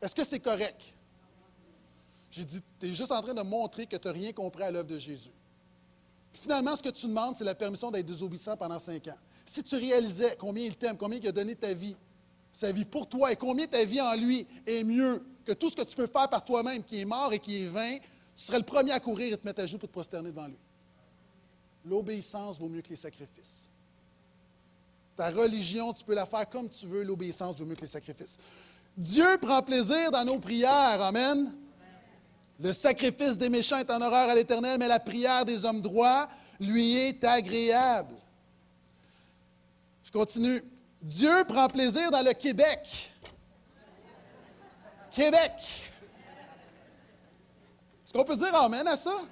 Est-ce 0.00 0.14
que 0.14 0.24
c'est 0.24 0.40
correct? 0.40 0.80
J'ai 2.30 2.44
dit 2.44 2.60
Tu 2.78 2.86
es 2.86 2.94
juste 2.94 3.12
en 3.12 3.20
train 3.22 3.34
de 3.34 3.42
montrer 3.42 3.86
que 3.86 3.96
tu 3.96 4.08
n'as 4.08 4.14
rien 4.14 4.32
compris 4.32 4.62
à 4.62 4.70
l'œuvre 4.70 4.88
de 4.88 4.98
Jésus. 4.98 5.30
finalement, 6.32 6.74
ce 6.76 6.82
que 6.82 6.88
tu 6.88 7.06
demandes, 7.06 7.36
c'est 7.36 7.44
la 7.44 7.54
permission 7.54 7.90
d'être 7.90 8.06
désobéissant 8.06 8.56
pendant 8.56 8.78
cinq 8.78 9.08
ans. 9.08 9.18
Si 9.44 9.62
tu 9.62 9.76
réalisais 9.76 10.36
combien 10.38 10.64
il 10.64 10.76
t'aime, 10.76 10.96
combien 10.96 11.18
il 11.18 11.28
a 11.28 11.32
donné 11.32 11.54
ta 11.54 11.74
vie, 11.74 11.96
sa 12.52 12.70
vie 12.72 12.84
pour 12.84 13.08
toi, 13.08 13.32
et 13.32 13.36
combien 13.36 13.66
ta 13.66 13.84
vie 13.84 14.00
en 14.00 14.14
lui 14.14 14.46
est 14.66 14.84
mieux 14.84 15.24
que 15.44 15.52
tout 15.52 15.70
ce 15.70 15.76
que 15.76 15.82
tu 15.82 15.96
peux 15.96 16.06
faire 16.06 16.28
par 16.28 16.44
toi-même, 16.44 16.82
qui 16.84 17.00
est 17.00 17.04
mort 17.04 17.32
et 17.32 17.38
qui 17.38 17.64
est 17.64 17.66
vain, 17.66 17.98
tu 18.34 18.44
serais 18.44 18.58
le 18.58 18.64
premier 18.64 18.92
à 18.92 19.00
courir 19.00 19.32
et 19.32 19.36
te 19.36 19.44
mettre 19.44 19.62
à 19.62 19.66
genoux 19.66 19.78
pour 19.78 19.88
te 19.88 19.92
prosterner 19.92 20.30
devant 20.30 20.46
lui. 20.46 20.56
L'obéissance 21.84 22.58
vaut 22.58 22.68
mieux 22.68 22.82
que 22.82 22.90
les 22.90 22.96
sacrifices. 22.96 23.68
Ta 25.16 25.28
religion, 25.28 25.92
tu 25.92 26.04
peux 26.04 26.14
la 26.14 26.26
faire 26.26 26.48
comme 26.48 26.68
tu 26.68 26.86
veux, 26.86 27.02
l'obéissance 27.02 27.56
vaut 27.56 27.64
mieux 27.64 27.74
que 27.74 27.82
les 27.82 27.86
sacrifices. 27.86 28.38
Dieu 28.96 29.38
prend 29.40 29.62
plaisir 29.62 30.10
dans 30.10 30.24
nos 30.24 30.38
prières. 30.38 31.02
Amen. 31.02 31.52
Le 32.60 32.72
sacrifice 32.72 33.36
des 33.36 33.48
méchants 33.48 33.78
est 33.78 33.90
en 33.90 34.00
horreur 34.00 34.28
à 34.28 34.34
l'Éternel, 34.34 34.78
mais 34.78 34.88
la 34.88 35.00
prière 35.00 35.44
des 35.44 35.64
hommes 35.64 35.80
droits 35.80 36.28
lui 36.60 36.96
est 36.96 37.24
agréable. 37.24 38.14
Je 40.04 40.12
continue. 40.12 40.62
Dieu 41.00 41.44
prend 41.48 41.68
plaisir 41.68 42.10
dans 42.10 42.22
le 42.22 42.32
Québec. 42.32 43.10
Québec. 45.10 45.52
Est-ce 48.04 48.12
qu'on 48.12 48.24
peut 48.24 48.36
dire 48.36 48.54
Amen 48.54 48.86
à 48.86 48.96
ça? 48.96 49.22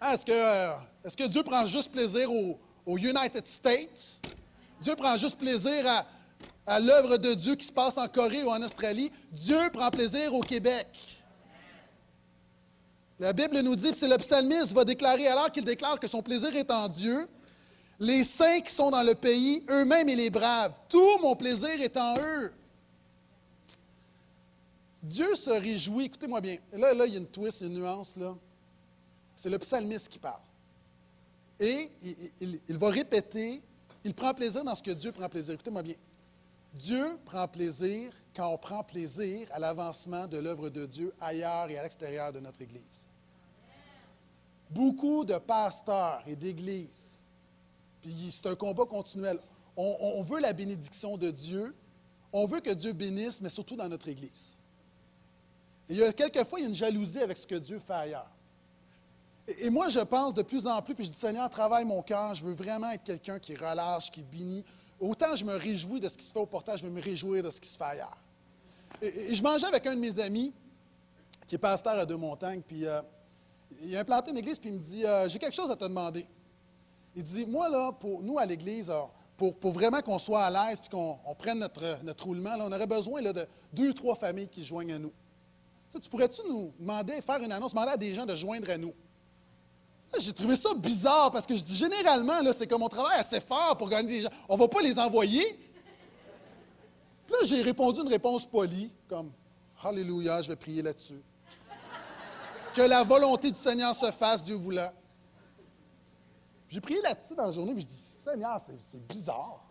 Ah, 0.00 0.14
est-ce, 0.14 0.24
que, 0.24 0.32
euh, 0.32 0.72
est-ce 1.04 1.16
que 1.16 1.26
Dieu 1.26 1.42
prend 1.42 1.66
juste 1.66 1.92
plaisir 1.92 2.30
aux 2.32 2.98
United 2.98 3.46
States? 3.46 4.18
Dieu 4.80 4.96
prend 4.96 5.16
juste 5.16 5.36
plaisir 5.36 5.86
à, 5.86 6.06
à 6.66 6.80
l'œuvre 6.80 7.18
de 7.18 7.34
Dieu 7.34 7.54
qui 7.54 7.66
se 7.66 7.72
passe 7.72 7.98
en 7.98 8.08
Corée 8.08 8.42
ou 8.42 8.48
en 8.48 8.62
Australie? 8.62 9.12
Dieu 9.30 9.58
prend 9.72 9.90
plaisir 9.90 10.32
au 10.32 10.40
Québec. 10.40 10.86
La 13.18 13.34
Bible 13.34 13.60
nous 13.60 13.76
dit, 13.76 13.90
c'est 13.94 14.08
le 14.08 14.16
psalmiste 14.16 14.72
va 14.72 14.84
déclarer, 14.86 15.26
alors 15.26 15.52
qu'il 15.52 15.64
déclare 15.66 16.00
que 16.00 16.08
son 16.08 16.22
plaisir 16.22 16.56
est 16.56 16.70
en 16.70 16.88
Dieu, 16.88 17.28
les 17.98 18.24
saints 18.24 18.60
qui 18.60 18.72
sont 18.72 18.90
dans 18.90 19.02
le 19.02 19.14
pays, 19.14 19.62
eux-mêmes 19.68 20.08
et 20.08 20.16
les 20.16 20.30
braves, 20.30 20.80
tout 20.88 21.18
mon 21.20 21.36
plaisir 21.36 21.82
est 21.82 21.98
en 21.98 22.14
eux. 22.18 22.50
Dieu 25.02 25.34
se 25.34 25.50
réjouit, 25.50 26.06
écoutez-moi 26.06 26.40
bien, 26.40 26.56
là, 26.72 26.94
là, 26.94 27.04
il 27.04 27.12
y 27.12 27.16
a 27.16 27.18
une 27.18 27.26
twist, 27.26 27.60
une 27.60 27.74
nuance, 27.74 28.16
là. 28.16 28.34
C'est 29.40 29.48
le 29.48 29.58
psalmiste 29.58 30.10
qui 30.10 30.18
parle. 30.18 30.42
Et 31.58 31.90
il, 32.68 32.76
va 32.76 32.90
répéter, 32.90 33.62
il 34.04 34.12
prend 34.12 34.34
plaisir 34.34 34.62
dans 34.62 34.74
ce 34.74 34.82
que 34.82 34.90
Dieu 34.90 35.12
prend 35.12 35.30
plaisir. 35.30 35.54
Écoutez-moi 35.54 35.82
bien. 35.82 35.94
Dieu 36.74 37.18
prend 37.24 37.48
plaisir 37.48 38.12
quand 38.36 38.52
on 38.52 38.58
prend 38.58 38.84
plaisir 38.84 39.48
à 39.50 39.58
l'avancement 39.58 40.26
de 40.26 40.36
l'œuvre 40.36 40.68
de 40.68 40.84
Dieu 40.84 41.14
ailleurs 41.18 41.70
et 41.70 41.78
à 41.78 41.82
l'extérieur 41.82 42.30
de 42.34 42.40
notre 42.40 42.60
Église. 42.60 43.08
Beaucoup 44.68 45.24
de 45.24 45.38
pasteurs 45.38 46.22
et 46.26 46.36
d'églises, 46.36 47.18
puis 48.02 48.28
c'est 48.30 48.46
un 48.46 48.56
combat 48.56 48.84
continuel. 48.84 49.38
On, 49.74 50.20
veut 50.20 50.40
la 50.40 50.52
bénédiction 50.52 51.16
de 51.16 51.30
Dieu, 51.30 51.74
on 52.30 52.44
veut 52.44 52.60
que 52.60 52.74
Dieu 52.74 52.92
bénisse, 52.92 53.40
mais 53.40 53.48
surtout 53.48 53.74
dans 53.74 53.88
notre 53.88 54.08
Église. 54.08 54.54
Et 55.88 55.94
il 55.94 55.98
y 56.00 56.04
a 56.04 56.12
quelquefois, 56.12 56.58
il 56.58 56.62
y 56.62 56.66
a 56.66 56.68
une 56.68 56.74
jalousie 56.74 57.20
avec 57.20 57.38
ce 57.38 57.46
que 57.46 57.54
Dieu 57.54 57.78
fait 57.78 57.94
ailleurs. 57.94 58.30
Et, 59.58 59.70
moi, 59.70 59.88
je 59.88 60.00
pense 60.00 60.34
de 60.34 60.42
plus 60.42 60.66
en 60.66 60.80
plus, 60.82 60.94
puis 60.94 61.04
je 61.04 61.10
dis, 61.10 61.18
Seigneur, 61.18 61.48
travaille 61.50 61.84
mon 61.84 62.02
cœur, 62.02 62.34
je 62.34 62.44
veux 62.44 62.52
vraiment 62.52 62.90
être 62.90 63.04
quelqu'un 63.04 63.38
qui 63.38 63.54
relâche, 63.54 64.10
qui 64.10 64.22
bénit. 64.22 64.64
Autant 64.98 65.34
je 65.34 65.44
me 65.44 65.54
réjouis 65.54 66.00
de 66.00 66.08
ce 66.08 66.16
qui 66.16 66.24
se 66.24 66.32
fait 66.32 66.38
au 66.38 66.46
portage, 66.46 66.80
je 66.80 66.86
veux 66.86 66.92
me 66.92 67.00
réjouir 67.00 67.42
de 67.42 67.50
ce 67.50 67.60
qui 67.60 67.68
se 67.68 67.78
fait 67.78 67.84
ailleurs. 67.84 68.18
Et, 69.00 69.34
je 69.34 69.42
mangeais 69.42 69.66
avec 69.66 69.86
un 69.86 69.94
de 69.94 70.00
mes 70.00 70.18
amis, 70.18 70.52
qui 71.46 71.54
est 71.54 71.58
pasteur 71.58 71.94
à 71.94 72.06
Deux-Montagnes, 72.06 72.60
puis 72.60 72.86
euh, 72.86 73.00
il 73.82 73.96
a 73.96 74.00
implanté 74.00 74.30
une 74.30 74.38
église, 74.38 74.58
puis 74.58 74.70
il 74.70 74.74
me 74.74 74.78
dit, 74.78 75.04
euh, 75.04 75.28
j'ai 75.28 75.38
quelque 75.38 75.56
chose 75.56 75.70
à 75.70 75.76
te 75.76 75.84
demander. 75.84 76.26
Il 77.16 77.22
dit, 77.22 77.46
moi, 77.46 77.68
là, 77.68 77.92
pour 77.92 78.22
nous, 78.22 78.38
à 78.38 78.46
l'église, 78.46 78.92
pour, 79.36 79.72
vraiment 79.72 80.02
qu'on 80.02 80.18
soit 80.18 80.42
à 80.44 80.50
l'aise, 80.50 80.80
puis 80.80 80.90
qu'on 80.90 81.18
prenne 81.38 81.58
notre, 81.58 82.24
roulement, 82.24 82.56
là, 82.56 82.66
on 82.68 82.72
aurait 82.72 82.86
besoin 82.86 83.22
de 83.22 83.46
deux, 83.72 83.94
trois 83.94 84.14
familles 84.14 84.48
qui 84.48 84.60
se 84.60 84.66
joignent 84.66 84.92
à 84.92 84.98
nous. 84.98 85.12
Tu, 85.90 86.08
pourrais-tu 86.08 86.42
nous 86.46 86.72
demander, 86.78 87.20
faire 87.20 87.42
une 87.42 87.50
annonce, 87.50 87.72
demander 87.72 87.92
à 87.92 87.96
des 87.96 88.14
gens 88.14 88.26
de 88.26 88.36
joindre 88.36 88.70
à 88.70 88.78
nous? 88.78 88.94
J'ai 90.18 90.32
trouvé 90.32 90.56
ça 90.56 90.74
bizarre 90.74 91.30
parce 91.30 91.46
que 91.46 91.54
je 91.54 91.62
dis 91.62 91.76
généralement, 91.76 92.40
c'est 92.52 92.66
comme 92.66 92.82
on 92.82 92.88
travaille 92.88 93.18
assez 93.18 93.40
fort 93.40 93.76
pour 93.76 93.88
gagner 93.88 94.08
des 94.08 94.22
gens. 94.22 94.30
On 94.48 94.54
ne 94.56 94.60
va 94.60 94.68
pas 94.68 94.82
les 94.82 94.98
envoyer. 94.98 95.52
Puis 97.26 97.34
là, 97.40 97.46
j'ai 97.46 97.62
répondu 97.62 98.00
une 98.00 98.08
réponse 98.08 98.44
polie, 98.44 98.92
comme 99.08 99.30
Alléluia, 99.82 100.42
je 100.42 100.48
vais 100.48 100.56
prier 100.56 100.82
là-dessus. 100.82 101.22
que 102.74 102.82
la 102.82 103.02
volonté 103.02 103.50
du 103.50 103.58
Seigneur 103.58 103.94
se 103.94 104.10
fasse, 104.10 104.42
Dieu 104.42 104.56
voulant. 104.56 104.92
J'ai 106.68 106.80
prié 106.80 107.00
là-dessus 107.02 107.34
dans 107.34 107.46
la 107.46 107.50
journée, 107.52 107.72
puis 107.72 107.82
je 107.82 107.88
dis 107.88 108.12
Seigneur, 108.18 108.58
c'est 108.60 109.06
bizarre. 109.06 109.64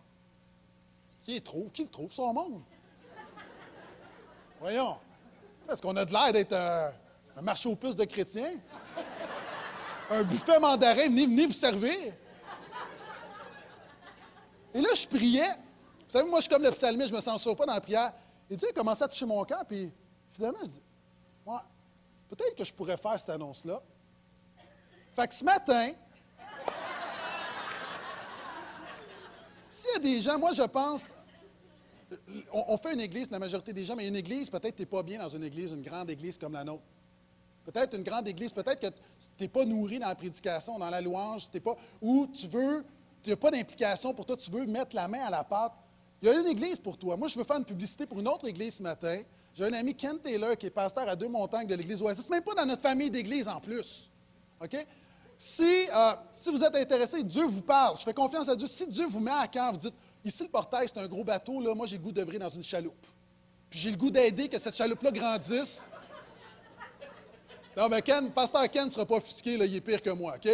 Qui 1.22 1.34
le 1.34 1.40
trouve? 1.40 1.70
Qui 1.70 1.82
le 1.82 1.88
trouve, 1.90 2.10
son 2.12 2.32
monde? 2.32 2.62
Voyons. 4.58 4.96
Est-ce 5.70 5.80
qu'on 5.80 5.96
a 5.96 6.04
de 6.04 6.12
l'air 6.12 6.32
d'être 6.32 6.52
un, 6.54 6.90
un 7.36 7.42
marché 7.42 7.68
aux 7.68 7.76
puces 7.76 7.94
de 7.96 8.04
chrétiens? 8.04 8.54
Un 10.10 10.24
buffet 10.24 10.58
mandarin, 10.58 11.06
venez, 11.06 11.26
venez 11.26 11.46
vous 11.46 11.52
servir. 11.52 11.96
Et 14.74 14.80
là, 14.80 14.88
je 14.94 15.06
priais. 15.06 15.48
Vous 15.48 16.10
savez, 16.10 16.28
moi, 16.28 16.40
je 16.40 16.42
suis 16.42 16.50
comme 16.50 16.62
le 16.62 16.70
psalmiste, 16.72 17.08
je 17.08 17.12
ne 17.12 17.18
me 17.18 17.22
censure 17.22 17.54
pas 17.54 17.66
dans 17.66 17.74
la 17.74 17.80
prière. 17.80 18.12
Et 18.50 18.56
Dieu 18.56 18.68
a 18.68 18.72
commencé 18.72 19.04
à 19.04 19.08
toucher 19.08 19.26
mon 19.26 19.44
cœur, 19.44 19.64
puis 19.66 19.92
finalement, 20.30 20.58
je 20.62 20.70
dis, 20.70 20.82
peut-être 22.28 22.56
que 22.56 22.64
je 22.64 22.72
pourrais 22.72 22.96
faire 22.96 23.18
cette 23.18 23.30
annonce-là. 23.30 23.80
Fait 25.12 25.28
que 25.28 25.34
ce 25.34 25.44
matin, 25.44 25.92
s'il 29.68 29.90
y 29.92 29.96
a 29.96 29.98
des 30.00 30.20
gens, 30.20 30.38
moi, 30.38 30.52
je 30.52 30.62
pense, 30.62 31.12
on, 32.52 32.64
on, 32.68 32.76
fait 32.76 32.94
une 32.94 33.00
église, 33.00 33.30
la 33.30 33.38
majorité 33.38 33.72
des 33.72 33.84
gens, 33.84 33.94
mais 33.94 34.08
une 34.08 34.16
église, 34.16 34.50
peut-être 34.50 34.74
tu 34.74 34.82
n'es 34.82 34.86
pas 34.86 35.04
bien 35.04 35.20
dans 35.20 35.28
une 35.28 35.44
église, 35.44 35.70
une 35.70 35.82
grande 35.82 36.10
église 36.10 36.36
comme 36.36 36.54
la 36.54 36.64
nôtre. 36.64 36.82
Peut-être 37.64 37.96
une 37.96 38.02
grande 38.02 38.26
église, 38.26 38.52
peut-être 38.52 38.80
que 38.80 38.86
tu 38.86 39.28
n'es 39.40 39.48
pas 39.48 39.64
nourri 39.64 39.98
dans 39.98 40.08
la 40.08 40.14
prédication, 40.14 40.78
dans 40.78 40.90
la 40.90 41.00
louange, 41.00 41.50
t'es 41.50 41.60
pas, 41.60 41.76
ou 42.00 42.26
tu 42.26 42.46
veux, 42.46 42.84
tu 43.22 43.30
n'as 43.30 43.36
pas 43.36 43.50
d'implication 43.50 44.14
pour 44.14 44.24
toi, 44.24 44.36
tu 44.36 44.50
veux 44.50 44.66
mettre 44.66 44.96
la 44.96 45.08
main 45.08 45.24
à 45.24 45.30
la 45.30 45.44
pâte. 45.44 45.72
Il 46.22 46.28
y 46.28 46.30
a 46.30 46.38
une 46.38 46.46
église 46.46 46.78
pour 46.78 46.96
toi. 46.98 47.16
Moi, 47.16 47.28
je 47.28 47.38
veux 47.38 47.44
faire 47.44 47.56
une 47.56 47.64
publicité 47.64 48.06
pour 48.06 48.18
une 48.20 48.28
autre 48.28 48.46
église 48.48 48.74
ce 48.74 48.82
matin. 48.82 49.20
J'ai 49.54 49.64
un 49.64 49.72
ami, 49.72 49.94
Ken 49.94 50.18
Taylor, 50.18 50.56
qui 50.56 50.66
est 50.66 50.70
pasteur 50.70 51.08
à 51.08 51.16
deux 51.16 51.28
montagnes 51.28 51.66
de 51.66 51.74
l'église 51.74 52.02
Oasis, 52.02 52.28
même 52.30 52.42
pas 52.42 52.54
dans 52.54 52.66
notre 52.66 52.82
famille 52.82 53.10
d'église 53.10 53.48
en 53.48 53.60
plus. 53.60 54.10
OK? 54.62 54.86
Si, 55.38 55.88
euh, 55.94 56.12
si 56.34 56.50
vous 56.50 56.62
êtes 56.62 56.76
intéressé, 56.76 57.22
Dieu 57.22 57.44
vous 57.44 57.62
parle. 57.62 57.96
Je 57.96 58.02
fais 58.02 58.12
confiance 58.12 58.48
à 58.48 58.56
Dieu. 58.56 58.68
Si 58.68 58.86
Dieu 58.86 59.06
vous 59.06 59.20
met 59.20 59.30
à 59.30 59.48
cœur, 59.48 59.72
vous 59.72 59.78
dites 59.78 59.94
Ici, 60.24 60.42
le 60.42 60.48
portail, 60.50 60.86
c'est 60.86 61.00
un 61.00 61.08
gros 61.08 61.24
bateau, 61.24 61.60
là, 61.60 61.74
moi, 61.74 61.86
j'ai 61.86 61.96
le 61.96 62.02
goût 62.02 62.12
d'œuvrer 62.12 62.38
dans 62.38 62.48
une 62.48 62.62
chaloupe. 62.62 63.06
Puis 63.70 63.78
j'ai 63.78 63.90
le 63.90 63.96
goût 63.96 64.10
d'aider 64.10 64.48
que 64.48 64.58
cette 64.58 64.76
chaloupe-là 64.76 65.10
grandisse. 65.12 65.84
Non, 67.76 67.88
mais 67.88 68.02
Ken, 68.02 68.30
pasteur 68.30 68.68
Ken 68.70 68.86
ne 68.86 68.90
sera 68.90 69.06
pas 69.06 69.16
offusqué, 69.16 69.54
il 69.54 69.62
est 69.62 69.80
pire 69.80 70.02
que 70.02 70.10
moi, 70.10 70.34
OK? 70.36 70.50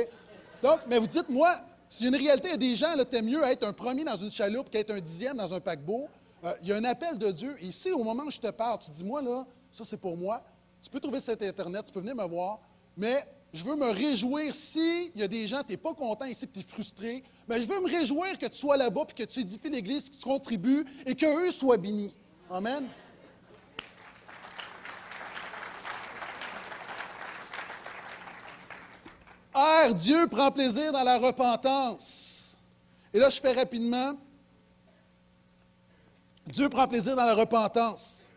Donc, 0.62 0.80
mais 0.88 0.98
vous 0.98 1.06
dites, 1.06 1.28
moi, 1.28 1.56
si 1.88 2.06
une 2.06 2.16
réalité, 2.16 2.48
il 2.48 2.52
y 2.52 2.54
a 2.54 2.58
des 2.58 2.76
gens, 2.76 2.94
là, 2.94 3.04
t'aimes 3.04 3.26
mieux 3.26 3.42
être 3.44 3.66
un 3.66 3.72
premier 3.72 4.04
dans 4.04 4.16
une 4.16 4.30
chaloupe 4.30 4.70
qu'être 4.70 4.90
un 4.90 5.00
dixième 5.00 5.36
dans 5.36 5.52
un 5.52 5.60
paquebot. 5.60 6.08
Euh, 6.44 6.52
il 6.62 6.68
y 6.68 6.72
a 6.72 6.76
un 6.76 6.84
appel 6.84 7.18
de 7.18 7.30
Dieu. 7.30 7.56
Et 7.60 7.66
ici, 7.66 7.92
au 7.92 8.02
moment 8.02 8.24
où 8.24 8.30
je 8.30 8.40
te 8.40 8.50
parle, 8.50 8.78
tu 8.78 8.90
dis, 8.90 9.04
moi, 9.04 9.22
là, 9.22 9.46
ça, 9.72 9.84
c'est 9.84 9.96
pour 9.96 10.16
moi. 10.16 10.42
Tu 10.82 10.90
peux 10.90 11.00
trouver 11.00 11.20
cet 11.20 11.42
Internet, 11.42 11.84
tu 11.86 11.92
peux 11.92 12.00
venir 12.00 12.14
me 12.14 12.24
voir, 12.24 12.60
mais 12.96 13.26
je 13.52 13.64
veux 13.64 13.76
me 13.76 13.90
réjouir 13.90 14.54
si 14.54 15.10
il 15.14 15.20
y 15.20 15.24
a 15.24 15.28
des 15.28 15.46
gens, 15.46 15.62
tu 15.62 15.72
n'es 15.72 15.76
pas 15.76 15.94
content 15.94 16.26
ici, 16.26 16.46
tu 16.46 16.60
es 16.60 16.62
frustré, 16.62 17.24
mais 17.48 17.60
je 17.60 17.66
veux 17.66 17.80
me 17.80 17.88
réjouir 17.88 18.38
que 18.38 18.46
tu 18.46 18.56
sois 18.56 18.76
là-bas, 18.76 19.04
puis 19.06 19.24
que 19.24 19.30
tu 19.30 19.40
édifies 19.40 19.70
l'Église, 19.70 20.10
que 20.10 20.16
tu 20.16 20.24
contribues 20.24 20.84
et 21.06 21.14
qu'eux 21.14 21.50
soient 21.50 21.76
bénis. 21.76 22.14
Amen? 22.50 22.84
R, 29.56 29.94
Dieu 29.94 30.26
prend 30.26 30.50
plaisir 30.50 30.92
dans 30.92 31.02
la 31.02 31.16
repentance. 31.16 32.58
Et 33.12 33.18
là, 33.18 33.30
je 33.30 33.40
fais 33.40 33.52
rapidement. 33.52 34.12
Dieu 36.46 36.68
prend 36.68 36.86
plaisir 36.86 37.16
dans 37.16 37.24
la 37.24 37.34
repentance. 37.34 38.28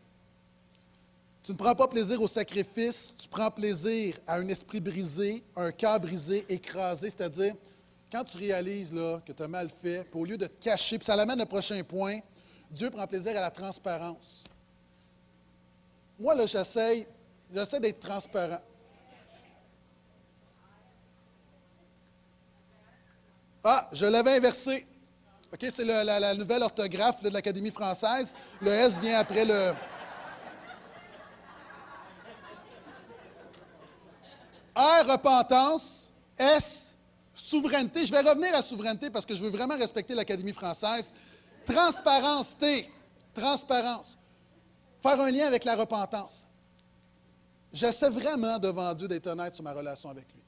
Tu 1.44 1.52
ne 1.52 1.58
prends 1.58 1.76
pas 1.76 1.88
plaisir 1.88 2.22
au 2.22 2.28
sacrifice, 2.28 3.12
tu 3.18 3.28
prends 3.28 3.52
plaisir 3.52 4.18
à 4.28 4.36
un 4.36 4.48
esprit 4.48 4.80
brisé, 4.80 5.44
un 5.56 5.72
cœur 5.72 6.00
brisé, 6.00 6.46
écrasé, 6.48 7.10
c'est-à-dire 7.10 7.56
quand 8.12 8.24
tu 8.24 8.38
réalises 8.38 8.94
là, 8.94 9.20
que 9.26 9.32
tu 9.32 9.44
as 9.44 9.48
mal 9.48 9.68
fait, 9.70 10.04
puis 10.10 10.20
au 10.20 10.26
lieu 10.26 10.38
de 10.38 10.48
te 10.48 10.64
cacher, 10.64 10.98
puis 10.98 11.06
ça 11.06 11.16
l'amène 11.16 11.42
au 11.42 11.46
prochain 11.46 11.84
point, 11.84 12.20
Dieu 12.72 12.90
prend 12.90 13.06
plaisir 13.08 13.32
à 13.32 13.42
la 13.42 13.52
transparence. 13.52 14.44
Moi, 16.20 16.36
là, 16.36 16.46
j'essaie, 16.46 17.08
j'essaie 17.52 17.80
d'être 17.80 18.00
transparent. 18.00 18.62
Ah, 23.64 23.90
je 23.92 24.06
l'avais 24.06 24.38
inversé. 24.38 24.88
OK, 25.52 25.66
c'est 25.72 25.84
la, 25.84 26.34
nouvelle 26.36 26.62
orthographe 26.62 27.22
de 27.22 27.30
l'Académie 27.30 27.72
française. 27.72 28.34
Le 28.62 28.72
S 28.72 29.00
vient 29.00 29.20
après 29.20 29.46
le, 29.46 29.74
R, 34.76 35.12
repentance. 35.12 36.12
S, 36.38 36.96
souveraineté. 37.34 38.06
Je 38.06 38.12
vais 38.12 38.22
revenir 38.22 38.56
à 38.56 38.62
souveraineté 38.62 39.10
parce 39.10 39.26
que 39.26 39.36
je 39.36 39.44
veux 39.44 39.50
vraiment 39.50 39.76
respecter 39.76 40.16
l'Académie 40.16 40.54
française. 40.54 41.12
Transparence, 41.66 42.58
T, 42.58 42.90
transparence. 43.34 44.18
Faire 45.02 45.20
un 45.20 45.30
lien 45.30 45.48
avec 45.48 45.66
la 45.66 45.76
repentance. 45.76 46.48
J'essaie 47.74 48.10
vraiment 48.10 48.58
devant 48.58 48.94
Dieu 48.94 49.08
d'être 49.08 49.28
honnête 49.28 49.54
sur 49.54 49.64
ma 49.64 49.74
relation 49.74 50.10
avec 50.10 50.26
lui. 50.34 50.42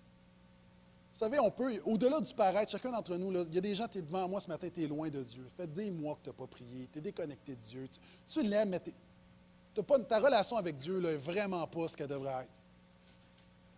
Vous 1.13 1.19
savez, 1.19 1.39
on 1.39 1.51
peut, 1.51 1.79
au-delà 1.85 2.21
du 2.21 2.33
paraître, 2.33 2.71
chacun 2.71 2.91
d'entre 2.91 3.15
nous, 3.17 3.31
il 3.31 3.53
y 3.53 3.57
a 3.57 3.61
des 3.61 3.75
gens, 3.75 3.87
tu 3.87 3.97
es 3.97 4.01
devant 4.01 4.27
moi 4.29 4.39
ce 4.39 4.47
matin, 4.47 4.69
tu 4.73 4.83
es 4.83 4.87
loin 4.87 5.09
de 5.09 5.21
Dieu. 5.23 5.45
Fais 5.57 5.67
dis-moi 5.67 6.15
que 6.15 6.23
tu 6.23 6.29
n'as 6.29 6.35
pas 6.35 6.47
prié, 6.47 6.87
tu 6.91 6.99
es 6.99 7.01
déconnecté 7.01 7.55
de 7.55 7.61
Dieu. 7.61 7.89
Tu, 8.25 8.41
l'aimes, 8.43 8.69
mais 8.69 9.83
pas, 9.83 9.99
ta 9.99 10.19
relation 10.19 10.55
avec 10.55 10.77
Dieu 10.77 10.99
n'est 10.99 11.15
vraiment 11.15 11.67
pas 11.67 11.87
ce 11.89 11.97
qu'elle 11.97 12.07
devrait 12.07 12.43
être. 12.43 12.49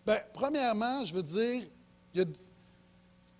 Bien, 0.05 0.19
premièrement, 0.31 1.03
je 1.03 1.13
veux 1.13 1.23
dire, 1.23 1.63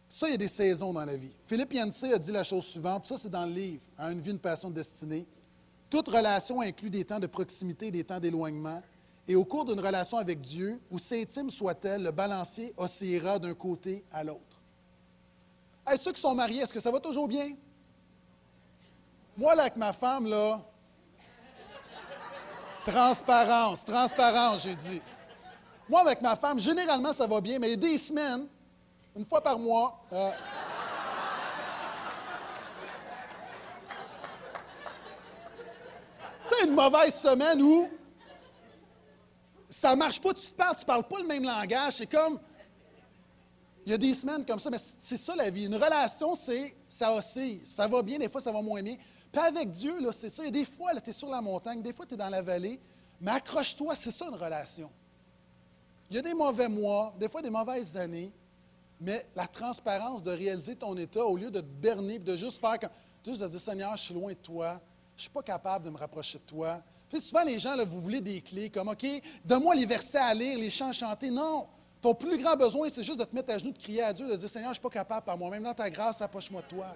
ça, 0.10 0.28
il 0.28 0.32
y 0.32 0.36
a 0.36 0.38
des 0.38 0.48
saisons 0.48 0.92
dans 0.92 1.06
la 1.06 1.16
vie. 1.16 1.32
Philippe 1.46 1.74
Yancey 1.74 2.14
a 2.14 2.18
dit 2.18 2.32
la 2.32 2.44
chose 2.44 2.66
suivante, 2.66 3.06
ça, 3.06 3.18
c'est 3.18 3.30
dans 3.30 3.46
le 3.46 3.54
livre, 3.54 3.84
à 3.98 4.12
une 4.12 4.22
vie, 4.22 4.32
une 4.32 4.40
passion 4.40 4.70
de 4.70 4.76
destinée. 4.76 5.26
Toute 5.90 6.08
relation 6.08 6.62
inclut 6.62 6.90
des 6.90 7.06
temps 7.06 7.20
de 7.20 7.28
proximité 7.28 7.92
des 7.92 8.04
temps 8.04 8.20
d'éloignement. 8.20 8.82
Et 9.28 9.36
au 9.36 9.46
cours 9.46 9.64
d'une 9.64 9.80
relation 9.80 10.18
avec 10.18 10.42
Dieu, 10.42 10.82
aussi 10.92 11.22
intime 11.22 11.50
soit-elle, 11.50 12.04
le 12.04 12.12
balancier 12.12 12.74
oscillera 12.76 13.40
d'un 13.40 13.54
côté 13.54 14.04
à 14.12 14.24
l'autre. 14.24 14.62
Hey, 15.88 15.98
ceux 15.98 16.12
qui 16.12 16.20
sont 16.20 16.36
mariés, 16.36 16.62
est-ce 16.62 16.74
que 16.74 16.80
ça 16.80 16.92
va 16.92 17.00
toujours 17.00 17.28
bien? 17.28 17.56
Moi, 19.38 19.56
là, 19.56 19.64
avec 19.64 19.78
ma 19.78 19.94
femme, 19.94 20.28
là, 20.28 20.62
transparence, 22.86 23.86
transparence, 23.86 24.64
j'ai 24.64 24.76
dit. 24.76 25.02
Moi, 25.88 26.02
avec 26.02 26.22
ma 26.22 26.36
femme, 26.36 26.60
généralement, 26.60 27.14
ça 27.14 27.26
va 27.26 27.40
bien, 27.40 27.60
mais 27.60 27.68
il 27.68 27.72
y 27.72 27.74
a 27.74 27.78
des 27.78 27.98
semaines, 27.98 28.48
une 29.16 29.26
fois 29.26 29.42
par 29.42 29.58
mois, 29.58 30.04
euh, 30.12 30.32
une 36.64 36.74
mauvaise 36.74 37.16
semaine 37.16 37.62
où 37.62 37.90
ça 39.74 39.92
ne 39.92 39.96
marche 39.96 40.22
pas, 40.22 40.34
tu 40.34 40.48
te 40.48 40.54
parles, 40.54 40.76
tu 40.76 40.82
ne 40.82 40.86
parles 40.86 41.04
pas 41.04 41.20
le 41.20 41.28
même 41.28 41.44
langage. 41.44 41.94
C'est 41.94 42.06
comme. 42.06 42.40
Il 43.86 43.92
y 43.92 43.96
a 43.96 43.98
des 43.98 44.14
semaines 44.14 44.46
comme 44.46 44.60
ça, 44.60 44.70
mais 44.70 44.78
c'est 44.78 45.18
ça 45.18 45.36
la 45.36 45.50
vie. 45.50 45.66
Une 45.66 45.76
relation, 45.76 46.36
c'est 46.36 46.76
ça 46.88 47.14
oscille. 47.14 47.62
Ça 47.66 47.86
va 47.86 48.02
bien, 48.02 48.18
des 48.18 48.30
fois, 48.30 48.40
ça 48.40 48.52
va 48.52 48.62
moins 48.62 48.82
bien. 48.82 48.96
Puis 49.32 49.42
avec 49.42 49.72
Dieu, 49.72 50.00
là, 50.00 50.12
c'est 50.14 50.30
ça. 50.30 50.44
Il 50.44 50.46
y 50.46 50.50
a 50.50 50.52
des 50.52 50.66
fois, 50.66 50.94
tu 51.02 51.10
es 51.10 51.14
sur 51.14 51.30
la 51.30 51.42
montagne, 51.42 51.82
des 51.82 51.92
fois, 51.92 52.06
tu 52.06 52.14
es 52.14 52.18
dans 52.18 52.30
la 52.30 52.42
vallée, 52.42 52.80
mais 53.20 53.32
accroche-toi, 53.32 53.96
c'est 53.96 54.12
ça 54.12 54.28
une 54.28 54.36
relation. 54.36 54.90
Il 56.10 56.16
y 56.16 56.20
a 56.20 56.22
des 56.22 56.34
mauvais 56.34 56.70
mois, 56.70 57.14
des 57.20 57.28
fois 57.28 57.42
des 57.42 57.50
mauvaises 57.50 57.98
années, 57.98 58.32
mais 59.02 59.26
la 59.36 59.48
transparence 59.48 60.24
de 60.24 60.32
réaliser 60.32 60.76
ton 60.76 60.96
état 60.96 61.26
au 61.26 61.36
lieu 61.36 61.50
de 61.50 61.60
te 61.60 61.66
berner, 61.66 62.20
de 62.20 62.38
juste 62.38 62.62
faire 62.62 62.80
comme, 62.80 62.92
juste 63.26 63.42
de 63.42 63.48
dire 63.48 63.60
Seigneur, 63.60 63.98
je 63.98 64.04
suis 64.04 64.14
loin 64.14 64.32
de 64.32 64.38
toi, 64.38 64.80
je 65.16 65.20
ne 65.20 65.22
suis 65.24 65.30
pas 65.32 65.44
capable 65.44 65.86
de 65.86 65.90
me 65.90 65.98
rapprocher 65.98 66.38
de 66.38 66.44
toi. 66.44 66.82
Souvent, 67.20 67.44
les 67.44 67.60
gens, 67.60 67.76
vous 67.86 68.02
voulez 68.02 68.22
des 68.22 68.42
clés, 68.42 68.70
comme 68.70 68.90
OK, 68.90 69.06
donne-moi 69.46 69.76
les 69.76 69.86
versets 69.86 70.18
à 70.18 70.34
lire, 70.34 70.58
les 70.58 70.70
chants 70.70 70.90
à 70.90 70.94
chanter. 70.94 71.30
Non! 71.30 71.68
Ton 72.02 72.14
plus 72.14 72.38
grand 72.38 72.56
besoin, 72.56 72.90
c'est 72.90 73.04
juste 73.04 73.20
de 73.20 73.24
te 73.24 73.34
mettre 73.34 73.54
à 73.54 73.58
genoux, 73.58 73.72
de 73.72 73.78
crier 73.78 74.04
à 74.04 74.12
Dieu, 74.12 74.28
de 74.28 74.36
dire 74.36 74.50
Seigneur, 74.50 74.68
je 74.68 74.72
ne 74.72 74.74
suis 74.76 74.82
pas 74.82 74.90
capable 74.90 75.26
par 75.26 75.38
moi-même. 75.38 75.64
Dans 75.64 75.74
ta 75.74 75.90
grâce, 75.90 76.22
approche-moi 76.22 76.62
de 76.62 76.68
toi. 76.68 76.88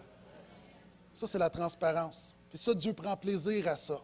Ça, 1.14 1.28
c'est 1.28 1.40
la 1.40 1.50
transparence. 1.50 2.36
Puis 2.50 2.58
ça, 2.58 2.74
Dieu 2.74 2.92
prend 2.94 3.16
plaisir 3.16 3.68
à 3.68 3.76
ça. 3.76 4.00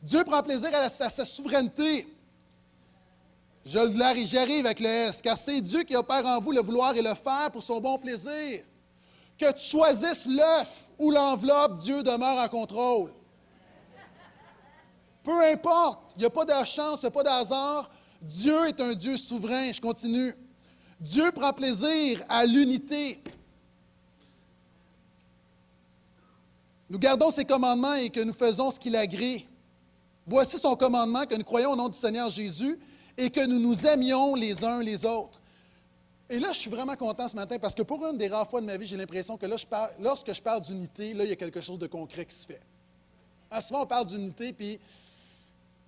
Dieu 0.00 0.22
prend 0.24 0.42
plaisir 0.42 0.70
à 0.74 0.88
sa 0.88 1.24
souveraineté. 1.24 2.06
Je 3.64 4.24
j'y 4.24 4.38
arrive 4.38 4.66
avec 4.66 4.80
le 4.80 4.88
S, 4.88 5.22
car 5.22 5.36
c'est 5.36 5.60
Dieu 5.60 5.84
qui 5.84 5.94
opère 5.94 6.26
en 6.26 6.40
vous 6.40 6.52
le 6.52 6.60
vouloir 6.60 6.96
et 6.96 7.02
le 7.02 7.14
faire 7.14 7.50
pour 7.52 7.62
son 7.62 7.80
bon 7.80 7.98
plaisir. 7.98 8.64
Que 9.38 9.52
tu 9.52 9.70
choisisses 9.70 10.26
l'œuf 10.26 10.90
ou 10.98 11.10
l'enveloppe, 11.10 11.78
Dieu 11.80 12.02
demeure 12.02 12.38
en 12.38 12.48
contrôle. 12.48 13.12
Peu 15.22 15.44
importe, 15.52 16.12
il 16.16 16.20
n'y 16.20 16.24
a 16.24 16.30
pas 16.30 16.44
de 16.44 16.64
chance, 16.64 17.00
il 17.02 17.04
n'y 17.04 17.08
a 17.08 17.10
pas 17.10 17.22
de 17.22 17.28
hasard. 17.28 17.90
Dieu 18.20 18.66
est 18.66 18.80
un 18.80 18.94
Dieu 18.94 19.16
souverain. 19.16 19.72
Je 19.72 19.80
continue. 19.80 20.34
Dieu 21.00 21.30
prend 21.32 21.52
plaisir 21.52 22.22
à 22.28 22.44
l'unité. 22.44 23.22
Nous 26.88 26.98
gardons 26.98 27.30
ses 27.30 27.44
commandements 27.44 27.94
et 27.94 28.10
que 28.10 28.20
nous 28.20 28.32
faisons 28.32 28.70
ce 28.70 28.78
qu'il 28.78 28.94
agrée. 28.96 29.46
Voici 30.26 30.58
son 30.58 30.76
commandement 30.76 31.24
que 31.24 31.34
nous 31.34 31.44
croyons 31.44 31.70
au 31.70 31.76
nom 31.76 31.88
du 31.88 31.98
Seigneur 31.98 32.30
Jésus 32.30 32.78
et 33.16 33.30
que 33.30 33.44
nous 33.46 33.58
nous 33.58 33.86
aimions 33.86 34.34
les 34.34 34.64
uns 34.64 34.82
les 34.82 35.04
autres. 35.04 35.40
Et 36.28 36.38
là, 36.38 36.52
je 36.52 36.60
suis 36.60 36.70
vraiment 36.70 36.96
content 36.96 37.28
ce 37.28 37.36
matin 37.36 37.58
parce 37.58 37.74
que 37.74 37.82
pour 37.82 38.06
une 38.06 38.16
des 38.16 38.28
rares 38.28 38.48
fois 38.48 38.60
de 38.60 38.66
ma 38.66 38.76
vie, 38.76 38.86
j'ai 38.86 38.96
l'impression 38.96 39.36
que 39.36 39.46
lorsque 39.46 40.32
je 40.32 40.42
parle 40.42 40.60
d'unité, 40.60 41.14
là, 41.14 41.24
il 41.24 41.30
y 41.30 41.32
a 41.32 41.36
quelque 41.36 41.60
chose 41.60 41.78
de 41.78 41.86
concret 41.86 42.24
qui 42.24 42.34
se 42.34 42.46
fait. 42.46 42.60
Ah, 43.50 43.60
souvent, 43.60 43.82
on 43.82 43.86
parle 43.86 44.06
d'unité, 44.06 44.52
puis. 44.52 44.78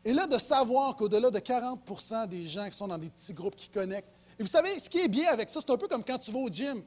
Et 0.05 0.12
là, 0.12 0.26
de 0.26 0.36
savoir 0.38 0.96
qu'au-delà 0.96 1.30
de 1.30 1.38
40% 1.38 2.26
des 2.28 2.46
gens 2.48 2.68
qui 2.68 2.76
sont 2.76 2.88
dans 2.88 2.98
des 2.98 3.09
petits 3.09 3.32
groupes 3.32 3.57
qui 3.57 3.68
connectent. 3.68 4.09
Et 4.38 4.42
vous 4.42 4.48
savez, 4.48 4.78
ce 4.78 4.90
qui 4.90 4.98
est 4.98 5.09
bien 5.09 5.30
avec 5.30 5.48
ça, 5.48 5.61
c'est 5.61 5.72
un 5.72 5.76
peu 5.76 5.88
comme 5.88 6.05
quand 6.05 6.18
tu 6.18 6.30
vas 6.30 6.40
au 6.40 6.48
gym. 6.48 6.82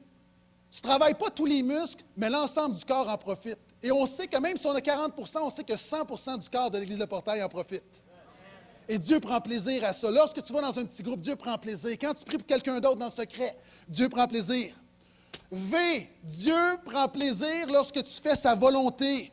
Tu 0.70 0.78
ne 0.78 0.88
travailles 0.88 1.14
pas 1.14 1.30
tous 1.30 1.46
les 1.46 1.62
muscles, 1.62 2.04
mais 2.16 2.28
l'ensemble 2.28 2.76
du 2.76 2.84
corps 2.84 3.08
en 3.08 3.16
profite. 3.16 3.58
Et 3.82 3.90
on 3.90 4.06
sait 4.06 4.26
que 4.26 4.36
même 4.38 4.56
si 4.56 4.66
on 4.66 4.74
a 4.74 4.80
40% 4.80 5.38
on 5.42 5.50
sait 5.50 5.64
que 5.64 5.72
100% 5.72 6.38
du 6.38 6.48
corps 6.50 6.70
de 6.70 6.78
l'Église 6.78 6.98
de 6.98 7.06
Portail 7.06 7.42
en 7.42 7.48
profite. 7.48 8.04
Et 8.88 8.98
Dieu 8.98 9.20
prend 9.20 9.40
plaisir 9.40 9.84
à 9.84 9.92
ça. 9.92 10.10
Lorsque 10.10 10.42
tu 10.42 10.52
vas 10.52 10.60
dans 10.60 10.78
un 10.78 10.84
petit 10.84 11.02
groupe, 11.02 11.20
Dieu 11.20 11.36
prend 11.36 11.58
plaisir. 11.58 11.90
Quand 12.00 12.14
tu 12.14 12.24
pries 12.24 12.38
pour 12.38 12.46
quelqu'un 12.46 12.80
d'autre 12.80 12.96
dans 12.96 13.06
le 13.06 13.10
secret, 13.12 13.56
Dieu 13.86 14.08
prend 14.08 14.26
plaisir. 14.26 14.74
V, 15.50 16.08
Dieu 16.24 16.78
prend 16.84 17.08
plaisir 17.08 17.66
lorsque 17.68 18.02
tu 18.02 18.20
fais 18.22 18.36
sa 18.36 18.54
volonté. 18.54 19.32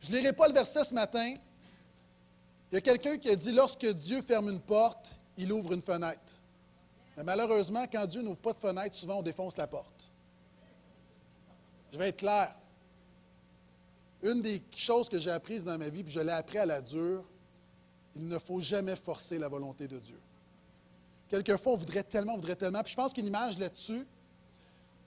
Je 0.00 0.10
ne 0.10 0.16
lirai 0.18 0.32
pas 0.32 0.48
le 0.48 0.54
verset 0.54 0.84
ce 0.84 0.94
matin. 0.94 1.34
Il 2.72 2.76
y 2.76 2.78
a 2.78 2.80
quelqu'un 2.80 3.18
qui 3.18 3.28
a 3.28 3.36
dit, 3.36 3.52
lorsque 3.52 3.86
Dieu 3.86 4.22
ferme 4.22 4.48
une 4.48 4.60
porte, 4.60 5.14
il 5.36 5.52
ouvre 5.52 5.74
une 5.74 5.82
fenêtre. 5.82 6.40
Mais 7.18 7.22
malheureusement, 7.22 7.84
quand 7.86 8.06
Dieu 8.06 8.22
n'ouvre 8.22 8.40
pas 8.40 8.54
de 8.54 8.58
fenêtre, 8.58 8.96
souvent 8.96 9.18
on 9.18 9.22
défonce 9.22 9.58
la 9.58 9.66
porte. 9.66 10.10
Je 11.92 11.98
vais 11.98 12.08
être 12.08 12.16
clair. 12.16 12.54
une 14.22 14.40
des 14.40 14.62
choses 14.74 15.10
que 15.10 15.18
j'ai 15.18 15.30
apprises 15.30 15.64
dans 15.66 15.76
ma 15.76 15.90
vie, 15.90 16.02
puis 16.02 16.14
je 16.14 16.20
l'ai 16.20 16.32
appris 16.32 16.56
à 16.56 16.64
la 16.64 16.80
dure, 16.80 17.22
il 18.16 18.26
ne 18.26 18.38
faut 18.38 18.60
jamais 18.60 18.96
forcer 18.96 19.38
la 19.38 19.48
volonté 19.48 19.86
de 19.86 19.98
Dieu. 19.98 20.18
Quelquefois, 21.28 21.74
on 21.74 21.76
voudrait 21.76 22.04
tellement, 22.04 22.32
on 22.32 22.36
voudrait 22.36 22.56
tellement. 22.56 22.82
Puis 22.82 22.92
je 22.92 22.96
pense 22.96 23.12
qu'une 23.12 23.26
image 23.26 23.58
là-dessus, 23.58 24.06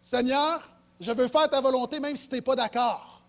Seigneur, 0.03 0.69
je 0.99 1.11
veux 1.11 1.27
faire 1.27 1.49
ta 1.49 1.61
volonté 1.61 1.99
même 1.99 2.15
si 2.15 2.29
tu 2.29 2.35
n'es 2.35 2.41
pas 2.41 2.55
d'accord. 2.55 3.23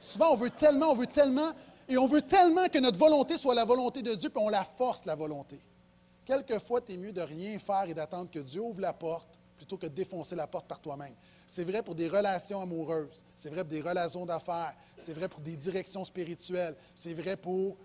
Souvent, 0.00 0.32
on 0.32 0.36
veut 0.36 0.50
tellement, 0.50 0.90
on 0.90 0.96
veut 0.96 1.06
tellement, 1.06 1.52
et 1.88 1.98
on 1.98 2.06
veut 2.06 2.22
tellement 2.22 2.68
que 2.68 2.78
notre 2.78 2.98
volonté 2.98 3.38
soit 3.38 3.54
la 3.54 3.64
volonté 3.64 4.02
de 4.02 4.14
Dieu, 4.14 4.28
puis 4.28 4.42
on 4.42 4.48
la 4.48 4.64
force, 4.64 5.04
la 5.04 5.14
volonté. 5.14 5.60
Quelquefois, 6.24 6.80
tu 6.80 6.92
es 6.92 6.96
mieux 6.96 7.12
de 7.12 7.20
rien 7.20 7.58
faire 7.58 7.84
et 7.88 7.94
d'attendre 7.94 8.30
que 8.30 8.40
Dieu 8.40 8.60
ouvre 8.60 8.80
la 8.80 8.92
porte 8.92 9.28
plutôt 9.56 9.76
que 9.76 9.86
de 9.86 9.92
défoncer 9.92 10.36
la 10.36 10.46
porte 10.46 10.66
par 10.66 10.80
toi-même. 10.80 11.14
C'est 11.46 11.64
vrai 11.64 11.82
pour 11.82 11.94
des 11.94 12.08
relations 12.08 12.60
amoureuses, 12.60 13.24
c'est 13.34 13.48
vrai 13.48 13.62
pour 13.62 13.70
des 13.70 13.80
relations 13.80 14.26
d'affaires, 14.26 14.74
c'est 14.98 15.14
vrai 15.14 15.28
pour 15.28 15.40
des 15.40 15.56
directions 15.56 16.04
spirituelles, 16.04 16.76
c'est 16.94 17.14
vrai 17.14 17.36
pour 17.36 17.76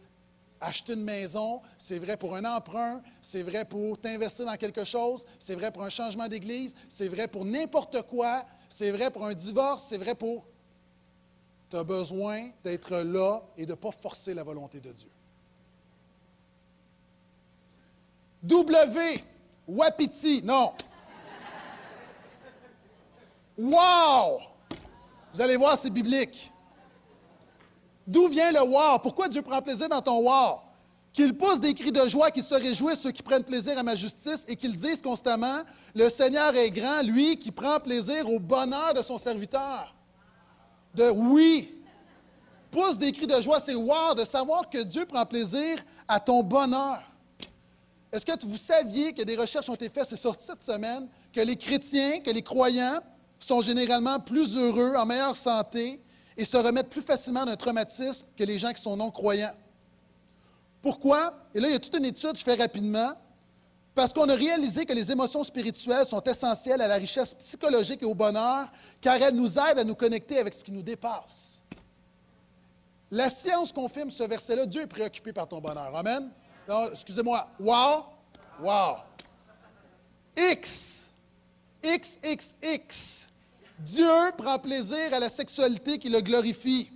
acheter 0.59 0.93
une 0.93 1.03
maison, 1.03 1.61
c'est 1.77 1.99
vrai 1.99 2.17
pour 2.17 2.35
un 2.35 2.45
emprunt, 2.45 3.01
c'est 3.21 3.43
vrai 3.43 3.65
pour 3.65 3.99
t'investir 3.99 4.45
dans 4.45 4.55
quelque 4.55 4.83
chose, 4.83 5.25
c'est 5.39 5.55
vrai 5.55 5.71
pour 5.71 5.83
un 5.83 5.89
changement 5.89 6.27
d'église, 6.27 6.75
c'est 6.89 7.07
vrai 7.07 7.27
pour 7.27 7.45
n'importe 7.45 8.01
quoi, 8.03 8.45
c'est 8.69 8.91
vrai 8.91 9.09
pour 9.09 9.25
un 9.25 9.33
divorce, 9.33 9.85
c'est 9.89 9.97
vrai 9.97 10.15
pour... 10.15 10.45
Tu 11.71 11.77
as 11.77 11.85
besoin 11.85 12.49
d'être 12.65 12.97
là 12.97 13.41
et 13.55 13.65
de 13.65 13.71
ne 13.71 13.75
pas 13.75 13.93
forcer 13.93 14.33
la 14.33 14.43
volonté 14.43 14.81
de 14.81 14.91
Dieu. 14.91 15.09
W, 18.43 19.23
Wapiti, 19.69 20.41
non. 20.43 20.73
Wow! 23.57 24.41
Vous 25.33 25.39
allez 25.39 25.55
voir, 25.55 25.77
c'est 25.77 25.89
biblique. 25.89 26.51
D'où 28.05 28.27
vient 28.27 28.51
le 28.51 28.61
wow? 28.61 28.99
Pourquoi 29.01 29.29
Dieu 29.29 29.41
prend 29.41 29.61
plaisir 29.61 29.87
dans 29.87 30.01
ton 30.01 30.19
wow? 30.27 30.59
Qu'il 31.13 31.37
pousse 31.37 31.61
des 31.61 31.73
cris 31.73 31.93
de 31.93 32.05
joie, 32.09 32.31
qu'il 32.31 32.43
se 32.43 32.55
réjouissent 32.55 33.01
ceux 33.01 33.11
qui 33.11 33.23
prennent 33.23 33.45
plaisir 33.45 33.77
à 33.77 33.83
ma 33.83 33.95
justice 33.95 34.43
et 34.49 34.57
qu'ils 34.57 34.75
disent 34.75 35.01
constamment 35.01 35.61
Le 35.95 36.09
Seigneur 36.09 36.53
est 36.53 36.71
grand, 36.71 37.01
lui 37.03 37.37
qui 37.37 37.51
prend 37.51 37.79
plaisir 37.79 38.29
au 38.29 38.41
bonheur 38.41 38.93
de 38.93 39.01
son 39.01 39.17
serviteur. 39.17 39.95
De 40.93 41.09
oui. 41.09 41.73
Pousse 42.69 42.97
des 42.97 43.11
cris 43.11 43.27
de 43.27 43.39
joie, 43.41 43.59
c'est 43.59 43.75
wow 43.75 44.13
de 44.15 44.23
savoir 44.23 44.69
que 44.69 44.81
Dieu 44.83 45.05
prend 45.05 45.25
plaisir 45.25 45.83
à 46.07 46.19
ton 46.19 46.41
bonheur. 46.41 47.01
Est-ce 48.11 48.25
que 48.25 48.45
vous 48.45 48.57
saviez 48.57 49.13
que 49.13 49.23
des 49.23 49.35
recherches 49.35 49.69
ont 49.69 49.75
été 49.75 49.89
faites, 49.89 50.05
c'est 50.05 50.15
sorti 50.15 50.45
cette 50.45 50.63
semaine, 50.63 51.07
que 51.33 51.41
les 51.41 51.55
chrétiens, 51.55 52.19
que 52.19 52.31
les 52.31 52.41
croyants 52.41 52.99
sont 53.39 53.61
généralement 53.61 54.19
plus 54.19 54.57
heureux, 54.57 54.95
en 54.95 55.05
meilleure 55.05 55.35
santé 55.35 56.01
et 56.37 56.45
se 56.45 56.57
remettent 56.57 56.89
plus 56.89 57.01
facilement 57.01 57.45
d'un 57.45 57.55
traumatisme 57.55 58.25
que 58.37 58.43
les 58.43 58.59
gens 58.59 58.71
qui 58.71 58.81
sont 58.81 58.95
non-croyants? 58.97 59.55
Pourquoi? 60.81 61.33
Et 61.53 61.59
là, 61.59 61.67
il 61.67 61.71
y 61.71 61.75
a 61.75 61.79
toute 61.79 61.95
une 61.95 62.05
étude, 62.05 62.37
je 62.37 62.43
fais 62.43 62.55
rapidement, 62.55 63.13
parce 63.93 64.13
qu'on 64.13 64.29
a 64.29 64.35
réalisé 64.35 64.85
que 64.85 64.93
les 64.93 65.11
émotions 65.11 65.43
spirituelles 65.43 66.05
sont 66.05 66.21
essentielles 66.21 66.81
à 66.81 66.87
la 66.87 66.95
richesse 66.95 67.33
psychologique 67.33 68.01
et 68.03 68.05
au 68.05 68.15
bonheur, 68.15 68.67
car 69.01 69.15
elles 69.15 69.35
nous 69.35 69.59
aident 69.59 69.79
à 69.79 69.83
nous 69.83 69.95
connecter 69.95 70.37
avec 70.37 70.53
ce 70.53 70.63
qui 70.63 70.71
nous 70.71 70.81
dépasse. 70.81 71.61
La 73.09 73.29
science 73.29 73.73
confirme 73.73 74.09
ce 74.09 74.23
verset-là. 74.23 74.65
Dieu 74.65 74.83
est 74.83 74.87
préoccupé 74.87 75.33
par 75.33 75.47
ton 75.47 75.59
bonheur. 75.59 75.93
Amen. 75.93 76.29
Excusez-moi. 76.91 77.49
Wow. 77.59 78.05
Wow. 78.61 78.97
X. 80.37 81.11
X, 81.83 82.17
X, 82.23 82.55
X. 82.63 83.27
Dieu 83.79 84.07
prend 84.37 84.57
plaisir 84.59 85.13
à 85.13 85.19
la 85.19 85.27
sexualité 85.27 85.97
qui 85.97 86.09
le 86.09 86.21
glorifie. 86.21 86.89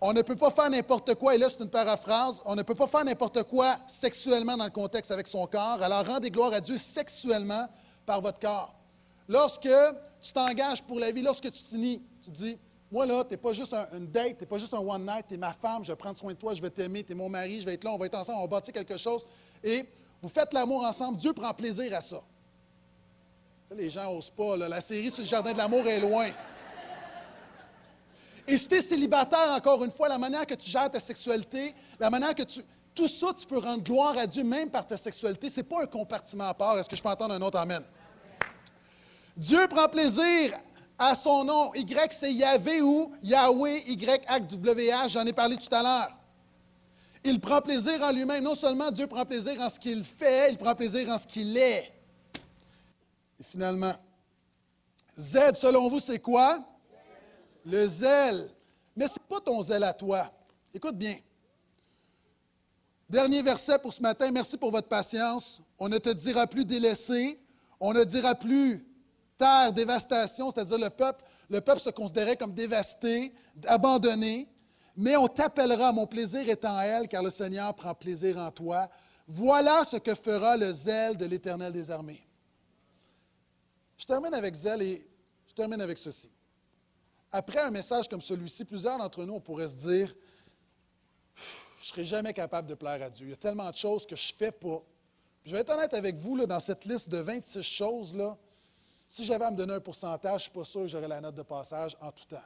On 0.00 0.12
ne 0.12 0.22
peut 0.22 0.36
pas 0.36 0.50
faire 0.50 0.70
n'importe 0.70 1.14
quoi, 1.16 1.34
et 1.34 1.38
là 1.38 1.48
c'est 1.50 1.60
une 1.60 1.68
paraphrase, 1.68 2.40
on 2.46 2.54
ne 2.54 2.62
peut 2.62 2.74
pas 2.74 2.86
faire 2.86 3.04
n'importe 3.04 3.42
quoi 3.42 3.76
sexuellement 3.86 4.56
dans 4.56 4.64
le 4.64 4.70
contexte 4.70 5.10
avec 5.10 5.26
son 5.26 5.46
corps, 5.46 5.82
alors 5.82 6.06
rendez 6.06 6.30
gloire 6.30 6.54
à 6.54 6.60
Dieu 6.60 6.78
sexuellement 6.78 7.68
par 8.06 8.22
votre 8.22 8.40
corps. 8.40 8.74
Lorsque 9.28 9.68
tu 10.22 10.32
t'engages 10.32 10.82
pour 10.82 10.98
la 10.98 11.12
vie, 11.12 11.22
lorsque 11.22 11.50
tu 11.50 11.62
t'unis, 11.62 12.02
tu 12.24 12.30
dis, 12.30 12.58
moi 12.90 13.04
là, 13.04 13.22
tu 13.24 13.32
n'es 13.32 13.36
pas 13.36 13.52
juste 13.52 13.74
un, 13.74 13.86
une 13.92 14.06
date, 14.06 14.38
tu 14.38 14.44
n'es 14.44 14.46
pas 14.46 14.58
juste 14.58 14.72
un 14.72 14.78
one 14.78 15.04
night, 15.04 15.26
tu 15.28 15.34
es 15.34 15.36
ma 15.36 15.52
femme, 15.52 15.84
je 15.84 15.92
vais 15.92 15.96
prendre 15.96 16.16
soin 16.16 16.32
de 16.32 16.38
toi, 16.38 16.54
je 16.54 16.62
vais 16.62 16.70
t'aimer, 16.70 17.04
tu 17.04 17.12
es 17.12 17.14
mon 17.14 17.28
mari, 17.28 17.60
je 17.60 17.66
vais 17.66 17.74
être 17.74 17.84
là, 17.84 17.92
on 17.92 17.98
va 17.98 18.06
être 18.06 18.16
ensemble, 18.16 18.38
on 18.38 18.42
va 18.42 18.48
bâtir 18.48 18.72
quelque 18.72 18.96
chose, 18.96 19.26
et 19.62 19.84
vous 20.22 20.28
faites 20.30 20.52
l'amour 20.54 20.82
ensemble, 20.84 21.18
Dieu 21.18 21.32
prend 21.34 21.52
plaisir 21.52 21.94
à 21.94 22.00
ça 22.00 22.22
les 23.76 23.90
gens 23.90 24.12
n'osent 24.12 24.30
pas. 24.30 24.56
La 24.56 24.80
série 24.80 25.10
sur 25.10 25.22
le 25.22 25.28
jardin 25.28 25.52
de 25.52 25.58
l'amour 25.58 25.86
est 25.86 26.00
loin. 26.00 26.28
Et 28.50 28.56
si 28.56 28.66
tu 28.66 28.74
es 28.74 28.82
célibataire, 28.82 29.52
encore 29.52 29.84
une 29.84 29.92
fois, 29.92 30.08
la 30.08 30.18
manière 30.18 30.44
que 30.44 30.54
tu 30.54 30.68
gères 30.68 30.90
ta 30.90 30.98
sexualité, 30.98 31.72
la 32.00 32.10
manière 32.10 32.34
que 32.34 32.42
tu. 32.42 32.60
Tout 32.92 33.06
ça, 33.06 33.28
tu 33.38 33.46
peux 33.46 33.58
rendre 33.58 33.84
gloire 33.84 34.18
à 34.18 34.26
Dieu 34.26 34.42
même 34.42 34.68
par 34.68 34.84
ta 34.84 34.96
sexualité. 34.96 35.48
Ce 35.48 35.58
n'est 35.58 35.62
pas 35.62 35.84
un 35.84 35.86
compartiment 35.86 36.48
à 36.48 36.54
part. 36.54 36.76
Est-ce 36.76 36.88
que 36.88 36.96
je 36.96 37.02
peux 37.02 37.08
entendre 37.08 37.34
un 37.34 37.42
autre 37.42 37.58
Amen? 37.58 37.84
Dieu 39.36 39.68
prend 39.68 39.86
plaisir 39.86 40.58
à 40.98 41.14
son 41.14 41.44
nom. 41.44 41.72
Y, 41.74 42.12
c'est 42.12 42.32
Yahvé 42.32 42.82
ou 42.82 43.12
Yahweh, 43.22 43.84
Y, 43.86 44.48
W, 44.48 44.88
H. 44.88 45.10
J'en 45.10 45.24
ai 45.24 45.32
parlé 45.32 45.56
tout 45.56 45.72
à 45.72 45.84
l'heure. 45.84 46.16
Il 47.22 47.38
prend 47.38 47.60
plaisir 47.60 48.02
en 48.02 48.10
lui-même. 48.10 48.42
Non 48.42 48.56
seulement 48.56 48.90
Dieu 48.90 49.06
prend 49.06 49.24
plaisir 49.24 49.60
en 49.60 49.70
ce 49.70 49.78
qu'il 49.78 50.02
fait, 50.02 50.50
il 50.50 50.58
prend 50.58 50.74
plaisir 50.74 51.08
en 51.08 51.18
ce 51.18 51.26
qu'il 51.28 51.56
est. 51.56 51.92
Et 53.38 53.44
finalement, 53.44 53.94
Z, 55.16 55.54
selon 55.54 55.88
vous, 55.88 56.00
c'est 56.00 56.18
quoi? 56.18 56.58
Le 57.64 57.86
zèle. 57.86 58.50
Mais 58.96 59.08
ce 59.08 59.14
n'est 59.14 59.26
pas 59.28 59.40
ton 59.40 59.62
zèle 59.62 59.84
à 59.84 59.92
toi. 59.92 60.30
Écoute 60.72 60.96
bien. 60.96 61.18
Dernier 63.08 63.42
verset 63.42 63.78
pour 63.78 63.92
ce 63.92 64.00
matin. 64.00 64.30
Merci 64.30 64.56
pour 64.56 64.70
votre 64.70 64.88
patience. 64.88 65.60
On 65.78 65.88
ne 65.88 65.98
te 65.98 66.10
dira 66.10 66.46
plus 66.46 66.64
délaissé. 66.64 67.40
On 67.80 67.92
ne 67.92 68.04
dira 68.04 68.34
plus 68.34 68.86
terre, 69.36 69.72
dévastation, 69.72 70.50
c'est-à-dire 70.50 70.78
le 70.78 70.90
peuple. 70.90 71.24
Le 71.48 71.60
peuple 71.60 71.80
se 71.80 71.90
considérait 71.90 72.36
comme 72.36 72.52
dévasté, 72.52 73.34
abandonné. 73.66 74.48
Mais 74.96 75.16
on 75.16 75.26
t'appellera, 75.26 75.92
mon 75.92 76.06
plaisir 76.06 76.48
est 76.48 76.64
en 76.64 76.78
elle, 76.78 77.08
car 77.08 77.22
le 77.22 77.30
Seigneur 77.30 77.74
prend 77.74 77.94
plaisir 77.94 78.36
en 78.36 78.50
toi. 78.50 78.88
Voilà 79.26 79.84
ce 79.84 79.96
que 79.96 80.14
fera 80.14 80.56
le 80.56 80.72
zèle 80.72 81.16
de 81.16 81.24
l'Éternel 81.24 81.72
des 81.72 81.90
armées. 81.90 82.22
Je 83.96 84.04
termine 84.04 84.34
avec 84.34 84.54
zèle 84.54 84.82
et 84.82 85.06
je 85.46 85.54
termine 85.54 85.80
avec 85.80 85.98
ceci. 85.98 86.30
Après 87.32 87.60
un 87.60 87.70
message 87.70 88.08
comme 88.08 88.20
celui-ci, 88.20 88.64
plusieurs 88.64 88.98
d'entre 88.98 89.24
nous, 89.24 89.34
on 89.34 89.40
pourrait 89.40 89.68
se 89.68 89.76
dire 89.76 90.14
Je 91.36 91.84
ne 91.84 91.86
serai 91.86 92.04
jamais 92.04 92.32
capable 92.32 92.68
de 92.68 92.74
plaire 92.74 93.02
à 93.02 93.10
Dieu. 93.10 93.26
Il 93.26 93.30
y 93.30 93.34
a 93.34 93.36
tellement 93.36 93.70
de 93.70 93.76
choses 93.76 94.06
que 94.06 94.16
je 94.16 94.32
ne 94.32 94.36
fais 94.36 94.52
pas. 94.52 94.82
je 95.44 95.52
vais 95.52 95.60
être 95.60 95.72
honnête 95.72 95.94
avec 95.94 96.16
vous, 96.16 96.44
dans 96.46 96.60
cette 96.60 96.84
liste 96.84 97.08
de 97.08 97.18
26 97.18 97.62
choses, 97.62 98.14
là, 98.14 98.36
si 99.10 99.24
j'avais 99.24 99.44
à 99.44 99.50
me 99.50 99.56
donner 99.56 99.74
un 99.74 99.80
pourcentage, 99.80 100.30
je 100.30 100.34
ne 100.34 100.38
suis 100.38 100.50
pas 100.50 100.64
sûr 100.64 100.82
que 100.82 100.88
j'aurais 100.88 101.08
la 101.08 101.20
note 101.20 101.34
de 101.34 101.42
passage 101.42 101.96
en 102.00 102.12
tout 102.12 102.26
temps. 102.26 102.38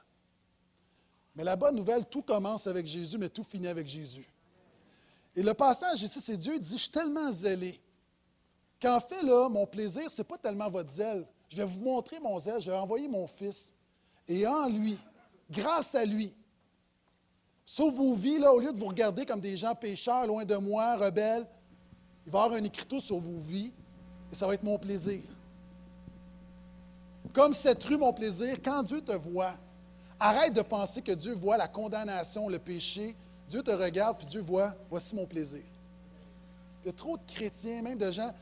Mais 1.34 1.44
la 1.44 1.56
bonne 1.56 1.76
nouvelle, 1.76 2.06
tout 2.06 2.22
commence 2.22 2.66
avec 2.66 2.86
Jésus, 2.86 3.18
mais 3.18 3.28
tout 3.28 3.44
finit 3.44 3.66
avec 3.66 3.86
Jésus. 3.86 4.26
Et 5.36 5.42
le 5.42 5.52
passage 5.52 6.02
ici, 6.02 6.20
c'est 6.20 6.38
Dieu 6.38 6.58
dit 6.58 6.74
Je 6.74 6.82
suis 6.82 6.90
tellement 6.90 7.30
zélé 7.32 7.78
qu'en 8.80 8.98
fait, 8.98 9.22
là, 9.22 9.48
mon 9.48 9.66
plaisir, 9.66 10.10
ce 10.10 10.22
n'est 10.22 10.24
pas 10.26 10.38
tellement 10.38 10.70
votre 10.70 10.90
zèle. 10.90 11.26
Je 11.50 11.56
vais 11.58 11.64
vous 11.64 11.80
montrer 11.80 12.18
mon 12.18 12.38
zèle, 12.38 12.60
je 12.60 12.70
vais 12.70 12.76
envoyer 12.76 13.08
mon 13.08 13.26
fils. 13.26 13.73
Et 14.28 14.46
en 14.46 14.68
lui, 14.68 14.98
grâce 15.50 15.94
à 15.94 16.04
lui, 16.04 16.32
sauve 17.64 17.94
vos 17.94 18.14
vies, 18.14 18.38
là, 18.38 18.52
au 18.52 18.60
lieu 18.60 18.72
de 18.72 18.78
vous 18.78 18.86
regarder 18.86 19.26
comme 19.26 19.40
des 19.40 19.56
gens 19.56 19.74
pécheurs, 19.74 20.26
loin 20.26 20.44
de 20.44 20.56
moi, 20.56 20.96
rebelles, 20.96 21.46
il 22.26 22.32
va 22.32 22.40
y 22.40 22.42
avoir 22.44 22.60
un 22.60 22.64
écriteau 22.64 23.00
sur 23.00 23.18
vos 23.18 23.38
vies 23.38 23.72
et 24.32 24.34
ça 24.34 24.46
va 24.46 24.54
être 24.54 24.62
mon 24.62 24.78
plaisir. 24.78 25.20
Comme 27.32 27.52
cette 27.52 27.82
rue, 27.84 27.96
mon 27.96 28.12
plaisir, 28.12 28.56
quand 28.62 28.82
Dieu 28.82 29.00
te 29.00 29.12
voit, 29.12 29.54
arrête 30.18 30.54
de 30.54 30.62
penser 30.62 31.02
que 31.02 31.12
Dieu 31.12 31.34
voit 31.34 31.56
la 31.56 31.68
condamnation, 31.68 32.48
le 32.48 32.58
péché. 32.58 33.14
Dieu 33.48 33.62
te 33.62 33.70
regarde, 33.70 34.16
puis 34.18 34.26
Dieu 34.26 34.40
voit, 34.40 34.74
voici 34.88 35.14
mon 35.14 35.26
plaisir. 35.26 35.62
Il 36.82 36.86
y 36.86 36.90
a 36.90 36.92
trop 36.92 37.16
de 37.16 37.22
chrétiens, 37.26 37.82
même 37.82 37.98
de 37.98 38.10
gens, 38.10 38.32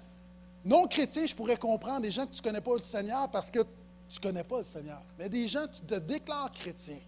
non 0.65 0.87
chrétien, 0.87 1.27
je 1.27 1.35
pourrais 1.35 1.57
comprendre 1.57 2.03
des 2.03 2.11
gens 2.11 2.27
que 2.27 2.33
tu 2.33 2.41
ne 2.41 2.45
connais 2.45 2.61
pas 2.61 2.77
le 2.77 2.83
Seigneur 2.83 3.29
parce 3.31 3.51
que 3.51 3.61
tu 4.13 4.19
ne 4.19 4.31
connais 4.31 4.45
pas 4.45 4.59
le 4.59 4.63
Seigneur. 4.63 5.01
Mais 5.19 5.29
des 5.31 5.49
gens, 5.49 5.67
tu 5.67 5.81
te 5.81 5.95
déclares 5.95 6.53
chrétien. 6.53 6.99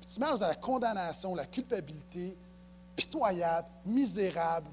Puis 0.00 0.14
tu 0.14 0.18
marches 0.18 0.40
dans 0.40 0.46
la 0.46 0.54
condamnation, 0.54 1.34
la 1.34 1.44
culpabilité, 1.44 2.34
pitoyable, 2.96 3.68
misérable. 3.84 4.70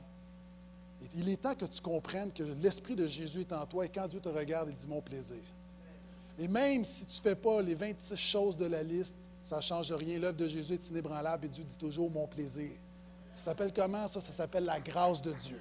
Il 1.16 1.28
est 1.28 1.42
temps 1.42 1.56
que 1.56 1.66
tu 1.66 1.82
comprennes 1.82 2.32
que 2.32 2.44
l'Esprit 2.44 2.96
de 2.96 3.08
Jésus 3.08 3.42
est 3.42 3.52
en 3.52 3.66
toi 3.66 3.86
et 3.86 3.90
quand 3.90 4.08
Dieu 4.08 4.22
te 4.22 4.30
regarde, 4.30 4.70
il 4.70 4.76
dit 4.76 4.88
mon 4.88 5.02
plaisir. 5.02 5.42
Et 6.40 6.48
même 6.48 6.86
si 6.86 7.06
tu 7.06 7.18
ne 7.18 7.22
fais 7.24 7.36
pas 7.36 7.62
les 7.62 7.76
26 7.76 8.16
choses 8.16 8.56
de 8.56 8.66
la 8.66 8.82
liste, 8.82 9.16
ça 9.44 9.58
ne 9.58 9.62
change 9.62 9.92
rien. 9.92 10.18
L'œuvre 10.18 10.38
de 10.38 10.48
Jésus 10.48 10.74
est 10.74 10.90
inébranlable 10.92 11.48
et 11.48 11.50
Dieu 11.50 11.66
dit 11.66 11.78
toujours 11.78 12.10
mon 12.10 12.28
plaisir. 12.28 12.72
Ça 13.34 13.46
s'appelle 13.46 13.74
comment 13.74 14.08
ça? 14.08 14.22
Ça 14.22 14.32
s'appelle 14.32 14.64
la 14.64 14.80
grâce 14.80 15.22
de 15.22 15.34
Dieu. 15.34 15.60